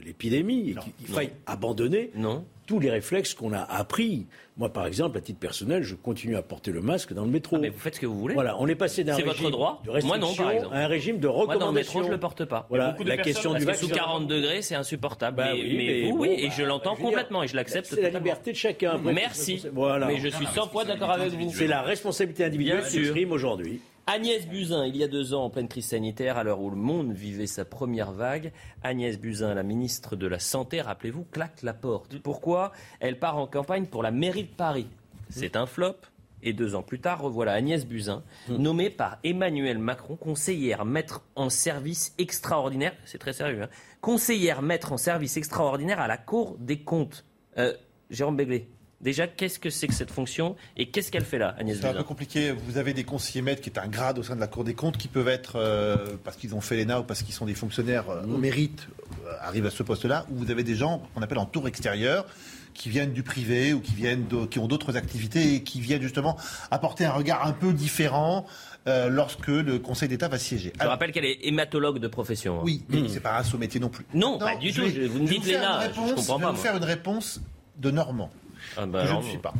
l'épidémie 0.05 0.75
qu'il 0.99 1.07
faille 1.09 1.31
abandonner 1.47 2.11
Non. 2.15 2.45
Tous 2.67 2.79
les 2.81 2.91
réflexes 2.91 3.35
qu'on 3.35 3.53
a 3.53 3.61
appris. 3.63 4.27
Moi, 4.57 4.69
par 4.73 4.87
exemple, 4.87 5.19
à 5.19 5.21
titre 5.21 5.41
personnel, 5.41 5.83
je 5.83 5.95
continue 5.97 6.37
à 6.37 6.43
porter 6.43 6.71
le 6.71 6.81
masque 6.81 7.13
dans 7.13 7.25
le 7.25 7.31
métro. 7.31 7.57
Ah, 7.57 7.61
mais 7.61 7.71
vous 7.71 7.79
faites 7.79 7.97
ce 7.97 8.01
que 8.01 8.07
vous 8.07 8.19
voulez. 8.19 8.35
Voilà, 8.35 8.57
on 8.61 8.69
est 8.69 8.77
passé 8.77 9.03
d'un 9.03 9.15
C'est 9.17 9.23
régime 9.23 9.37
votre 9.43 9.51
droit. 9.51 9.83
de 9.85 9.91
Moi, 9.91 10.01
non, 10.01 10.29
restriction 10.29 10.45
par 10.45 10.53
exemple. 10.53 10.75
à 10.75 10.79
un 10.79 10.87
régime 10.87 11.19
de 11.19 11.27
Moi 11.27 11.37
recommandation. 11.37 11.67
dans 11.67 11.73
le 11.73 11.79
métro 11.81 12.03
je 12.05 12.11
le 12.11 12.21
porte 12.21 12.45
pas. 12.45 12.67
Voilà, 12.69 12.91
beaucoup 12.91 13.05
de 13.05 13.09
la 13.09 13.17
question 13.17 13.53
du 13.55 13.67
que 13.67 13.75
sous 13.75 13.89
vaccin. 13.89 14.01
40 14.05 14.27
degrés, 14.29 14.63
c'est 14.63 14.77
insupportable. 14.77 15.37
Bah 15.37 15.49
mais, 15.55 15.61
oui, 15.61 15.75
mais 15.77 15.87
mais 15.87 16.03
vous, 16.05 16.17
bon, 16.17 16.23
oui, 16.23 16.35
et 16.39 16.47
bah, 16.49 16.55
je 16.57 16.63
l'entends 16.63 16.95
je 16.95 17.01
dire, 17.01 17.07
complètement 17.07 17.43
et 17.43 17.49
je 17.49 17.57
l'accepte. 17.57 17.87
C'est 17.87 18.01
la 18.01 18.11
liberté 18.11 18.53
de 18.53 18.57
chacun. 18.57 18.93
Après, 18.93 19.13
Merci. 19.13 19.65
Voilà. 19.73 20.07
Mais 20.07 20.19
je 20.19 20.29
suis 20.29 20.47
100 20.47 20.69
fois 20.69 20.85
d'accord 20.85 21.11
avec 21.11 21.33
vous. 21.33 21.51
C'est 21.53 21.67
la 21.67 21.83
responsabilité 21.83 22.45
individuelle 22.45 22.83
qui 22.85 22.91
s'exprime 22.91 23.33
aujourd'hui. 23.33 23.81
Agnès 24.07 24.47
Buzyn, 24.47 24.85
il 24.85 24.99
y 24.99 25.03
a 25.03 25.09
deux 25.09 25.33
ans, 25.33 25.45
en 25.45 25.51
pleine 25.51 25.67
crise 25.67 25.87
sanitaire, 25.87 26.37
à 26.37 26.45
l'heure 26.45 26.61
où 26.61 26.69
le 26.69 26.77
monde 26.77 27.13
vivait 27.13 27.47
sa 27.47 27.65
première 27.65 28.13
vague, 28.13 28.53
Agnès 28.83 29.19
Buzyn, 29.19 29.55
la 29.55 29.63
ministre 29.63 30.15
de 30.15 30.27
la 30.27 30.39
Santé, 30.39 30.83
rappelez-vous, 30.83 31.25
claque 31.25 31.63
la 31.63 31.73
porte. 31.73 32.19
Pourquoi? 32.19 32.73
Elle 33.01 33.19
part 33.19 33.39
en 33.39 33.47
campagne 33.47 33.87
pour 33.87 34.03
la 34.03 34.11
mairie 34.11 34.45
de 34.45 34.55
Paris. 34.55 34.89
C'est 35.31 35.57
un 35.57 35.65
flop. 35.65 35.97
Et 36.43 36.53
deux 36.53 36.75
ans 36.75 36.83
plus 36.83 37.01
tard, 37.01 37.23
revoilà 37.23 37.53
Agnès 37.53 37.87
Buzyn, 37.87 38.23
nommée 38.51 38.91
par 38.91 39.17
Emmanuel 39.25 39.79
Macron 39.79 40.17
conseillère 40.17 40.85
maître 40.85 41.23
en 41.35 41.49
service 41.49 42.13
extraordinaire. 42.19 42.93
C'est 43.07 43.17
très 43.17 43.33
sérieux. 43.33 43.63
Hein, 43.63 43.71
conseillère 44.03 44.61
maître 44.61 44.93
en 44.93 44.99
service 44.99 45.39
extraordinaire 45.39 46.01
à 46.01 46.09
la 46.09 46.19
Cour 46.19 46.59
des 46.59 46.81
comptes. 46.81 47.25
Euh, 47.57 47.73
Jérôme 48.11 48.37
Béglé, 48.37 48.69
déjà, 49.05 49.29
qu'est-ce 49.29 49.59
que 49.61 49.71
c'est 49.71 49.87
que 49.87 49.95
cette 49.95 50.11
fonction 50.11 50.57
et 50.77 50.87
qu'est-ce 50.89 51.13
qu'elle 51.13 51.25
fait 51.25 51.39
là, 51.39 51.55
Agnès 51.59 51.79
C'est 51.81 51.87
un 51.87 51.93
peu 51.95 52.03
compliqué. 52.03 52.51
Vous 52.67 52.79
avez 52.79 52.93
des 52.95 53.05
conseillers 53.05 53.43
maîtres 53.43 53.61
qui 53.63 53.71
est 53.71 53.79
un 53.79 53.87
grade 53.87 54.19
au 54.19 54.23
sein 54.25 54.35
de 54.35 54.41
la 54.41 54.49
Cour 54.49 54.65
des 54.65 54.75
comptes 54.75 54.97
qui 54.97 55.07
peuvent 55.09 55.29
être, 55.29 55.57
euh, 55.57 55.97
parce 56.25 56.37
qu'ils 56.37 56.55
ont 56.57 56.61
fait 56.61 56.77
l'ENA 56.77 57.01
ou 57.01 57.05
parce 57.05 57.23
qu'ils 57.23 57.35
sont 57.35 57.47
des 57.47 57.55
fonctionnaires 57.55 58.09
euh, 58.11 58.25
au 58.25 58.39
mérite, 58.39 58.89
euh, 59.27 59.33
arrivent 59.43 59.67
à 59.67 59.71
ce 59.71 59.83
poste-là, 59.85 60.27
ou 60.31 60.37
vous 60.39 60.51
avez 60.51 60.65
des 60.65 60.75
gens 60.75 61.03
qu'on 61.15 61.23
appelle 61.23 61.39
en 61.39 61.47
tour 61.47 61.69
extérieur 61.69 62.27
qui 62.73 62.89
viennent 62.89 63.13
du 63.13 63.23
privé 63.23 63.73
ou 63.73 63.81
qui, 63.81 63.95
viennent 63.95 64.27
de- 64.27 64.47
qui 64.47 64.59
ont 64.59 64.67
d'autres 64.67 64.97
activités 64.97 65.55
et 65.55 65.63
qui 65.63 65.81
viennent 65.81 66.03
justement 66.03 66.37
apporter 66.73 67.05
un 67.05 67.13
regard 67.13 67.47
un 67.47 67.53
peu 67.53 67.73
différent 67.73 68.47
euh, 68.89 69.09
lorsque 69.09 69.47
le 69.47 69.79
Conseil 69.79 70.09
d'État 70.09 70.27
va 70.29 70.39
siéger. 70.41 70.73
Je 70.81 70.87
rappelle 70.87 71.13
qu'elle 71.13 71.25
est 71.25 71.39
hématologue 71.47 71.99
de 72.01 72.09
profession. 72.09 72.59
hein. 72.59 72.63
Oui, 72.65 72.83
mais 72.89 73.09
c'est 73.09 73.21
pas 73.21 73.39
un 73.39 73.45
sous 73.45 73.59
métier 73.59 73.79
non 73.81 73.91
plus. 73.91 74.05
Non, 74.13 74.39
pas 74.39 74.57
du 74.57 74.71
je 74.71 74.75
tout. 74.75 74.81
vais- 74.87 74.91
Je- 74.91 75.03
vous 75.03 75.21
me 75.21 75.27
je 75.27 75.31
vais 75.33 75.39
dites 75.39 75.47
Léna, 75.47 75.83
je 75.83 75.87
comprends 75.89 76.07
je 76.09 76.11
vais 76.11 76.27
pas, 76.27 76.33
vous 76.35 76.39
moi. 76.41 76.55
faire 76.57 76.77
une 76.77 76.85
réponse 76.85 77.41
de 77.79 77.91
Normand. 77.93 78.31
Ah 78.77 78.87
bah 78.87 79.03
que 79.03 79.09
je 79.09 79.15
ne 79.15 79.23
suis 79.23 79.39
pas. 79.39 79.55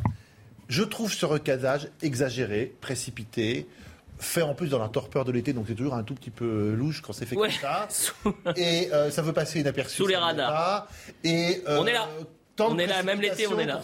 Je 0.67 0.83
trouve 0.83 1.13
ce 1.13 1.25
recasage 1.25 1.89
exagéré, 2.01 2.73
précipité 2.81 3.67
fait 4.19 4.41
en 4.41 4.53
plus 4.53 4.69
dans 4.69 4.79
la 4.79 4.87
torpeur 4.87 5.25
de 5.25 5.31
l'été, 5.31 5.53
donc 5.53 5.65
c'est 5.67 5.75
toujours 5.75 5.95
un 5.95 6.03
tout 6.03 6.15
petit 6.15 6.29
peu 6.29 6.73
louche 6.73 7.01
quand 7.01 7.13
c'est 7.13 7.25
fait 7.25 7.35
comme 7.35 7.49
ça. 7.49 7.87
Et 8.55 8.89
euh, 8.93 9.11
ça 9.11 9.21
veut 9.21 9.33
passer 9.33 9.59
inaperçu. 9.59 9.97
Sous 9.97 10.07
les 10.07 10.15
radars. 10.15 10.87
Et, 11.23 11.61
euh, 11.67 11.79
on 11.81 11.85
est 11.85 11.93
là. 11.93 12.07
On 12.59 12.77
est 12.77 12.87
là, 12.87 13.03
même 13.03 13.19
l'été, 13.19 13.47
on 13.47 13.59
est 13.59 13.65
là. 13.65 13.81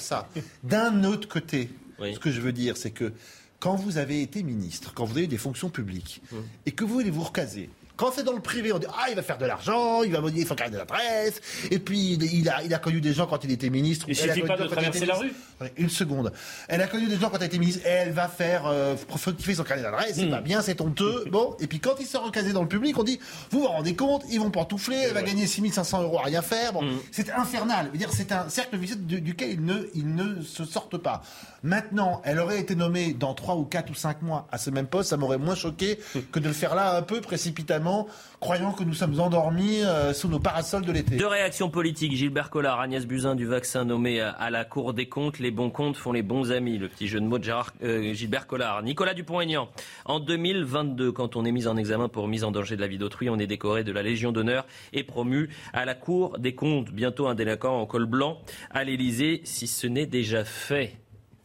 D'un 0.63 1.03
autre 1.03 1.27
côté, 1.27 1.69
ce 1.99 2.19
que 2.19 2.31
je 2.31 2.39
veux 2.39 2.53
dire, 2.53 2.77
c'est 2.77 2.91
que 2.91 3.11
quand 3.59 3.75
vous 3.75 3.97
avez 3.97 4.21
été 4.21 4.41
ministre, 4.43 4.93
quand 4.93 5.05
vous 5.05 5.17
avez 5.17 5.27
des 5.27 5.37
fonctions 5.37 5.69
publiques, 5.69 6.21
hum. 6.31 6.43
et 6.65 6.71
que 6.71 6.83
vous 6.83 6.93
voulez 6.93 7.11
vous 7.11 7.23
recaser, 7.23 7.69
quand 7.95 8.11
c'est 8.15 8.23
dans 8.23 8.33
le 8.33 8.41
privé, 8.41 8.73
on 8.73 8.79
dit 8.79 8.87
ah 8.89 9.07
il 9.09 9.15
va 9.15 9.21
faire 9.21 9.37
de 9.37 9.45
l'argent, 9.45 10.03
il 10.03 10.11
va 10.11 10.21
il 10.35 10.45
faut 10.45 10.55
de 10.55 10.77
la 10.77 10.85
presse. 10.85 11.41
Et 11.69 11.79
puis 11.79 12.13
il 12.13 12.49
a 12.49 12.63
il 12.63 12.73
a 12.73 12.79
connu 12.79 13.01
des 13.01 13.13
gens 13.13 13.27
quand 13.27 13.43
il 13.43 13.51
était 13.51 13.69
ministre. 13.69 14.05
Il 14.07 14.15
suffit 14.15 14.41
pas 14.41 14.57
de 14.57 14.67
traverser 14.67 15.05
la 15.05 15.15
rue. 15.15 15.33
Une 15.77 15.89
seconde. 15.89 16.31
Elle 16.67 16.81
a 16.81 16.87
connu 16.87 17.07
des 17.07 17.17
gens 17.17 17.29
quand 17.29 17.37
elle 17.37 17.45
était 17.45 17.59
ministre 17.59 17.81
elle 17.85 18.11
va 18.11 18.27
faire 18.27 18.65
euh, 18.65 18.95
son 19.17 19.63
carnet 19.63 19.83
d'adresse. 19.83 20.15
C'est 20.15 20.25
hmm. 20.25 20.31
pas 20.31 20.41
bien, 20.41 20.61
c'est 20.61 20.79
honteux. 20.81 21.25
Bon. 21.31 21.55
Et 21.61 21.67
puis 21.67 21.79
quand 21.79 21.95
il 21.99 22.05
se 22.05 22.17
recasé 22.17 22.51
dans 22.51 22.61
le 22.61 22.67
public, 22.67 22.97
on 22.97 23.03
dit 23.03 23.19
vous 23.51 23.61
vous 23.61 23.67
rendez 23.67 23.95
compte, 23.95 24.23
ils 24.29 24.39
vont 24.39 24.51
pantoufler, 24.51 24.97
elle 24.97 25.13
va 25.13 25.21
gagner 25.21 25.47
6500 25.47 26.01
euros 26.01 26.19
à 26.19 26.23
rien 26.23 26.41
faire. 26.41 26.73
Bon, 26.73 26.83
hmm. 26.83 26.99
c'est 27.11 27.29
infernal. 27.31 27.91
dire 27.91 28.09
c'est 28.11 28.31
un 28.31 28.49
cercle 28.49 28.77
vicieux 28.77 28.97
duquel 28.97 29.51
il 29.51 29.65
ne 29.65 29.75
il 29.93 30.15
ne 30.15 30.41
se 30.41 30.65
sortent 30.65 30.97
pas. 30.97 31.21
Maintenant, 31.63 32.21
elle 32.25 32.39
aurait 32.39 32.59
été 32.59 32.75
nommée 32.75 33.13
dans 33.13 33.35
3 33.35 33.55
ou 33.55 33.65
4 33.65 33.91
ou 33.91 33.93
5 33.93 34.23
mois 34.23 34.47
à 34.51 34.57
ce 34.57 34.71
même 34.71 34.87
poste, 34.87 35.11
ça 35.11 35.17
m'aurait 35.17 35.37
moins 35.37 35.55
choqué 35.55 35.99
que 36.31 36.39
de 36.39 36.47
le 36.47 36.53
faire 36.53 36.73
là 36.73 36.97
un 36.97 37.03
peu 37.03 37.21
précipitamment, 37.21 37.90
croyant 38.39 38.71
que 38.71 38.83
nous 38.83 38.93
sommes 38.93 39.19
endormis 39.19 39.83
euh, 39.83 40.13
sous 40.13 40.27
nos 40.27 40.39
parasols 40.39 40.85
de 40.85 40.91
l'été. 40.91 41.17
Deux 41.17 41.27
réactions 41.27 41.69
politiques. 41.69 42.15
Gilbert 42.15 42.49
Collard, 42.49 42.79
Agnès 42.79 43.05
Buzyn 43.05 43.35
du 43.35 43.45
vaccin 43.45 43.85
nommé 43.85 44.19
à 44.21 44.49
la 44.49 44.65
Cour 44.65 44.93
des 44.93 45.07
comptes. 45.07 45.39
Les 45.39 45.51
bons 45.51 45.69
comptes 45.69 45.97
font 45.97 46.11
les 46.11 46.23
bons 46.23 46.51
amis. 46.51 46.77
Le 46.77 46.87
petit 46.87 47.07
jeu 47.07 47.19
de 47.19 47.25
mots 47.25 47.39
de 47.39 47.43
Gérard, 47.43 47.71
euh, 47.83 48.13
Gilbert 48.13 48.47
Collard. 48.47 48.83
Nicolas 48.83 49.13
Dupont-Aignan. 49.13 49.69
En 50.05 50.19
2022, 50.19 51.11
quand 51.11 51.35
on 51.35 51.45
est 51.45 51.51
mis 51.51 51.67
en 51.67 51.77
examen 51.77 52.09
pour 52.09 52.27
mise 52.27 52.43
en 52.43 52.51
danger 52.51 52.75
de 52.75 52.81
la 52.81 52.87
vie 52.87 52.97
d'autrui, 52.97 53.29
on 53.29 53.37
est 53.37 53.47
décoré 53.47 53.83
de 53.83 53.91
la 53.91 54.03
Légion 54.03 54.31
d'honneur 54.31 54.65
et 54.93 55.03
promu 55.03 55.49
à 55.73 55.85
la 55.85 55.95
Cour 55.95 56.37
des 56.39 56.55
comptes. 56.55 56.91
Bientôt 56.91 57.27
un 57.27 57.35
délinquant 57.35 57.79
en 57.79 57.85
col 57.85 58.05
blanc 58.05 58.39
à 58.69 58.83
l'Elysée, 58.83 59.41
si 59.43 59.67
ce 59.67 59.87
n'est 59.87 60.05
déjà 60.05 60.43
fait. 60.43 60.97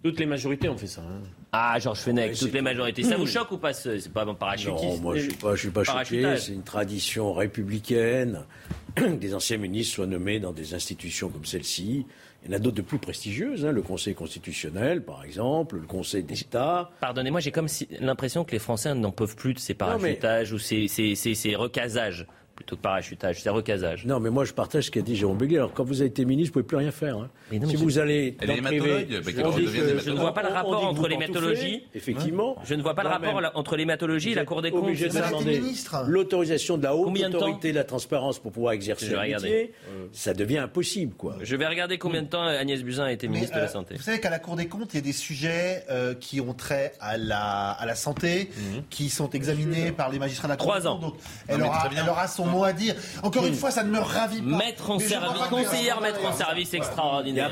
Toutes 0.03 0.20
les 0.20 0.26
majorités 0.26 0.68
ont 0.68 0.76
fait 0.76 0.86
ça. 0.86 1.03
Hein. 1.03 1.22
Ah, 1.59 1.78
Georges 1.78 2.00
Fenech, 2.00 2.38
toutes 2.38 2.52
les 2.52 2.61
majorités. 2.61 3.02
Ça 3.02 3.16
vous 3.16 3.26
choque 3.26 3.50
ou 3.52 3.57
pas 3.57 3.72
C'est 3.72 4.12
pas 4.12 4.24
un 4.24 4.34
parachutisme 4.34 4.76
Non, 4.76 4.98
moi 4.98 5.16
je 5.16 5.24
ne 5.24 5.30
suis 5.30 5.38
pas, 5.38 5.57
suis 5.57 5.70
pas 5.70 5.84
choqué. 5.84 6.36
C'est 6.36 6.52
une 6.52 6.62
tradition 6.62 7.32
républicaine. 7.32 8.40
Des 9.20 9.34
anciens 9.34 9.57
ministres 9.57 9.94
soient 9.94 10.07
nommés 10.07 10.38
dans 10.38 10.52
des 10.52 10.74
institutions 10.74 11.28
comme 11.28 11.44
celle-ci. 11.44 12.07
Il 12.44 12.50
y 12.50 12.54
en 12.54 12.57
a 12.57 12.59
d'autres 12.59 12.76
de 12.76 12.82
plus 12.82 12.98
prestigieuses, 12.98 13.66
hein. 13.66 13.72
le 13.72 13.82
Conseil 13.82 14.14
constitutionnel, 14.14 15.02
par 15.02 15.24
exemple, 15.24 15.76
le 15.76 15.86
Conseil 15.86 16.22
d'État. 16.22 16.90
Pardonnez-moi, 17.00 17.40
j'ai 17.40 17.50
comme 17.50 17.66
l'impression 18.00 18.44
que 18.44 18.52
les 18.52 18.59
Français 18.59 18.94
n'en 18.94 19.11
peuvent 19.11 19.34
plus 19.34 19.52
de 19.52 19.59
ces 19.59 19.74
parachutages 19.74 20.52
ou 20.52 20.59
ces, 20.59 20.86
ces, 20.88 21.14
ces 21.14 21.57
recasages 21.57 22.26
plutôt 22.57 22.76
que 22.76 22.80
parachutage, 22.80 23.42
c'est 23.42 23.50
recasage. 23.50 24.07
Non, 24.07 24.18
mais 24.18 24.30
moi 24.30 24.44
je 24.44 24.52
partage 24.52 24.86
ce 24.86 24.90
qu'a 24.90 25.02
dit 25.02 25.14
Jérôme 25.14 25.36
Béguet. 25.36 25.57
Alors 25.57 25.72
quand 25.72 25.84
vous 25.84 26.00
avez 26.00 26.09
été 26.09 26.24
ministre, 26.24 26.54
vous 26.54 26.61
ne 26.61 26.64
pouvez 26.64 26.68
plus 26.68 26.76
rien 26.78 26.90
faire. 26.90 27.18
Hein. 27.18 27.28
si 27.50 27.76
vous 27.76 27.98
allez 27.98 28.32
dans 28.32 28.54
le 28.54 28.62
privé, 28.62 29.07
je 29.11 30.11
ne 30.11 30.16
vois 30.16 30.34
pas 30.34 30.42
le 30.42 30.48
rapport 30.48 30.84
entre 30.84 31.07
l'hématologie. 31.07 31.84
Effectivement. 31.94 32.57
Je 32.64 32.74
ne 32.74 32.82
vois 32.82 32.94
pas 32.94 33.02
le 33.02 33.11
rapport 33.11 33.40
entre 33.54 33.76
l'hématologie 33.76 34.32
et 34.32 34.34
la 34.34 34.44
Cour 34.44 34.62
des 34.62 34.70
comptes. 34.70 34.84
Obligé 34.84 35.09
de 35.09 35.14
demander 35.14 35.61
l'autorisation 36.07 36.78
de 36.78 36.84
la 36.84 36.96
haute 36.96 37.16
autorité 37.16 37.70
de 37.70 37.76
la 37.76 37.84
transparence 37.84 38.38
pour 38.38 38.52
pouvoir 38.52 38.72
exercer 38.72 39.09
le 39.09 39.20
métier. 39.20 39.72
Ça 40.12 40.34
devient 40.34 40.59
impossible, 40.59 41.14
quoi. 41.14 41.36
Je 41.42 41.57
vais 41.57 41.66
regarder 41.66 41.98
combien 41.98 42.22
de 42.22 42.28
temps 42.28 42.42
Agnès 42.42 42.82
Buzyn 42.82 43.04
a 43.04 43.12
été 43.12 43.28
ministre 43.28 43.54
de 43.54 43.61
la 43.61 43.66
euh, 43.66 43.68
Santé. 43.68 43.94
Vous 43.96 44.02
savez 44.02 44.20
qu'à 44.20 44.30
la 44.30 44.38
Cour 44.38 44.57
des 44.57 44.66
comptes, 44.66 44.94
il 44.94 44.96
y 44.96 44.98
a 44.98 45.02
des 45.02 45.12
sujets 45.12 45.84
euh, 45.90 46.14
qui 46.14 46.40
ont 46.40 46.54
trait 46.54 46.92
à 47.00 47.16
la, 47.16 47.70
à 47.70 47.86
la 47.86 47.94
santé, 47.94 48.50
mhm. 48.57 48.82
qui 48.88 49.11
sont 49.11 49.30
examinés 49.30 49.92
par 49.92 50.11
les 50.11 50.18
magistrats 50.18 50.48
de 50.48 50.52
la 50.52 50.57
Cour. 50.57 50.68
Trois 50.68 50.86
ans. 50.86 50.98
Donc, 50.98 51.14
elle 51.48 51.62
aura 52.09 52.28
son 52.28 52.45
mot 52.47 52.64
à 52.64 52.72
dire. 52.72 52.94
Encore 53.22 53.47
une 53.47 53.55
fois, 53.55 53.70
ça 53.70 53.84
ne 53.84 53.90
me 53.90 53.99
ravit 53.99 54.42
pas. 54.42 54.57
Mettre 54.57 54.90
en 54.90 54.99
service, 54.99 55.42
conseillère 55.51 56.01
mettre 56.01 56.24
en 56.24 56.32
service 56.32 56.74
extraordinaire. 56.74 57.51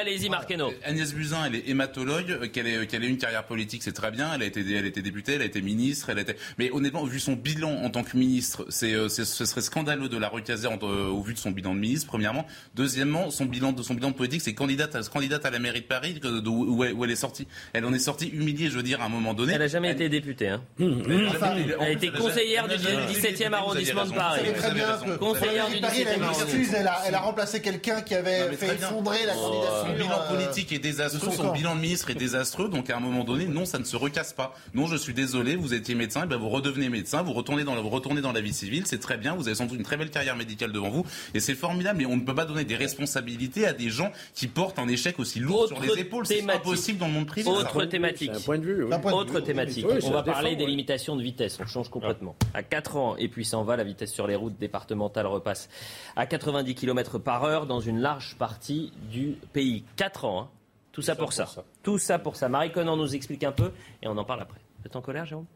Allez-y, 0.00 0.28
Marqueno. 0.28 0.72
Agnès 0.84 1.14
Buzyn, 1.14 1.44
elle 1.46 1.56
est 1.56 1.68
hématologue, 1.68 2.50
qu'elle 2.50 2.66
ait, 2.66 2.86
qu'elle 2.86 3.04
ait 3.04 3.08
une 3.08 3.18
carrière 3.18 3.44
politique, 3.44 3.82
c'est 3.82 3.92
très 3.92 4.10
bien. 4.10 4.30
Elle 4.34 4.42
a 4.42 4.46
été, 4.46 4.60
elle 4.60 4.84
a 4.84 4.88
été 4.88 5.02
députée, 5.02 5.34
elle 5.34 5.42
a 5.42 5.46
été 5.46 5.62
ministre, 5.62 6.10
elle 6.10 6.18
a 6.18 6.22
été. 6.22 6.36
Mais 6.58 6.70
honnêtement, 6.70 7.04
vu 7.04 7.20
son 7.20 7.34
bilan 7.34 7.70
en 7.82 7.90
tant 7.90 8.02
que 8.02 8.16
ministre, 8.16 8.66
c'est, 8.68 8.92
euh, 8.94 9.08
ce 9.08 9.24
serait 9.24 9.60
scandaleux 9.60 10.08
de 10.08 10.18
la 10.18 10.28
recaser 10.28 10.68
euh, 10.68 11.06
au 11.08 11.22
vu 11.22 11.34
de 11.34 11.38
son 11.38 11.50
bilan 11.50 11.74
de 11.74 11.80
ministre. 11.80 12.06
Premièrement, 12.06 12.46
deuxièmement, 12.74 13.30
son 13.30 13.46
bilan 13.46 13.72
de 13.72 13.82
son 13.82 13.94
bilan 13.94 14.10
de 14.10 14.14
politique, 14.14 14.42
c'est 14.42 14.54
candidate, 14.54 14.94
à, 14.94 15.02
candidate 15.02 15.44
à 15.44 15.50
la 15.50 15.58
mairie 15.58 15.80
de 15.80 15.86
Paris, 15.86 16.20
où, 16.24 17.04
elle, 17.04 17.10
est 17.10 17.16
sortie. 17.16 17.46
Elle 17.72 17.84
en 17.84 17.92
est 17.92 17.98
sortie 17.98 18.28
humiliée, 18.28 18.68
je 18.68 18.76
veux 18.76 18.82
dire, 18.82 19.00
à 19.00 19.06
un 19.06 19.08
moment 19.08 19.34
donné. 19.34 19.54
Elle 19.54 19.60
n'a 19.60 19.68
jamais 19.68 19.92
été 19.92 20.08
députée. 20.08 20.48
Hein. 20.48 20.62
Elle, 20.78 21.76
a 21.80 21.90
été 21.90 22.10
conseillère 22.10 22.68
du 22.68 22.76
17e 22.76 23.52
arrondissement 23.52 24.04
de 24.04 24.12
Paris 24.12 24.23
très 24.56 24.74
bien 24.74 24.86
que 25.04 25.16
conseillère 25.16 25.68
du 25.68 25.80
Paris, 25.80 26.04
elle, 26.06 26.22
excuse, 26.22 26.74
elle, 26.74 26.86
a, 26.86 27.02
elle 27.06 27.14
a 27.14 27.20
remplacé 27.20 27.60
quelqu'un 27.60 28.00
qui 28.02 28.14
avait 28.14 28.52
fait 28.52 28.74
effondrer 28.74 29.26
la 29.26 29.34
candidature. 29.34 29.86
Son 29.86 29.92
bilan 29.92 30.18
euh, 30.18 30.28
politique 30.28 30.72
est 30.72 30.78
désastreux, 30.78 31.32
son, 31.32 31.52
bilan 31.52 31.74
de 31.74 31.80
ministre 31.80 32.10
est 32.10 32.14
désastreux, 32.14 32.68
donc 32.68 32.90
à 32.90 32.96
un 32.96 33.00
moment 33.00 33.24
donné, 33.24 33.46
non, 33.46 33.64
ça 33.64 33.78
ne 33.78 33.84
se 33.84 33.96
recasse 33.96 34.32
pas. 34.32 34.54
Non, 34.74 34.86
je 34.86 34.96
suis 34.96 35.14
désolé, 35.14 35.56
vous 35.56 35.74
étiez 35.74 35.94
médecin, 35.94 36.24
et 36.24 36.26
ben 36.26 36.36
vous 36.36 36.48
redevenez 36.48 36.88
médecin, 36.88 37.22
vous 37.22 37.32
retournez 37.32 37.64
dans 37.64 37.74
la, 37.74 37.80
vous 37.80 37.88
retournez 37.88 38.20
dans 38.20 38.32
la 38.32 38.40
vie 38.40 38.52
civile, 38.52 38.84
c'est 38.86 39.00
très 39.00 39.16
bien, 39.16 39.34
vous 39.34 39.48
avez 39.48 39.54
sans 39.54 39.66
doute 39.66 39.78
une 39.78 39.84
très 39.84 39.96
belle 39.96 40.10
carrière 40.10 40.36
médicale 40.36 40.72
devant 40.72 40.90
vous, 40.90 41.04
et 41.34 41.40
c'est 41.40 41.54
formidable, 41.54 41.98
mais 41.98 42.06
on 42.06 42.16
ne 42.16 42.22
peut 42.22 42.34
pas 42.34 42.44
donner 42.44 42.64
des 42.64 42.76
responsabilités 42.76 43.66
à 43.66 43.72
des 43.72 43.90
gens 43.90 44.12
qui 44.34 44.46
portent 44.46 44.78
un 44.78 44.88
échec 44.88 45.18
aussi 45.18 45.40
lourd 45.40 45.68
sur 45.68 45.80
les 45.80 46.00
épaules. 46.00 46.26
C'est 46.26 46.48
impossible 46.48 46.98
dans 46.98 47.06
le 47.06 47.12
monde 47.12 47.26
privé. 47.26 47.48
Autre 47.48 47.84
thématique. 47.84 48.32
point 48.44 48.58
de 48.58 48.64
vue. 48.64 48.84
Autre 48.84 49.40
thématique. 49.40 49.86
on 50.02 50.10
va 50.10 50.22
parler 50.22 50.56
des 50.56 50.66
limitations 50.66 51.16
de 51.16 51.22
vitesse. 51.22 51.58
On 51.60 51.66
change 51.66 51.88
complètement. 51.90 52.36
À 52.52 52.62
4 52.62 52.96
ans, 52.96 53.16
et 53.16 53.28
puis 53.28 53.44
ça 53.44 53.58
en 53.58 53.64
va, 53.64 53.76
la 53.76 53.84
vitesse 53.84 54.13
sur 54.14 54.26
les 54.26 54.36
routes 54.36 54.56
départementales 54.58 55.26
repasse 55.26 55.68
à 56.16 56.26
90 56.26 56.74
km 56.74 57.18
par 57.18 57.44
heure 57.44 57.66
dans 57.66 57.80
une 57.80 58.00
large 58.00 58.36
partie 58.38 58.92
du 59.10 59.36
pays. 59.52 59.84
4 59.96 60.24
ans, 60.24 60.42
hein. 60.42 60.48
tout, 60.92 61.02
ça, 61.02 61.16
pour 61.16 61.32
ça. 61.32 61.46
Tout 61.82 61.98
ça 61.98 62.18
pour 62.18 62.36
ça. 62.36 62.48
Marie 62.48 62.72
Conan 62.72 62.96
nous 62.96 63.14
explique 63.14 63.44
un 63.44 63.52
peu 63.52 63.72
et 64.02 64.08
on 64.08 64.16
en 64.16 64.24
parle 64.24 64.40
après. 64.40 64.60
Vous 64.78 64.86
êtes 64.86 64.96
en 64.96 65.02
colère, 65.02 65.26
Jérôme? 65.26 65.46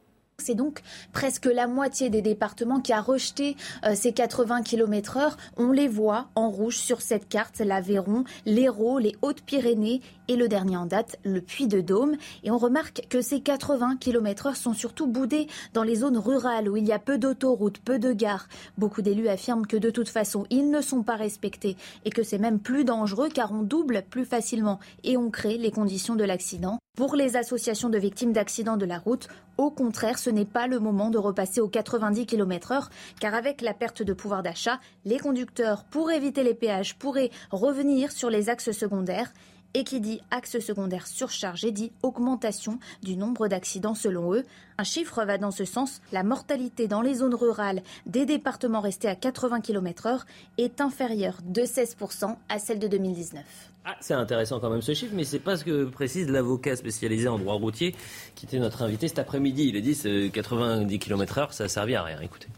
C'est 0.49 0.55
donc 0.55 0.80
presque 1.12 1.45
la 1.45 1.66
moitié 1.66 2.09
des 2.09 2.22
départements 2.22 2.80
qui 2.80 2.95
a 2.95 3.03
rejeté 3.03 3.55
euh, 3.84 3.95
ces 3.95 4.14
80 4.14 4.62
km 4.62 5.18
heure. 5.18 5.36
On 5.59 5.72
les 5.72 5.89
voit 5.89 6.30
en 6.34 6.49
rouge 6.49 6.78
sur 6.78 7.03
cette 7.03 7.28
carte, 7.28 7.59
l'Aveyron, 7.59 8.24
l'Hérault, 8.47 8.99
les 8.99 9.14
Hautes-Pyrénées 9.20 10.01
et 10.26 10.36
le 10.36 10.49
dernier 10.49 10.78
en 10.78 10.86
date, 10.86 11.18
le 11.22 11.43
Puy-de-Dôme. 11.43 12.16
Et 12.45 12.51
on 12.51 12.57
remarque 12.57 13.03
que 13.11 13.20
ces 13.20 13.41
80 13.43 13.99
km 14.01 14.47
heure 14.47 14.57
sont 14.57 14.72
surtout 14.72 15.07
boudés 15.07 15.49
dans 15.74 15.82
les 15.82 15.97
zones 15.97 16.16
rurales 16.16 16.70
où 16.70 16.78
il 16.78 16.86
y 16.86 16.93
a 16.93 16.99
peu 16.99 17.18
d'autoroutes, 17.18 17.80
peu 17.80 17.99
de 17.99 18.14
gares. 18.14 18.49
Beaucoup 18.78 19.03
d'élus 19.03 19.28
affirment 19.28 19.66
que 19.66 19.76
de 19.76 19.91
toute 19.91 20.09
façon, 20.09 20.47
ils 20.49 20.70
ne 20.70 20.80
sont 20.80 21.03
pas 21.03 21.16
respectés 21.16 21.76
et 22.07 22.11
que 22.11 22.22
c'est 22.22 22.39
même 22.39 22.59
plus 22.59 22.86
dangereux 22.86 23.28
car 23.28 23.53
on 23.53 23.61
double 23.61 24.03
plus 24.09 24.24
facilement 24.24 24.80
et 25.05 25.18
on 25.18 25.28
crée 25.28 25.59
les 25.59 25.72
conditions 25.72 26.14
de 26.14 26.24
l'accident. 26.24 26.78
Pour 26.99 27.14
les 27.14 27.36
associations 27.36 27.90
de 27.90 27.96
victimes 27.96 28.32
d'accidents 28.32 28.76
de 28.76 28.84
la 28.84 28.99
route, 28.99 29.28
au 29.57 29.70
contraire, 29.70 30.18
ce 30.18 30.30
n'est 30.30 30.44
pas 30.44 30.66
le 30.66 30.80
moment 30.80 31.11
de 31.11 31.18
repasser 31.18 31.61
aux 31.61 31.68
90 31.68 32.26
km 32.26 32.72
heure, 32.72 32.90
car 33.20 33.36
avec 33.36 33.61
la 33.61 33.72
perte 33.72 34.03
de 34.03 34.12
pouvoir 34.12 34.42
d'achat, 34.42 34.80
les 35.05 35.20
conducteurs, 35.20 35.84
pour 35.84 36.11
éviter 36.11 36.42
les 36.42 36.55
péages, 36.55 36.99
pourraient 36.99 37.30
revenir 37.53 38.11
sur 38.11 38.30
les 38.30 38.49
axes 38.49 38.72
secondaires. 38.72 39.32
Et 39.75 39.85
qui 39.85 40.01
dit 40.01 40.21
axe 40.31 40.59
secondaire 40.61 41.07
surchargé 41.07 41.73
dit 41.73 41.93
augmentation 42.03 42.79
du 43.03 43.16
nombre 43.16 43.49
d'accidents 43.49 43.95
selon 43.95 44.33
eux. 44.35 44.45
Un 44.79 44.85
chiffre 44.85 45.25
va 45.25 45.37
dans 45.37 45.51
ce 45.51 45.64
sens. 45.64 46.01
La 46.11 46.23
mortalité 46.23 46.89
dans 46.89 47.03
les 47.03 47.14
zones 47.14 47.35
rurales 47.35 47.83
des 48.07 48.25
départements 48.25 48.81
restés 48.81 49.09
à 49.09 49.14
80 49.14 49.61
km 49.61 50.07
heure 50.07 50.27
est 50.57 50.81
inférieure 50.81 51.39
de 51.45 51.62
16% 51.62 52.37
à 52.49 52.59
celle 52.59 52.79
de 52.79 52.89
2019. 52.89 53.45
Ah, 53.85 53.97
c'est 54.01 54.14
intéressant 54.14 54.61
quand 54.61 54.71
même 54.71 54.83
ce 54.83 54.95
chiffre, 54.95 55.14
mais 55.14 55.25
c'est 55.25 55.39
pas 55.39 55.57
ce 55.57 55.64
que 55.64 55.85
précise 55.85 56.29
l'avocat 56.29 56.77
spécialisé 56.77 57.29
en 57.29 57.39
droit 57.39 57.55
routier 57.55 57.95
qui 58.35 58.47
était 58.47 58.59
notre 58.59 58.83
invité 58.83 59.09
cet 59.09 59.19
après-midi. 59.19 59.69
Il 59.69 59.77
a 59.77 59.81
dit 59.81 60.31
90 60.31 60.99
km/h, 60.99 61.53
ça 61.53 61.64
a 61.64 61.69
servi 61.69 61.95
à 61.95 62.03
rien. 62.03 62.21
Écoutez. 62.21 62.49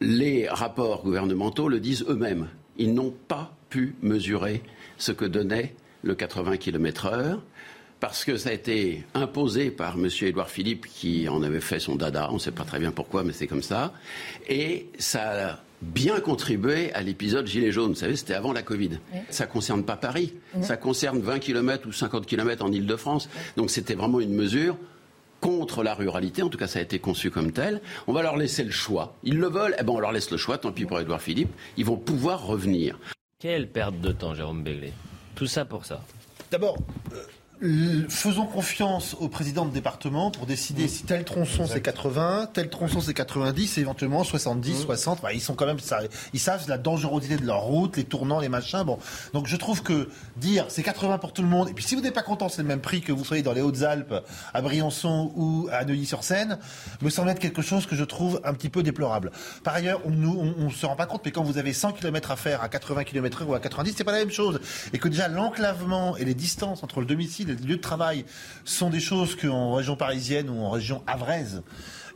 Les 0.00 0.48
rapports 0.48 1.02
gouvernementaux 1.02 1.68
le 1.68 1.80
disent 1.80 2.04
eux-mêmes. 2.08 2.48
Ils 2.78 2.94
n'ont 2.94 3.14
pas 3.28 3.52
pu 3.68 3.94
mesurer 4.02 4.62
ce 4.98 5.12
que 5.12 5.24
donnait 5.24 5.74
le 6.02 6.14
80 6.14 6.56
km/h 6.56 7.38
parce 8.00 8.24
que 8.24 8.36
ça 8.36 8.48
a 8.48 8.52
été 8.52 9.04
imposé 9.14 9.70
par 9.70 9.94
M. 9.94 10.08
Édouard 10.22 10.48
Philippe 10.48 10.86
qui 10.86 11.28
en 11.28 11.42
avait 11.42 11.60
fait 11.60 11.78
son 11.78 11.96
dada, 11.96 12.28
on 12.30 12.34
ne 12.34 12.38
sait 12.38 12.50
pas 12.50 12.64
très 12.64 12.78
bien 12.78 12.92
pourquoi, 12.92 13.22
mais 13.22 13.32
c'est 13.32 13.46
comme 13.46 13.62
ça, 13.62 13.92
et 14.48 14.88
ça 14.98 15.50
a 15.50 15.60
bien 15.82 16.20
contribué 16.20 16.92
à 16.92 17.02
l'épisode 17.02 17.46
Gilets 17.46 17.72
jaunes. 17.72 17.90
Vous 17.90 17.98
savez, 17.98 18.16
c'était 18.16 18.34
avant 18.34 18.52
la 18.52 18.62
Covid. 18.62 18.98
Ça 19.30 19.46
ne 19.46 19.50
concerne 19.50 19.84
pas 19.84 19.96
Paris, 19.96 20.34
ça 20.62 20.76
concerne 20.76 21.20
20 21.20 21.38
km 21.38 21.88
ou 21.88 21.92
50 21.92 22.26
km 22.26 22.64
en 22.64 22.72
Ile-de-France. 22.72 23.28
Donc 23.56 23.70
c'était 23.70 23.94
vraiment 23.94 24.20
une 24.20 24.34
mesure 24.34 24.76
contre 25.40 25.82
la 25.82 25.94
ruralité, 25.94 26.42
en 26.42 26.48
tout 26.48 26.58
cas 26.58 26.66
ça 26.66 26.80
a 26.80 26.82
été 26.82 26.98
conçu 26.98 27.30
comme 27.30 27.52
tel. 27.52 27.80
On 28.06 28.12
va 28.12 28.22
leur 28.22 28.36
laisser 28.36 28.64
le 28.64 28.70
choix. 28.70 29.16
Ils 29.22 29.38
le 29.38 29.48
veulent, 29.48 29.74
eh 29.78 29.82
ben 29.82 29.92
on 29.92 30.00
leur 30.00 30.12
laisse 30.12 30.30
le 30.30 30.36
choix, 30.36 30.58
tant 30.58 30.72
pis 30.72 30.84
pour 30.84 31.00
Édouard 31.00 31.22
Philippe, 31.22 31.52
ils 31.76 31.84
vont 31.84 31.96
pouvoir 31.96 32.46
revenir. 32.46 32.98
Quelle 33.38 33.70
perte 33.70 34.00
de 34.00 34.12
temps, 34.12 34.34
Jérôme 34.34 34.62
Béglé? 34.62 34.92
Tout 35.34 35.46
ça 35.46 35.64
pour 35.64 35.84
ça. 35.84 36.02
D'abord, 36.50 36.76
euh, 37.12 37.24
faisons 38.08 38.46
confiance 38.46 39.14
au 39.20 39.28
président 39.28 39.66
de 39.66 39.70
département 39.70 40.30
pour 40.30 40.46
décider 40.46 40.88
si 40.88 41.02
tel 41.04 41.24
tronçon 41.24 41.66
c'est 41.66 41.82
80, 41.82 42.50
tel 42.54 42.70
tronçon 42.70 43.00
c'est 43.00 43.12
90, 43.12 43.76
et 43.76 43.80
éventuellement 43.82 44.24
70, 44.24 44.82
60. 44.82 45.20
Bah, 45.20 45.32
ils 45.34 45.40
sont 45.40 45.54
quand 45.54 45.66
même, 45.66 45.78
ils 46.32 46.40
savent 46.40 46.66
la 46.68 46.78
dangerosité 46.78 47.36
de 47.36 47.44
leur 47.44 47.62
route, 47.62 47.96
les 47.98 48.04
tournants, 48.04 48.40
les 48.40 48.48
machins. 48.48 48.82
Bon, 48.82 48.98
donc 49.34 49.46
je 49.46 49.56
trouve 49.56 49.82
que 49.82 50.08
dire 50.36 50.64
c'est 50.68 50.82
80 50.82 51.18
pour 51.18 51.32
tout 51.32 51.42
le 51.42 51.48
monde, 51.48 51.68
et 51.68 51.74
puis 51.74 51.84
si 51.84 51.94
vous 51.94 52.00
n'êtes 52.00 52.14
pas 52.14 52.22
content, 52.22 52.48
c'est 52.48 52.62
le 52.62 52.68
même 52.68 52.80
prix 52.80 53.02
que 53.02 53.12
vous 53.12 53.24
soyez 53.24 53.42
dans 53.42 53.52
les 53.52 53.60
Hautes-Alpes, 53.60 54.14
à 54.54 54.62
Briançon 54.62 55.32
ou 55.36 55.68
à 55.70 55.84
Neuilly-sur-Seine, 55.84 56.58
me 57.02 57.10
semble 57.10 57.28
être 57.28 57.40
quelque 57.40 57.62
chose 57.62 57.84
que 57.84 57.94
je 57.94 58.04
trouve 58.04 58.40
un 58.44 58.54
petit 58.54 58.70
peu 58.70 58.82
déplorable. 58.82 59.32
Par 59.64 59.74
ailleurs, 59.74 60.00
on 60.06 60.10
ne 60.10 60.70
se 60.70 60.86
rend 60.86 60.96
pas 60.96 61.06
compte, 61.06 61.22
mais 61.26 61.30
quand 61.30 61.42
vous 61.42 61.58
avez 61.58 61.74
100 61.74 61.92
km 61.92 62.30
à 62.30 62.36
faire 62.36 62.62
à 62.62 62.70
80 62.70 63.04
km/h 63.04 63.44
ou 63.44 63.54
à 63.54 63.60
90, 63.60 63.94
c'est 63.96 64.04
pas 64.04 64.12
la 64.12 64.20
même 64.20 64.30
chose, 64.30 64.60
et 64.94 64.98
que 64.98 65.08
déjà 65.08 65.28
l'enclavement 65.28 66.16
et 66.16 66.24
les 66.24 66.34
distances 66.34 66.82
entre 66.82 67.00
le 67.00 67.06
domicile 67.06 67.49
les 67.52 67.66
lieux 67.66 67.76
de 67.76 67.80
travail 67.80 68.24
sont 68.64 68.90
des 68.90 69.00
choses 69.00 69.36
qu'en 69.36 69.74
région 69.74 69.96
parisienne 69.96 70.48
ou 70.50 70.60
en 70.60 70.70
région 70.70 71.02
avraise, 71.06 71.62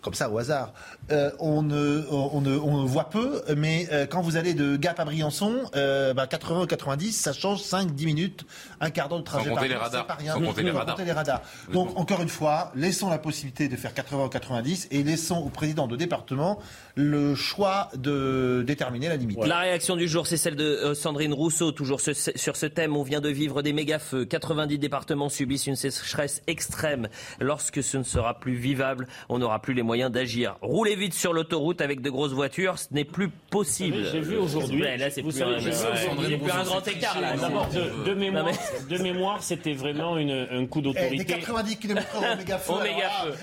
comme 0.04 0.14
ça 0.14 0.28
au 0.30 0.38
hasard, 0.38 0.74
euh, 1.10 1.30
on, 1.38 1.62
ne, 1.62 2.04
on, 2.10 2.42
ne, 2.42 2.56
on, 2.56 2.84
voit 2.84 3.08
peu, 3.08 3.42
mais 3.56 3.88
euh, 3.90 4.06
quand 4.06 4.20
vous 4.20 4.36
allez 4.36 4.52
de 4.52 4.76
Gap 4.76 5.00
à 5.00 5.04
Briançon, 5.06 5.62
euh, 5.74 6.12
bah 6.12 6.26
80 6.26 6.62
ou 6.62 6.66
90, 6.66 7.12
ça 7.12 7.32
change 7.32 7.62
5-10 7.62 8.04
minutes, 8.04 8.46
un 8.80 8.90
quart 8.90 9.08
d'heure 9.08 9.20
de 9.20 9.24
trajet 9.24 9.48
Sans 9.48 9.54
par 9.54 9.64
les 9.64 9.74
radars. 9.74 10.06
Pas 10.06 10.14
rien. 10.14 10.34
Sans 10.34 10.42
compter 10.42 10.62
les 10.62 10.70
radars. 10.70 10.98
les 11.02 11.12
radars. 11.12 11.40
Donc, 11.72 11.98
encore 11.98 12.20
une 12.20 12.28
fois, 12.28 12.70
laissons 12.76 13.08
la 13.08 13.18
possibilité 13.18 13.68
de 13.68 13.76
faire 13.76 13.94
80 13.94 14.26
ou 14.26 14.28
90 14.28 14.88
et 14.90 15.02
laissons 15.02 15.38
au 15.38 15.48
président 15.48 15.86
de 15.86 15.96
département 15.96 16.58
le 16.96 17.34
choix 17.34 17.88
de 17.96 18.62
déterminer 18.66 19.08
la 19.08 19.16
limite. 19.16 19.38
La 19.44 19.60
réaction 19.60 19.96
du 19.96 20.06
jour, 20.06 20.26
c'est 20.26 20.36
celle 20.36 20.54
de 20.54 20.92
Sandrine 20.94 21.32
Rousseau, 21.32 21.72
toujours 21.72 22.00
sur 22.00 22.56
ce 22.56 22.66
thème. 22.66 22.94
On 22.94 23.02
vient 23.02 23.22
de 23.22 23.30
vivre 23.30 23.62
des 23.62 23.72
méga-feux. 23.72 24.26
90 24.26 24.78
départements 24.78 25.30
subissent 25.30 25.66
une 25.66 25.76
sécheresse 25.76 26.42
extrême. 26.46 27.08
Lorsque 27.40 27.82
ce 27.82 27.96
ne 27.96 28.02
sera 28.02 28.38
plus 28.38 28.54
vivable, 28.54 29.08
on 29.30 29.38
n'aura 29.38 29.62
plus 29.62 29.72
les 29.72 29.82
moyens 29.82 29.93
d'agir. 30.10 30.56
Roulez 30.60 30.96
vite 30.96 31.14
sur 31.14 31.32
l'autoroute 31.32 31.80
avec 31.80 32.00
de 32.00 32.10
grosses 32.10 32.32
voitures, 32.32 32.78
ce 32.78 32.88
n'est 32.92 33.04
plus 33.04 33.28
possible. 33.50 33.98
J'ai 34.12 34.20
vu 34.20 34.36
aujourd'hui. 34.36 34.80
Là, 34.82 35.10
c'est 35.10 35.22
plus, 35.22 35.32
savez, 35.32 35.54
un, 35.56 36.62
grand 36.64 36.86
écart. 36.88 37.20
Là. 37.20 37.34
De, 37.36 38.10
de 38.10 38.14
mémoire, 38.14 38.46
de 38.90 38.98
mémoire, 38.98 39.42
c'était 39.42 39.72
vraiment 39.72 40.18
une- 40.18 40.46
un 40.50 40.66
coup 40.66 40.80
Eh, 40.80 40.82
d'autorité. 40.82 41.24
90 41.24 41.76
km 41.76 42.06
au 42.18 42.36
méga 42.36 42.58
feu, 42.58 42.72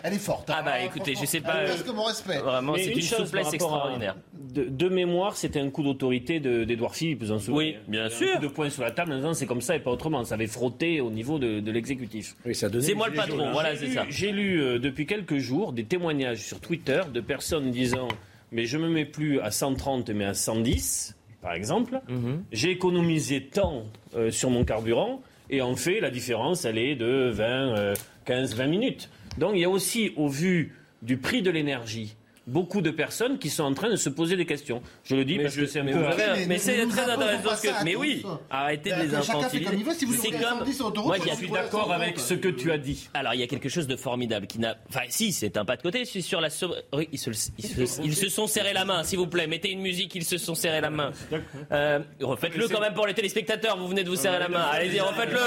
elle 0.04 0.14
est 0.14 0.18
forte. 0.18 0.50
hein. 0.50 0.56
Ah 0.60 0.64
bah 0.64 0.80
écoutez, 0.84 1.16
je 1.20 1.26
sais 1.26 1.42
pas. 1.42 1.66
Que 1.66 1.92
mon 1.92 2.04
respect. 2.04 2.38
Vraiment, 2.40 2.74
Mais 2.74 2.84
c'est 2.84 2.92
une, 2.92 3.02
souplesse 3.02 3.54
extraordinaire. 3.54 4.16
De, 4.34 4.66
de 4.66 4.90
mémoire, 4.90 5.36
c'était 5.38 5.60
un 5.62 5.70
coup 5.70 5.82
d'autorité 5.84 6.40
de- 6.40 6.64
d'Edouard 6.66 6.94
Philippe, 6.96 7.22
vous 7.24 7.32
en 7.32 7.40
souvenez 7.40 7.58
Oui, 7.58 7.76
bien 7.88 8.06
Un 8.06 8.10
sûr. 8.10 8.34
coup 8.36 8.42
de 8.42 8.48
poing 8.48 8.70
sur 8.70 8.84
la 8.84 8.92
table 8.92 9.14
en 9.14 9.16
disant 9.16 9.34
c'est 9.34 9.46
comme 9.46 9.62
ça 9.62 9.76
et 9.76 9.80
pas 9.80 9.92
autrement. 9.92 10.24
Ça 10.26 10.36
avait 10.36 10.48
frotté 10.48 11.00
au 11.02 11.10
niveau 11.10 11.40
de, 11.40 11.60
de 11.62 11.72
l'exécutif. 11.72 12.36
Oui, 12.46 12.54
C'est 12.54 12.94
moi 12.94 13.08
le 13.08 13.14
patron, 13.16 13.40
hein. 13.46 13.52
voilà, 13.54 13.74
J'ai 13.74 13.80
c'est 13.80 13.86
lu- 13.88 13.94
ça. 13.94 14.06
J'ai 14.10 14.32
lu 14.32 14.62
euh, 14.62 14.78
depuis 14.80 15.06
quelques 15.06 15.38
jours 15.38 15.72
des 15.74 15.86
témoignages 15.86 16.41
sur 16.42 16.60
Twitter 16.60 17.02
de 17.14 17.22
personnes 17.22 17.72
disant 17.72 18.08
mais 18.52 18.66
je 18.66 18.78
me 18.78 18.90
mets 18.90 19.06
plus 19.06 19.40
à 19.40 19.52
130 19.52 20.10
mais 20.10 20.26
à 20.26 20.34
110 20.34 21.16
par 21.42 21.54
exemple. 21.54 22.02
Mhm. 22.08 22.44
J'ai 22.52 22.72
économisé 22.72 23.42
tant 23.42 23.86
euh, 24.16 24.30
sur 24.30 24.50
mon 24.50 24.64
carburant 24.64 25.22
et 25.50 25.62
en 25.62 25.76
fait 25.76 26.00
la 26.00 26.12
différence 26.12 26.66
elle 26.66 26.78
est 26.78 26.96
de 26.96 27.30
20 27.32 27.46
euh, 27.78 27.94
15 28.26 28.56
20 28.56 28.68
minutes. 28.68 29.10
Donc 29.38 29.52
il 29.56 29.62
y 29.62 29.66
a 29.66 29.70
aussi 29.70 30.12
au 30.18 30.28
vu 30.28 30.76
du 31.02 31.18
prix 31.18 31.42
de 31.42 31.50
l'énergie 31.50 32.16
beaucoup 32.48 32.82
de 32.82 32.90
personnes 32.92 33.38
qui 33.38 33.50
sont 33.50 33.64
en 33.64 33.74
train 33.74 33.90
de 33.90 33.96
se 33.96 34.10
poser 34.10 34.36
des 34.36 34.46
questions. 34.46 34.82
Je 35.04 35.16
le 35.16 35.24
dis 35.26 35.38
Mais 35.38 35.44
parce 35.44 35.56
je- 35.56 35.62
que 35.62 35.68
c'est 35.68 35.80
un 35.80 35.86
peu 35.86 36.46
mais 36.48 36.58
c'est 36.58 36.86
très 36.88 37.10
intéressant 37.10 37.50
que. 37.62 37.84
Mais 37.86 37.96
oui, 37.96 38.24
arrêtez 38.50 38.92
de 38.92 39.02
les 39.04 39.16
infantiliser. 39.16 39.64
comme 39.66 39.78
il 39.80 39.86
veut. 39.86 39.94
Si 39.94 40.06
vous 40.06 40.14
C'est 40.14 40.32
comme. 40.32 40.40
70 40.42 40.74
sur 40.74 40.86
l'autoroute, 40.88 41.08
Moi, 41.18 41.18
Je 41.30 41.36
suis 41.36 41.50
d'accord 41.50 41.92
avec 41.92 42.20
ce 42.20 42.34
que 42.34 42.48
tu 42.50 42.72
as 42.72 42.78
dit. 42.78 43.10
Alors, 43.14 43.34
il 43.34 43.40
y 43.40 43.44
a 43.44 43.48
quelque 43.48 43.70
chose 43.70 43.88
de 43.88 43.96
formidable 43.96 44.48
qui 44.48 44.60
n'a. 44.60 44.76
Enfin, 44.90 45.02
si, 45.10 45.32
c'est 45.32 45.56
un 45.58 45.66
pas 45.66 45.76
de 45.78 45.82
côté. 45.82 46.04
Suis 46.06 46.22
sur 46.22 46.42
la. 46.42 46.48
Ils 47.12 47.20
se, 47.20 47.30
ils, 47.58 47.88
se, 47.88 48.02
ils 48.02 48.16
se 48.16 48.30
sont 48.30 48.48
serrés 48.48 48.74
la 48.74 48.86
main, 48.86 49.04
s'il 49.04 49.20
vous 49.20 49.28
plaît. 49.28 49.48
Mettez 49.48 49.72
une 49.72 49.82
musique, 49.82 50.14
ils 50.16 50.26
se 50.26 50.38
sont 50.38 50.56
serrés 50.56 50.82
la 50.82 50.90
main. 50.90 51.12
Euh, 51.72 52.00
refaites-le 52.22 52.68
quand 52.68 52.80
même 52.82 52.94
pour 52.94 53.08
les 53.08 53.14
téléspectateurs. 53.14 53.78
Vous 53.78 53.88
venez 53.88 54.04
de 54.04 54.10
vous 54.10 54.16
serrer 54.16 54.40
la 54.40 54.50
main. 54.50 54.62
Allez-y, 54.72 55.00
refaites-le. 55.00 55.38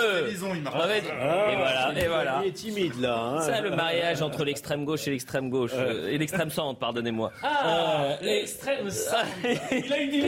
Refaites- 0.69 1.05
Et 1.05 1.57
voilà, 1.57 1.93
et 1.97 2.09
voilà. 2.09 2.41
Il 2.45 2.49
est 2.49 2.53
timide 2.53 3.01
là. 3.01 3.19
hein. 3.19 3.41
Ça, 3.41 3.61
le 3.61 3.71
mariage 3.71 4.23
entre 4.23 4.45
l'extrême 4.45 4.85
gauche 4.85 5.07
et 5.07 5.11
l'extrême 5.11 5.51
gauche. 5.51 5.73
euh, 5.75 6.09
et 6.11 6.19
l'extrême 6.19 6.51
centre, 6.51 6.79
pardonnez-moi. 6.95 7.33
Ah, 7.43 8.17
Euh. 8.23 8.23
Il 8.23 8.31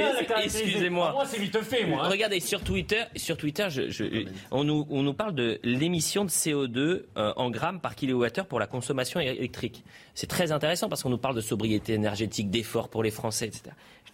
a 0.02 0.08
à 0.08 0.14
caractériser. 0.24 0.64
Excusez-moi. 0.64 1.12
Moi, 1.12 1.24
c'est 1.26 1.38
vite 1.40 1.60
fait, 1.62 1.84
moi. 1.86 2.04
hein. 2.04 2.08
Regardez 2.08 2.40
sur 2.40 2.62
Twitter, 2.62 3.02
sur 3.14 3.36
Twitter, 3.36 3.66
je, 3.70 3.90
je- 3.90 4.26
on, 4.50 4.64
nous, 4.64 4.86
on 4.90 5.02
nous 5.02 5.14
parle 5.14 5.34
de 5.34 5.58
l'émission 5.62 6.24
de 6.24 6.30
CO2 6.30 7.02
euh, 7.16 7.32
en 7.36 7.50
grammes 7.50 7.80
par 7.80 7.94
kilowattheure 7.94 8.46
pour 8.46 8.60
la 8.60 8.66
consommation 8.66 9.20
électrique. 9.20 9.84
C'est 10.14 10.26
très 10.26 10.52
intéressant 10.52 10.88
parce 10.88 11.02
qu'on 11.02 11.10
nous 11.10 11.18
parle 11.18 11.36
de 11.36 11.40
sobriété 11.40 11.94
énergétique, 11.94 12.50
d'efforts 12.50 12.88
pour 12.88 13.02
les 13.02 13.10
Français, 13.10 13.46
etc. 13.46 13.62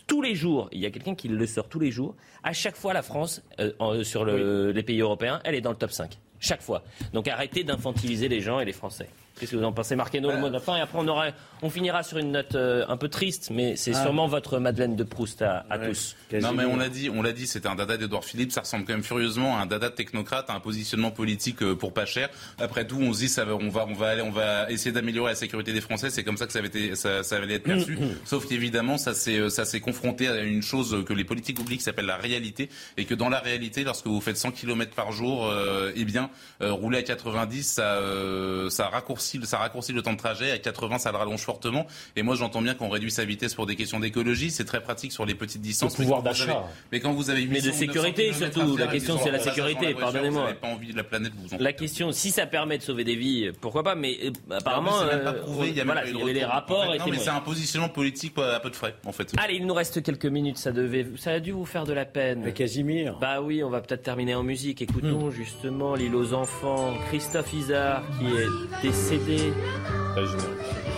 Tous 0.07 0.23
les 0.23 0.35
jours, 0.35 0.69
il 0.73 0.81
y 0.81 0.87
a 0.87 0.91
quelqu'un 0.91 1.15
qui 1.15 1.29
le 1.29 1.47
sort 1.47 1.69
tous 1.69 1.79
les 1.81 1.91
jours. 1.91 2.15
À 2.43 2.53
chaque 2.53 2.77
fois, 2.77 2.93
la 2.93 3.03
France, 3.03 3.43
euh, 3.61 3.73
en- 3.79 4.03
sur 4.05 4.25
le- 4.25 4.73
les 4.73 4.83
pays 4.83 5.01
européens, 5.01 5.41
elle 5.45 5.55
est 5.55 5.61
dans 5.61 5.71
le 5.71 5.77
top 5.77 5.93
5. 5.93 6.19
Chaque 6.41 6.61
fois. 6.63 6.83
Donc 7.13 7.29
arrêtez 7.29 7.63
d'infantiliser 7.63 8.29
les 8.29 8.41
gens 8.41 8.59
et 8.59 8.65
les 8.65 8.73
Français. 8.73 9.09
Qu'est-ce 9.43 9.51
que 9.51 9.57
vous 9.57 9.65
en 9.65 9.73
pensez 9.73 9.97
Marquez-nous 9.97 10.31
le 10.31 10.37
mot 10.39 10.47
de 10.47 10.53
la 10.53 10.61
fin 10.61 10.77
et 10.77 10.81
après 10.81 10.99
on, 11.01 11.09
aura, 11.09 11.27
on 11.63 11.69
finira 11.69 12.05
sur 12.05 12.19
une 12.19 12.31
note 12.31 12.55
euh, 12.55 12.85
un 12.89 12.97
peu 12.97 13.09
triste, 13.09 13.51
mais 13.53 13.75
c'est 13.75 13.93
Ah. 13.93 14.03
sûrement 14.05 14.29
votre 14.29 14.61
Madeleine 14.61 14.95
de 14.95 15.03
Proust 15.03 15.43
à, 15.43 15.67
à 15.69 15.81
tous. 15.81 16.15
Non 16.41 16.53
mais 16.53 16.65
on 16.65 16.77
l'a 16.77 16.89
dit, 16.89 17.11
on 17.11 17.23
l'a 17.23 17.33
dit, 17.33 17.49
c'était 17.49 17.67
un 17.67 17.75
dada 17.75 17.97
d'Edouard 17.97 18.25
Philippe, 18.25 18.53
ça 18.53 18.61
ressemble 18.61 18.85
quand 18.85 18.93
même 18.93 19.03
furieusement 19.03 19.59
à 19.59 19.63
un 19.63 19.67
dada 19.67 19.89
de 19.91 19.95
technocrate, 19.97 20.49
à 20.49 20.55
un 20.55 20.61
positionnement 20.61 21.11
politique 21.11 21.61
euh, 21.65 21.75
pour 21.75 21.93
pas 21.93 22.07
cher. 22.07 22.29
Après 22.61 22.87
tout, 22.87 23.01
on 23.01 23.13
se 23.13 23.19
dit 23.19 23.29
ça 23.29 23.45
va, 23.45 23.55
on 23.57 23.69
va, 23.69 23.85
on 23.89 23.95
va 23.95 24.11
aller, 24.11 24.23
on 24.23 24.31
va 24.31 24.71
essayer 24.71 24.93
d'améliorer 24.93 25.33
la 25.33 25.35
sécurité 25.37 25.73
des 25.73 25.81
Français. 25.81 26.09
C'est 26.11 26.23
comme 26.23 26.37
ça 26.37 26.47
que 26.47 26.53
ça 26.53 26.61
avait 26.61 26.69
été, 26.69 26.95
ça, 26.95 27.25
ça 27.25 27.37
allait 27.39 27.55
être 27.55 27.65
perçu. 27.65 27.99
Sauf 28.25 28.47
qu'évidemment, 28.47 28.97
ça 28.97 29.13
s'est, 29.13 29.39
euh, 29.39 29.49
ça 29.49 29.65
s'est 29.65 29.81
confronté 29.81 30.29
à 30.29 30.37
une 30.43 30.63
chose 30.63 31.05
que 31.05 31.13
les 31.13 31.25
politiques 31.25 31.59
oublient, 31.59 31.79
qui 31.79 31.83
s'appelle 31.83 32.07
la 32.07 32.17
réalité, 32.17 32.69
et 32.97 33.07
que 33.07 33.15
dans 33.15 33.29
la 33.29 33.41
réalité, 33.41 33.83
lorsque 33.83 34.07
vous 34.07 34.21
faites 34.21 34.37
100 34.37 34.53
km 34.53 34.95
par 34.95 35.11
jour, 35.11 35.49
euh, 35.49 35.91
eh 35.97 36.05
bien, 36.05 36.31
euh, 36.61 36.71
rouler 36.73 36.99
à 36.99 37.03
90, 37.03 37.63
ça, 37.67 37.95
euh, 37.97 38.71
ça 38.71 38.89
raccourcit, 38.89 39.32
ça 39.45 39.59
raccourcit 39.59 39.93
le 39.93 40.03
temps 40.03 40.13
de 40.13 40.19
trajet. 40.19 40.51
À 40.51 40.59
80, 40.59 40.99
ça 40.99 41.13
le 41.13 41.19
rallonge 41.19 41.43
fortement. 41.43 41.87
Et 42.17 42.23
moi, 42.23 42.35
j'entends 42.35 42.63
bien 42.63 42.75
qu'on 42.75 42.89
réduit 42.89 43.11
sa 43.11 43.25
vitesse 43.25 43.55
pour 43.55 43.67
des 43.67 43.77
questions 43.77 44.01
d'écologie. 44.01 44.51
C'est 44.51 44.65
très 44.65 44.81
pratique 44.83 45.13
sur 45.13 45.27
les 45.27 45.35
petites 45.35 45.63
distances. 45.63 45.99
Le 45.99 46.05
pouvoir 46.05 46.23
mais 46.23 46.31
quand 46.31 46.35
vous 46.35 46.47
d'achat. 46.47 46.65
Mais 46.93 47.01
quand 47.01 47.13
vous 47.13 47.31
avez 47.31 47.47
Mais 47.47 47.61
de 47.61 47.67
800 47.67 47.69
ou 47.69 47.71
900 47.71 47.79
sécurité, 47.93 48.33
surtout. 48.33 48.77
La 48.77 48.87
question, 48.87 49.17
que 49.17 49.25
c'est 49.25 49.31
la 49.31 49.39
sécurité, 49.39 49.95
pardonnez-moi. 49.95 50.41
Vous 50.41 50.47
n'avez 50.49 50.59
pas 50.59 50.69
envie 50.69 50.93
de 50.93 50.97
la 50.97 51.05
planète, 51.05 51.33
vous 51.37 51.55
en 51.55 51.59
La 51.59 51.73
question, 51.73 52.13
si 52.13 52.31
ça 52.31 52.47
permet 52.47 52.79
de 52.79 52.83
sauver 52.83 53.05
des 53.05 53.17
vies, 53.17 53.51
pourquoi 53.61 53.83
pas 53.83 53.95
Mais 53.95 54.19
euh, 54.25 54.31
apparemment, 54.57 54.93
c'est 55.01 55.17
même 55.17 55.25
pas 55.25 55.31
euh, 55.33 55.43
prouvé, 55.43 55.69
il 55.69 55.77
y 55.77 55.81
a 55.81 55.85
même 55.85 55.95
voilà, 55.95 56.03
pas 56.03 56.07
eu 56.09 56.11
il 56.11 56.15
de 56.15 56.19
y 56.21 56.23
avait 56.23 56.33
les 56.33 56.45
rapports. 56.45 56.81
En 56.81 56.91
fait, 56.91 56.97
et 56.97 56.99
Non, 56.99 57.07
mais 57.11 57.19
c'est 57.19 57.31
un 57.31 57.41
positionnement 57.41 57.89
politique 57.89 58.35
à 58.39 58.61
peu 58.61 58.71
de 58.71 58.77
frais, 58.77 58.95
en 59.05 59.13
fait. 59.13 59.33
Allez, 59.39 59.55
il 59.57 59.67
nous 59.67 59.75
reste 59.75 60.03
quelques 60.03 60.27
minutes, 60.27 60.59
ça 60.59 60.73
devait, 60.73 61.07
ça 61.17 61.33
a 61.33 61.41
dû 61.41 61.53
vous 61.53 61.65
faire 61.67 61.85
de 61.85 61.93
la 61.93 62.05
peine. 62.05 62.43
Mais 62.45 62.53
Casimir. 62.53 63.19
Bah 63.21 63.41
oui, 63.41 63.63
on 63.63 63.71
va 63.71 63.81
peut-être 63.81 64.03
terminer 64.03 64.35
en 64.35 64.43
musique. 64.43 64.83
Écoutons 64.83 65.27
Hmm. 65.27 65.31
justement 65.31 65.95
l'île 65.95 66.15
aux 66.15 66.33
enfants, 66.33 66.95
Christophe 67.09 67.53
Isard 67.53 68.03
qui 68.19 68.27
est 68.27 68.83
décédé. 68.83 69.12
La 69.13 69.19
géné- 69.19 70.43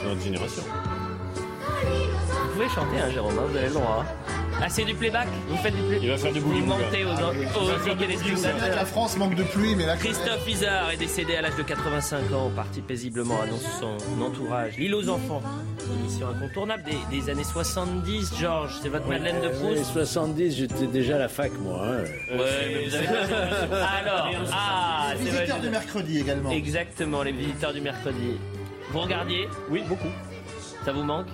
c'est 0.01 0.09
notre 0.09 0.21
génération. 0.23 0.63
Vous 2.55 2.61
pouvez 2.61 2.69
chanter, 2.73 3.01
hein, 3.01 3.11
Jérôme, 3.13 3.35
hein, 3.37 3.43
vous 3.51 3.57
avez 3.57 3.67
le 3.67 3.73
droit. 3.75 4.05
Ah, 4.63 4.69
c'est 4.69 4.85
du 4.85 4.95
playback 4.95 5.27
Vous 5.49 5.57
faites 5.57 5.75
du 5.75 5.83
playback 5.83 6.03
Il 6.05 6.11
va 6.11 6.17
faire 6.17 6.33
du 6.33 6.39
Vous 6.39 6.49
bowling, 6.51 6.67
mentez 6.67 7.05
aux, 7.05 7.09
Ah, 7.09 7.29
aux, 7.59 7.79
faire 7.81 7.97
du 7.97 8.77
la. 8.77 8.85
France 8.87 9.17
manque 9.17 9.35
de 9.35 9.43
pluie, 9.43 9.75
mais 9.75 9.85
là, 9.87 9.97
Christophe 9.97 10.49
Isard 10.49 10.91
est 10.93 10.97
décédé 10.97 11.35
à 11.35 11.43
l'âge 11.43 11.57
de 11.57 11.63
85 11.65 12.33
ans, 12.33 12.51
parti 12.55 12.81
paisiblement, 12.81 13.41
annonce 13.43 13.65
son 13.81 14.23
entourage. 14.23 14.77
L'île 14.79 14.95
aux 14.95 15.09
enfants, 15.09 15.43
émission 16.01 16.29
incontournable 16.29 16.85
des, 16.85 17.21
des 17.21 17.29
années 17.31 17.43
70, 17.43 18.35
Georges, 18.41 18.79
c'est 18.81 18.89
votre 18.89 19.09
Madeleine 19.09 19.41
de 19.41 19.49
Les 19.49 19.53
Proust 19.55 19.93
70, 19.93 20.57
j'étais 20.57 20.87
déjà 20.87 21.17
à 21.17 21.19
la 21.19 21.29
fac, 21.29 21.51
moi. 21.59 21.81
hein. 21.85 22.05
Ouais, 22.31 22.39
mais 22.69 22.85
vous 22.87 22.95
avez 22.95 23.07
pas- 23.07 23.85
Alors, 24.01 24.31
ah, 24.53 25.09
c'est 25.17 25.25
Visiteur 25.25 25.57
vrai. 25.57 25.61
du 25.67 25.71
mercredi 25.71 26.21
également. 26.21 26.51
Exactement, 26.53 27.23
les 27.25 27.33
visiteurs 27.33 27.73
du 27.73 27.81
mercredi. 27.81 28.37
Vous 28.93 29.01
regardiez 29.01 29.49
Oui, 29.69 29.83
beaucoup. 29.89 30.09
Ça 30.85 30.93
vous 30.93 31.03
manque 31.03 31.27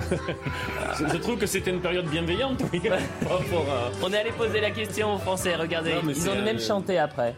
Je, 0.98 1.16
trouve 1.18 1.38
que 1.38 1.46
c'était 1.46 1.70
une 1.70 1.80
période 1.80 2.06
bienveillante. 2.06 2.62
oui, 2.72 2.80
par 3.22 3.38
rapport 3.38 3.66
à- 3.70 3.90
On 4.02 4.12
est 4.12 4.18
allé 4.18 4.30
poser 4.32 4.60
la 4.60 4.70
question 4.70 5.14
aux 5.14 5.18
Français, 5.18 5.54
regardez. 5.56 5.94
Non, 5.94 6.02
mais 6.04 6.12
Ils 6.12 6.20
c'est 6.20 6.30
ont 6.30 6.42
même 6.42 6.60
chanté 6.60 6.98
après. 6.98 7.34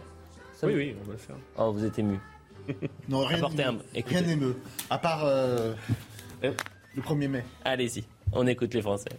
Ça 0.55 0.67
Oui, 0.67 0.73
vous- 0.73 0.79
oui, 0.79 0.97
on 1.03 1.07
va 1.07 1.13
le 1.13 1.19
faire. 1.19 1.37
Oh, 1.59 1.73
vous 1.73 1.85
êtes 1.85 1.99
ému. 1.99 2.19
Non, 3.09 3.25
rien 3.25 3.39
Apportez 3.39 3.65
un- 3.65 3.73
n'émeut. 3.73 3.85
écoutez. 3.95 4.17
Rien 4.19 4.27
n'émeut. 4.27 4.57
À 4.91 4.99
part 4.99 5.25
euh, 5.25 5.75
le 6.43 7.03
1er 7.03 7.29
mai. 7.29 7.45
Allez-y, 7.65 8.05
on 8.33 8.47
écoute 8.47 8.73
les 8.75 8.83
Français. 8.83 9.11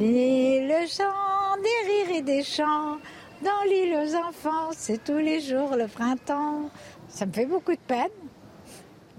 Et 0.00 0.66
le 0.68 0.86
chant 0.88 1.56
des 1.62 1.88
rires 1.90 2.16
et 2.18 2.22
des 2.22 2.42
chants 2.42 2.98
dans 3.42 3.62
l'île 3.70 3.94
aux 3.96 4.14
enfants, 4.16 4.70
c'est 4.72 5.02
tous 5.04 5.18
les 5.18 5.40
jours 5.40 5.74
le 5.76 5.86
printemps. 5.86 6.70
Ça 7.08 7.24
me 7.26 7.32
fait 7.32 7.46
beaucoup 7.46 7.72
de 7.72 7.80
peine. 7.86 8.10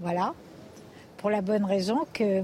Voilà. 0.00 0.34
Pour 1.18 1.30
la 1.30 1.40
bonne 1.40 1.64
raison 1.64 2.06
que 2.12 2.42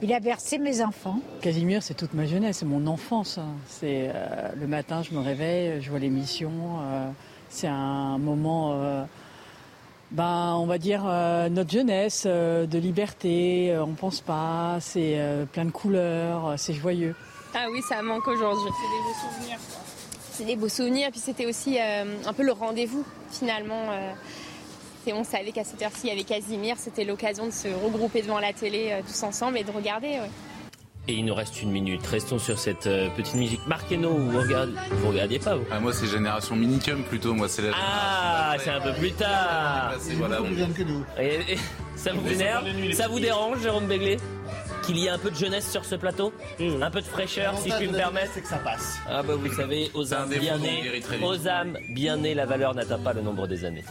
il 0.00 0.12
a 0.14 0.18
bercé 0.20 0.56
mes 0.58 0.82
enfants. 0.82 1.18
Casimir, 1.42 1.82
c'est 1.82 1.92
toute 1.94 2.14
ma 2.14 2.24
jeunesse, 2.26 2.58
c'est 2.58 2.64
mon 2.66 2.86
enfance. 2.86 3.36
hein. 3.38 3.48
C'est 3.68 4.10
euh, 4.14 4.48
le 4.58 4.66
matin, 4.66 5.02
je 5.02 5.14
me 5.14 5.20
réveille, 5.20 5.82
je 5.82 5.90
vois 5.90 5.98
l'émission. 5.98 6.50
euh, 6.80 7.10
C'est 7.50 7.66
un 7.68 8.16
moment, 8.18 9.06
ben, 10.10 10.54
on 10.56 10.64
va 10.66 10.78
dire, 10.78 11.04
notre 11.50 11.70
jeunesse, 11.70 12.26
de 12.26 12.78
liberté, 12.78 13.76
on 13.78 13.92
pense 13.92 14.20
pas, 14.22 14.78
c'est 14.80 15.20
plein 15.52 15.66
de 15.66 15.70
couleurs, 15.70 16.54
c'est 16.56 16.72
joyeux. 16.74 17.14
Ah 17.54 17.66
oui, 17.70 17.80
ça 17.88 18.02
manque 18.02 18.26
aujourd'hui. 18.26 18.70
C'est 18.80 18.88
des 18.88 19.02
beaux 19.02 19.14
souvenirs. 19.36 19.58
C'est 20.32 20.44
des 20.44 20.56
beaux 20.56 20.68
souvenirs, 20.68 21.10
puis 21.12 21.20
c'était 21.20 21.46
aussi 21.46 21.78
un 21.78 22.32
peu 22.32 22.42
le 22.42 22.52
rendez-vous 22.52 23.04
finalement. 23.30 23.82
On 25.12 25.24
savait 25.24 25.52
qu'à 25.52 25.64
cette 25.64 25.82
heure-ci, 25.82 26.02
il 26.04 26.08
y 26.08 26.12
avait 26.12 26.24
Casimir, 26.24 26.76
c'était 26.78 27.04
l'occasion 27.04 27.46
de 27.46 27.52
se 27.52 27.68
regrouper 27.68 28.22
devant 28.22 28.38
la 28.38 28.52
télé 28.52 29.00
tous 29.06 29.22
ensemble 29.22 29.58
et 29.58 29.64
de 29.64 29.70
regarder. 29.70 30.20
Et 31.06 31.14
il 31.14 31.24
nous 31.26 31.34
reste 31.34 31.60
une 31.60 31.70
minute. 31.70 32.06
Restons 32.06 32.38
sur 32.38 32.58
cette 32.58 32.86
euh, 32.86 33.10
petite 33.10 33.34
musique. 33.34 33.60
Marquez-nous, 33.66 34.30
vous 34.30 34.38
regardez, 34.38 34.72
vous 34.90 35.08
regardiez 35.08 35.38
pas 35.38 35.54
vous 35.54 35.64
ah, 35.70 35.78
Moi 35.78 35.92
c'est 35.92 36.06
génération 36.06 36.56
Minicum 36.56 37.02
plutôt. 37.02 37.34
Moi 37.34 37.46
c'est 37.46 37.60
la. 37.60 37.72
Ah, 37.74 38.56
c'est 38.58 38.70
un 38.70 38.80
peu 38.80 38.94
plus 38.94 39.12
tard. 39.12 39.92
voilà, 40.16 40.38
que 40.38 40.82
nous. 40.82 41.04
ça 41.94 42.12
vous 42.14 42.26
énerve 42.32 42.64
Ça 42.94 43.08
vous 43.08 43.20
dérange, 43.20 43.60
Jérôme 43.60 43.86
Béglé 43.86 44.16
qu'il 44.82 44.98
y 44.98 45.06
ait 45.06 45.10
un 45.10 45.18
peu 45.18 45.30
de 45.30 45.34
jeunesse 45.34 45.70
sur 45.70 45.82
ce 45.82 45.94
plateau, 45.94 46.30
un 46.60 46.90
peu 46.90 47.00
de 47.00 47.06
fraîcheur, 47.06 47.56
si 47.58 47.70
je 47.70 47.76
puis 47.76 47.88
me 47.88 47.96
permettre. 47.96 48.32
C'est 48.34 48.42
que 48.42 48.48
ça 48.48 48.58
passe. 48.58 48.98
Ah 49.08 49.22
bah 49.22 49.34
vous 49.34 49.50
savez, 49.50 49.90
aux 49.94 50.12
âmes 50.12 50.28
bien 50.28 50.58
nées, 50.58 51.02
aux 51.22 51.48
âmes 51.48 51.78
bien 51.88 52.18
nées, 52.18 52.34
la 52.34 52.44
valeur 52.44 52.74
n'atteint 52.74 52.98
pas 52.98 53.14
le 53.14 53.22
nombre 53.22 53.46
des 53.46 53.64
années. 53.64 53.84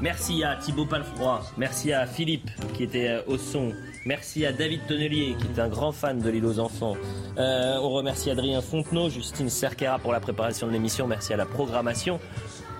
Merci 0.00 0.42
à 0.42 0.56
Thibaut 0.56 0.86
Palfroy, 0.86 1.42
merci 1.58 1.92
à 1.92 2.06
Philippe 2.06 2.50
qui 2.72 2.84
était 2.84 3.08
euh, 3.08 3.22
au 3.26 3.36
son, 3.36 3.72
merci 4.06 4.46
à 4.46 4.52
David 4.52 4.86
Tonnelier 4.86 5.36
qui 5.38 5.46
est 5.48 5.60
un 5.60 5.68
grand 5.68 5.92
fan 5.92 6.20
de 6.20 6.30
l'île 6.30 6.46
aux 6.46 6.58
enfants. 6.58 6.96
Euh, 7.36 7.76
on 7.82 7.90
remercie 7.90 8.30
Adrien 8.30 8.62
Fontenot, 8.62 9.10
Justine 9.10 9.50
Cerquera 9.50 9.98
pour 9.98 10.12
la 10.12 10.20
préparation 10.20 10.66
de 10.66 10.72
l'émission, 10.72 11.06
merci 11.06 11.34
à 11.34 11.36
la 11.36 11.44
programmation. 11.44 12.18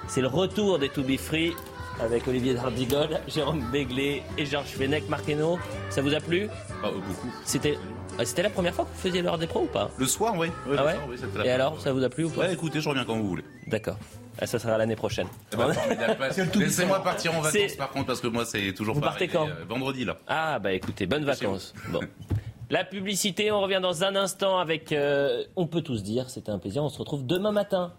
C'est 0.08 0.22
le 0.22 0.28
retour 0.28 0.78
des 0.78 0.88
To 0.88 1.02
Be 1.02 1.18
Free 1.18 1.52
avec 2.00 2.26
Olivier 2.26 2.54
Dardigol, 2.54 3.20
Jérôme 3.28 3.66
Béglé 3.70 4.22
et 4.38 4.46
Georges 4.46 4.68
Fenech. 4.70 5.06
Marqueno, 5.10 5.58
ça 5.90 6.00
vous 6.00 6.14
a 6.14 6.20
plu? 6.20 6.48
Ah, 6.82 6.88
beaucoup. 6.90 7.30
C'était 7.44 7.76
c'était 8.24 8.42
la 8.42 8.50
première 8.50 8.74
fois 8.74 8.86
que 8.86 8.90
vous 8.90 9.00
faisiez 9.02 9.20
l'heure 9.20 9.38
des 9.38 9.46
pros 9.46 9.62
ou 9.62 9.66
pas? 9.66 9.90
Le 9.98 10.06
soir, 10.06 10.34
oui. 10.38 10.48
ah 10.76 10.84
ouais? 10.86 10.96
Et 11.44 11.50
alors, 11.50 11.78
ça 11.80 11.92
vous 11.92 12.02
a 12.02 12.08
plu 12.08 12.24
ou 12.24 12.30
pas? 12.30 12.42
Ouais, 12.42 12.54
écoutez, 12.54 12.80
je 12.80 12.88
reviens 12.88 13.04
quand 13.04 13.16
vous 13.16 13.28
voulez. 13.28 13.44
D'accord. 13.66 13.96
Ah, 14.38 14.46
ça 14.46 14.58
sera 14.58 14.78
l'année 14.78 14.96
prochaine. 14.96 15.26
Eh 15.52 15.56
ben, 15.56 15.72
Laissez-moi 16.54 17.02
partir 17.02 17.34
en 17.34 17.40
vacances 17.40 17.74
par 17.76 17.90
contre 17.90 18.06
parce 18.06 18.20
que 18.20 18.28
moi 18.28 18.44
c'est 18.44 18.72
toujours 18.72 18.94
Vous 18.94 19.00
partez 19.00 19.28
quand 19.28 19.48
euh, 19.48 19.64
Vendredi 19.68 20.04
là. 20.04 20.16
Ah 20.26 20.58
bah 20.58 20.72
écoutez, 20.72 21.06
bonnes 21.06 21.24
vacances. 21.24 21.74
Bon. 21.88 22.00
La 22.70 22.84
publicité, 22.84 23.50
on 23.50 23.60
revient 23.60 23.80
dans 23.82 24.04
un 24.04 24.14
instant 24.14 24.60
avec 24.60 24.92
euh, 24.92 25.42
On 25.56 25.66
peut 25.66 25.82
tous 25.82 26.04
dire, 26.04 26.30
c'était 26.30 26.52
un 26.52 26.58
plaisir, 26.60 26.84
on 26.84 26.88
se 26.88 26.98
retrouve 26.98 27.26
demain 27.26 27.50
matin. 27.50 27.92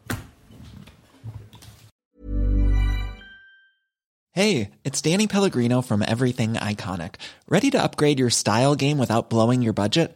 Hey, 4.34 4.70
it's 4.86 5.02
Danny 5.02 5.28
Pellegrino 5.28 5.82
from 5.82 6.02
Everything 6.02 6.54
Iconic. 6.54 7.16
Ready 7.50 7.70
to 7.72 7.84
upgrade 7.84 8.18
your 8.18 8.30
style 8.30 8.76
game 8.76 8.98
without 8.98 9.30
blowing 9.30 9.62
your 9.62 9.74
budget? 9.74 10.16